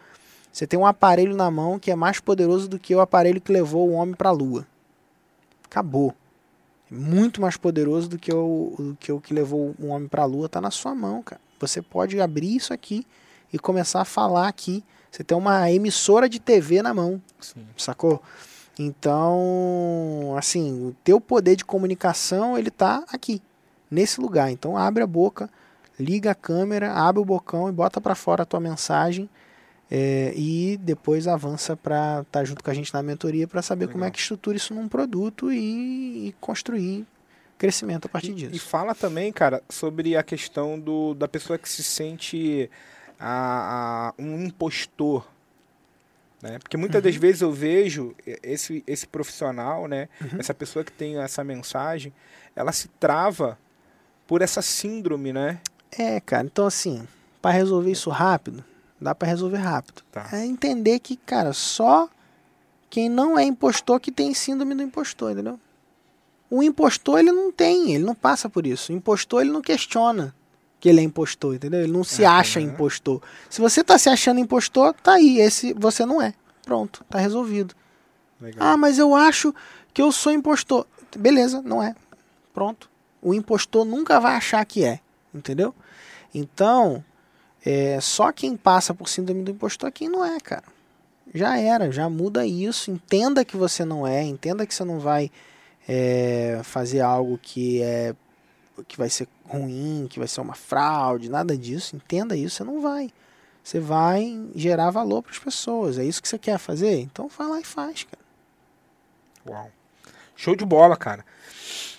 você 0.52 0.64
tem 0.64 0.78
um 0.78 0.86
aparelho 0.86 1.34
na 1.34 1.50
mão 1.50 1.76
que 1.76 1.90
é 1.90 1.96
mais 1.96 2.20
poderoso 2.20 2.68
do 2.68 2.78
que 2.78 2.94
o 2.94 3.00
aparelho 3.00 3.40
que 3.40 3.50
levou 3.50 3.88
o 3.88 3.94
homem 3.94 4.14
para 4.14 4.28
a 4.28 4.32
lua. 4.32 4.64
Acabou. 5.64 6.14
Muito 6.88 7.40
mais 7.40 7.57
poderoso 7.57 8.09
do 8.09 8.16
que 8.16 8.32
o, 8.32 8.74
do 8.78 8.96
que 9.00 9.11
o 9.11 9.20
que 9.20 9.34
levou 9.34 9.74
o 9.80 9.86
homem 9.88 10.07
para 10.07 10.22
a 10.22 10.26
lua. 10.26 10.48
Tá 10.48 10.61
na 10.61 10.70
sua 10.70 10.94
mão, 10.94 11.20
cara. 11.20 11.40
Você 11.59 11.82
pode 11.82 12.20
abrir 12.20 12.55
isso 12.55 12.72
aqui 12.72 13.05
e 13.52 13.59
começar 13.59 14.02
a 14.02 14.05
falar 14.05 14.46
aqui. 14.46 14.84
Você 15.14 15.22
tem 15.22 15.38
uma 15.38 15.70
emissora 15.70 16.28
de 16.28 16.40
TV 16.40 16.82
na 16.82 16.92
mão. 16.92 17.22
Sim. 17.38 17.64
Sacou? 17.76 18.20
Então, 18.76 20.34
assim, 20.36 20.88
o 20.88 20.96
teu 21.04 21.20
poder 21.20 21.54
de 21.54 21.64
comunicação, 21.64 22.58
ele 22.58 22.68
tá 22.68 23.04
aqui, 23.12 23.40
nesse 23.88 24.20
lugar. 24.20 24.50
Então, 24.50 24.76
abre 24.76 25.04
a 25.04 25.06
boca, 25.06 25.48
liga 26.00 26.32
a 26.32 26.34
câmera, 26.34 26.92
abre 26.92 27.22
o 27.22 27.24
bocão 27.24 27.68
e 27.68 27.72
bota 27.72 28.00
para 28.00 28.16
fora 28.16 28.42
a 28.42 28.46
tua 28.46 28.58
mensagem. 28.58 29.30
É, 29.88 30.32
e 30.34 30.76
depois 30.78 31.28
avança 31.28 31.76
para 31.76 32.22
estar 32.22 32.40
tá 32.40 32.44
junto 32.44 32.64
com 32.64 32.70
a 32.70 32.74
gente 32.74 32.92
na 32.92 33.00
mentoria 33.00 33.46
para 33.46 33.62
saber 33.62 33.84
Legal. 33.84 33.92
como 33.92 34.04
é 34.06 34.10
que 34.10 34.18
estrutura 34.18 34.56
isso 34.56 34.74
num 34.74 34.88
produto 34.88 35.52
e, 35.52 36.28
e 36.28 36.34
construir 36.40 37.06
crescimento 37.56 38.06
a 38.06 38.08
partir 38.08 38.32
e, 38.32 38.34
disso. 38.34 38.56
E 38.56 38.58
fala 38.58 38.96
também, 38.96 39.32
cara, 39.32 39.62
sobre 39.68 40.16
a 40.16 40.24
questão 40.24 40.80
do, 40.80 41.14
da 41.14 41.28
pessoa 41.28 41.56
que 41.56 41.68
se 41.68 41.84
sente 41.84 42.68
a, 43.18 44.08
a 44.08 44.14
um 44.18 44.44
impostor 44.44 45.24
né? 46.44 46.58
Porque 46.58 46.76
muitas 46.76 47.02
uhum. 47.02 47.10
das 47.10 47.16
vezes 47.16 47.40
eu 47.40 47.50
vejo 47.50 48.14
esse, 48.42 48.84
esse 48.86 49.06
profissional, 49.06 49.88
né? 49.88 50.10
Uhum. 50.20 50.38
essa 50.38 50.52
pessoa 50.52 50.84
que 50.84 50.92
tem 50.92 51.16
essa 51.16 51.42
mensagem, 51.42 52.12
ela 52.54 52.70
se 52.70 52.86
trava 53.00 53.58
por 54.26 54.42
essa 54.42 54.60
síndrome, 54.60 55.32
né? 55.32 55.58
É, 55.90 56.20
cara. 56.20 56.44
Então, 56.44 56.66
assim, 56.66 57.08
para 57.40 57.50
resolver 57.50 57.90
isso 57.90 58.10
rápido, 58.10 58.62
dá 59.00 59.14
para 59.14 59.26
resolver 59.26 59.56
rápido. 59.56 60.02
Tá. 60.12 60.28
É 60.34 60.44
entender 60.44 60.98
que, 60.98 61.16
cara, 61.16 61.54
só 61.54 62.10
quem 62.90 63.08
não 63.08 63.38
é 63.38 63.44
impostor 63.44 63.98
que 63.98 64.12
tem 64.12 64.34
síndrome 64.34 64.74
do 64.74 64.82
impostor, 64.82 65.32
entendeu? 65.32 65.58
O 66.50 66.62
impostor, 66.62 67.20
ele 67.20 67.32
não 67.32 67.50
tem, 67.50 67.94
ele 67.94 68.04
não 68.04 68.14
passa 68.14 68.50
por 68.50 68.66
isso. 68.66 68.92
O 68.92 68.94
impostor, 68.94 69.40
ele 69.40 69.50
não 69.50 69.62
questiona 69.62 70.34
que 70.85 70.89
ele 70.91 71.01
é 71.01 71.03
impostor, 71.03 71.55
entendeu? 71.55 71.80
Ele 71.80 71.91
não 71.91 72.05
se 72.05 72.26
acha 72.26 72.61
impostor. 72.61 73.22
Se 73.49 73.59
você 73.59 73.82
tá 73.82 73.97
se 73.97 74.11
achando 74.11 74.39
impostor, 74.39 74.93
tá 74.93 75.14
aí, 75.14 75.41
esse 75.41 75.72
você 75.72 76.05
não 76.05 76.20
é. 76.20 76.35
Pronto, 76.62 77.03
tá 77.09 77.18
resolvido. 77.18 77.74
Legal. 78.39 78.68
Ah, 78.68 78.76
mas 78.76 78.99
eu 78.99 79.14
acho 79.14 79.55
que 79.95 80.03
eu 80.03 80.12
sou 80.12 80.30
impostor. 80.30 80.87
Beleza, 81.16 81.62
não 81.62 81.82
é. 81.82 81.95
Pronto. 82.53 82.91
O 83.22 83.32
impostor 83.32 83.87
nunca 83.87 84.20
vai 84.20 84.35
achar 84.35 84.62
que 84.66 84.85
é, 84.85 85.01
entendeu? 85.35 85.74
Então, 86.35 87.03
é, 87.64 87.99
só 87.99 88.30
quem 88.30 88.55
passa 88.55 88.93
por 88.93 89.09
síndrome 89.09 89.43
do 89.43 89.53
impostor 89.53 89.89
é 89.89 89.91
quem 89.91 90.11
não 90.11 90.22
é, 90.22 90.39
cara. 90.39 90.64
Já 91.35 91.57
era, 91.57 91.91
já 91.91 92.11
muda 92.11 92.47
isso. 92.47 92.91
Entenda 92.91 93.43
que 93.43 93.57
você 93.57 93.87
não 93.87 94.07
é, 94.07 94.22
entenda 94.22 94.66
que 94.66 94.74
você 94.74 94.85
não 94.85 94.99
vai 95.01 95.30
é, 95.89 96.61
fazer 96.62 97.01
algo 97.01 97.39
que 97.43 97.80
é 97.80 98.14
que 98.83 98.97
vai 98.97 99.09
ser 99.09 99.29
ruim, 99.47 100.07
que 100.09 100.18
vai 100.18 100.27
ser 100.27 100.41
uma 100.41 100.55
fraude, 100.55 101.31
nada 101.31 101.57
disso. 101.57 101.95
Entenda 101.95 102.37
isso, 102.37 102.57
você 102.57 102.64
não 102.64 102.81
vai. 102.81 103.11
Você 103.62 103.81
vai 103.81 104.41
gerar 104.55 104.91
valor 104.91 105.22
para 105.22 105.33
as 105.33 105.39
pessoas. 105.39 105.99
É 105.99 106.05
isso 106.05 106.20
que 106.20 106.29
você 106.29 106.39
quer 106.39 106.59
fazer? 106.59 106.99
Então 107.01 107.29
vai 107.29 107.49
lá 107.49 107.61
e 107.61 107.64
faz, 107.64 108.05
cara. 108.05 108.25
Uau. 109.47 109.70
Show 110.37 110.57
de 110.57 110.64
bola, 110.64 110.97
cara. 110.97 111.25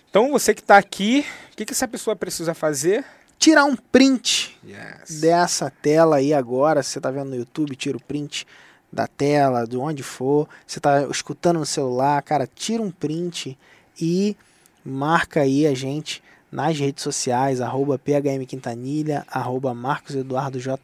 Então 0.09 0.31
você 0.31 0.53
que 0.53 0.61
está 0.61 0.77
aqui, 0.77 1.25
o 1.51 1.55
que, 1.55 1.65
que 1.65 1.73
essa 1.73 1.87
pessoa 1.87 2.15
precisa 2.15 2.53
fazer? 2.53 3.03
Tirar 3.39 3.65
um 3.65 3.75
print 3.75 4.57
yes. 4.63 5.19
dessa 5.19 5.69
tela 5.69 6.17
aí 6.17 6.33
agora. 6.33 6.83
Se 6.83 6.91
você 6.91 6.99
está 6.99 7.11
vendo 7.11 7.29
no 7.29 7.35
YouTube, 7.35 7.75
tira 7.75 7.97
o 7.97 8.03
print 8.03 8.45
da 8.91 9.07
tela, 9.07 9.67
de 9.67 9.75
onde 9.75 10.03
for. 10.03 10.47
Você 10.65 10.79
está 10.79 11.03
escutando 11.07 11.59
no 11.59 11.65
celular, 11.65 12.21
cara, 12.21 12.47
tira 12.47 12.81
um 12.81 12.91
print 12.91 13.57
e 13.99 14.37
marca 14.85 15.41
aí 15.41 15.65
a 15.65 15.73
gente 15.73 16.23
nas 16.55 16.79
redes 16.79 17.03
sociais, 17.03 17.59
arroba 17.59 17.99
phmquintanilha, 17.99 19.25
arroba 19.29 19.73
marcoseduardojr. 19.73 20.79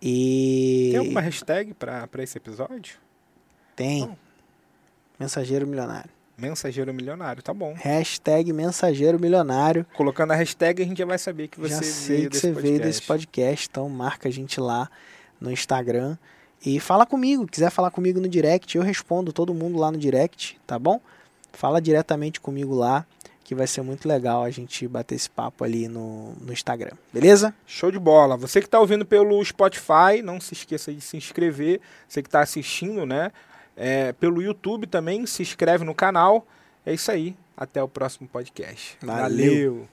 E... 0.00 0.88
Tem 0.90 0.98
alguma 0.98 1.20
hashtag 1.22 1.72
para 1.72 2.06
esse 2.18 2.36
episódio? 2.36 2.96
Tem. 3.74 4.04
Oh. 4.04 4.14
Mensageiro 5.18 5.66
Milionário. 5.66 6.10
Mensageiro 6.36 6.92
Milionário, 6.92 7.42
tá 7.42 7.54
bom. 7.54 7.72
Hashtag 7.74 8.52
Mensageiro 8.52 9.18
Milionário. 9.18 9.86
Colocando 9.94 10.32
a 10.32 10.34
hashtag 10.34 10.82
a 10.82 10.86
gente 10.86 10.98
já 10.98 11.06
vai 11.06 11.18
saber 11.18 11.48
que 11.48 11.58
você 11.58 11.76
já 11.76 11.82
sei 11.82 12.16
veio 12.16 12.30
que 12.30 12.36
você 12.36 12.48
podcast. 12.48 12.70
veio 12.70 12.82
desse 12.82 13.02
podcast, 13.02 13.68
então 13.70 13.88
marca 13.88 14.28
a 14.28 14.32
gente 14.32 14.60
lá 14.60 14.90
no 15.40 15.50
Instagram 15.50 16.18
e 16.64 16.78
fala 16.78 17.06
comigo. 17.06 17.46
Quiser 17.46 17.70
falar 17.70 17.90
comigo 17.90 18.20
no 18.20 18.28
direct, 18.28 18.76
eu 18.76 18.82
respondo 18.82 19.32
todo 19.32 19.54
mundo 19.54 19.78
lá 19.78 19.90
no 19.90 19.96
direct, 19.96 20.60
tá 20.66 20.78
bom? 20.78 21.00
Fala 21.52 21.80
diretamente 21.80 22.38
comigo 22.38 22.74
lá 22.74 23.06
que 23.44 23.54
vai 23.54 23.66
ser 23.66 23.82
muito 23.82 24.06
legal 24.06 24.44
a 24.44 24.50
gente 24.50 24.86
bater 24.86 25.14
esse 25.14 25.28
papo 25.28 25.64
ali 25.64 25.88
no, 25.88 26.32
no 26.40 26.52
Instagram, 26.52 26.92
beleza? 27.12 27.54
Show 27.66 27.90
de 27.90 27.98
bola. 27.98 28.36
Você 28.36 28.60
que 28.60 28.66
está 28.66 28.78
ouvindo 28.78 29.04
pelo 29.04 29.44
Spotify, 29.44 30.22
não 30.22 30.40
se 30.40 30.54
esqueça 30.54 30.92
de 30.92 31.00
se 31.00 31.16
inscrever. 31.16 31.80
Você 32.08 32.22
que 32.22 32.28
está 32.28 32.40
assistindo, 32.40 33.04
né? 33.04 33.32
É, 33.76 34.12
pelo 34.12 34.40
YouTube 34.40 34.86
também, 34.86 35.26
se 35.26 35.42
inscreve 35.42 35.84
no 35.84 35.94
canal. 35.94 36.46
É 36.86 36.92
isso 36.92 37.10
aí. 37.10 37.36
Até 37.56 37.82
o 37.82 37.88
próximo 37.88 38.28
podcast. 38.28 38.96
Valeu. 39.02 39.22
Valeu. 39.22 39.88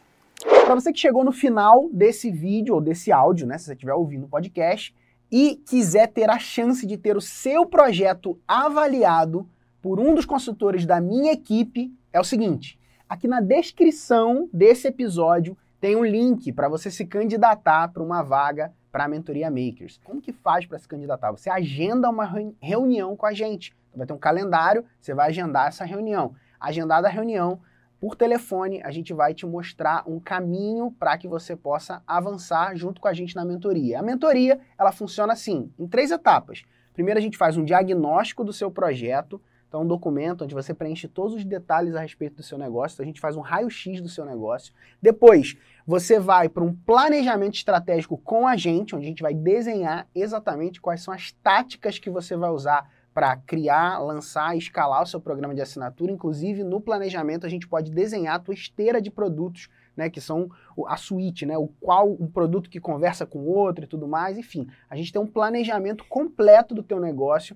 Para 0.65 0.75
você 0.75 0.93
que 0.93 0.99
chegou 0.99 1.23
no 1.23 1.31
final 1.31 1.89
desse 1.91 2.31
vídeo 2.31 2.75
ou 2.75 2.81
desse 2.81 3.11
áudio, 3.11 3.47
né? 3.47 3.57
Se 3.57 3.65
você 3.65 3.73
estiver 3.73 3.93
ouvindo 3.93 4.25
o 4.25 4.29
podcast 4.29 4.95
e 5.31 5.61
quiser 5.67 6.07
ter 6.07 6.29
a 6.29 6.39
chance 6.39 6.85
de 6.85 6.97
ter 6.97 7.17
o 7.17 7.21
seu 7.21 7.65
projeto 7.65 8.39
avaliado 8.47 9.47
por 9.81 9.99
um 9.99 10.13
dos 10.13 10.25
consultores 10.25 10.85
da 10.85 11.01
minha 11.01 11.31
equipe, 11.31 11.91
é 12.13 12.19
o 12.19 12.23
seguinte 12.23 12.79
Aqui 13.09 13.27
na 13.27 13.41
descrição 13.41 14.47
desse 14.53 14.87
episódio 14.87 15.57
tem 15.81 15.95
um 15.95 16.05
link 16.05 16.53
para 16.53 16.69
você 16.69 16.91
se 16.91 17.03
candidatar 17.07 17.87
para 17.87 18.03
uma 18.03 18.21
vaga 18.21 18.71
para 18.91 19.05
a 19.05 19.07
Mentoria 19.07 19.49
Makers. 19.49 19.99
Como 20.03 20.21
que 20.21 20.31
faz 20.31 20.67
para 20.67 20.77
se 20.77 20.87
candidatar? 20.87 21.31
Você 21.31 21.49
agenda 21.49 22.07
uma 22.07 22.31
reunião 22.61 23.17
com 23.17 23.25
a 23.25 23.33
gente. 23.33 23.75
Vai 23.95 24.05
ter 24.05 24.13
um 24.13 24.17
calendário, 24.19 24.85
você 25.01 25.15
vai 25.15 25.29
agendar 25.29 25.69
essa 25.69 25.83
reunião. 25.83 26.35
Agendada 26.59 27.07
a 27.07 27.09
reunião, 27.09 27.59
por 27.99 28.15
telefone, 28.15 28.79
a 28.83 28.91
gente 28.91 29.11
vai 29.11 29.33
te 29.33 29.43
mostrar 29.43 30.03
um 30.05 30.19
caminho 30.19 30.91
para 30.91 31.17
que 31.17 31.27
você 31.27 31.55
possa 31.55 32.03
avançar 32.05 32.75
junto 32.75 33.01
com 33.01 33.07
a 33.07 33.13
gente 33.13 33.35
na 33.35 33.43
mentoria. 33.43 33.97
A 33.97 34.03
mentoria, 34.03 34.59
ela 34.77 34.91
funciona 34.91 35.33
assim, 35.33 35.71
em 35.79 35.87
três 35.87 36.11
etapas. 36.11 36.63
Primeiro 36.93 37.17
a 37.17 37.23
gente 37.23 37.39
faz 37.39 37.57
um 37.57 37.65
diagnóstico 37.65 38.43
do 38.43 38.53
seu 38.53 38.69
projeto, 38.69 39.41
então, 39.69 39.83
um 39.83 39.87
documento 39.87 40.43
onde 40.43 40.55
você 40.55 40.73
preenche 40.73 41.07
todos 41.07 41.35
os 41.35 41.45
detalhes 41.45 41.95
a 41.95 42.01
respeito 42.01 42.37
do 42.37 42.43
seu 42.43 42.57
negócio. 42.57 42.95
Então, 42.95 43.03
a 43.03 43.07
gente 43.07 43.21
faz 43.21 43.35
um 43.37 43.41
raio-x 43.41 44.01
do 44.01 44.09
seu 44.09 44.25
negócio. 44.25 44.73
Depois, 44.99 45.55
você 45.85 46.19
vai 46.19 46.49
para 46.49 46.63
um 46.63 46.73
planejamento 46.73 47.53
estratégico 47.53 48.17
com 48.17 48.47
a 48.47 48.57
gente, 48.57 48.95
onde 48.95 49.05
a 49.05 49.09
gente 49.09 49.21
vai 49.21 49.33
desenhar 49.33 50.07
exatamente 50.13 50.81
quais 50.81 51.03
são 51.03 51.13
as 51.13 51.31
táticas 51.43 51.99
que 51.99 52.09
você 52.09 52.35
vai 52.35 52.49
usar 52.49 52.89
para 53.13 53.37
criar, 53.37 53.99
lançar, 53.99 54.57
escalar 54.57 55.03
o 55.03 55.05
seu 55.05 55.21
programa 55.21 55.53
de 55.53 55.61
assinatura. 55.61 56.11
Inclusive, 56.11 56.63
no 56.63 56.81
planejamento, 56.81 57.45
a 57.45 57.49
gente 57.49 57.67
pode 57.67 57.91
desenhar 57.91 58.35
a 58.35 58.39
tua 58.39 58.55
esteira 58.55 58.99
de 58.99 59.11
produtos, 59.11 59.69
né, 59.95 60.09
que 60.09 60.19
são 60.19 60.49
a 60.87 60.97
suíte, 60.97 61.45
né, 61.45 61.57
o 61.57 61.67
qual 61.79 62.11
um 62.11 62.27
produto 62.27 62.69
que 62.71 62.79
conversa 62.79 63.25
com 63.25 63.39
o 63.39 63.49
outro 63.49 63.83
e 63.83 63.87
tudo 63.87 64.07
mais. 64.07 64.35
Enfim, 64.35 64.67
a 64.89 64.95
gente 64.95 65.11
tem 65.11 65.21
um 65.21 65.27
planejamento 65.27 66.05
completo 66.05 66.73
do 66.73 66.81
teu 66.81 66.99
negócio 66.99 67.55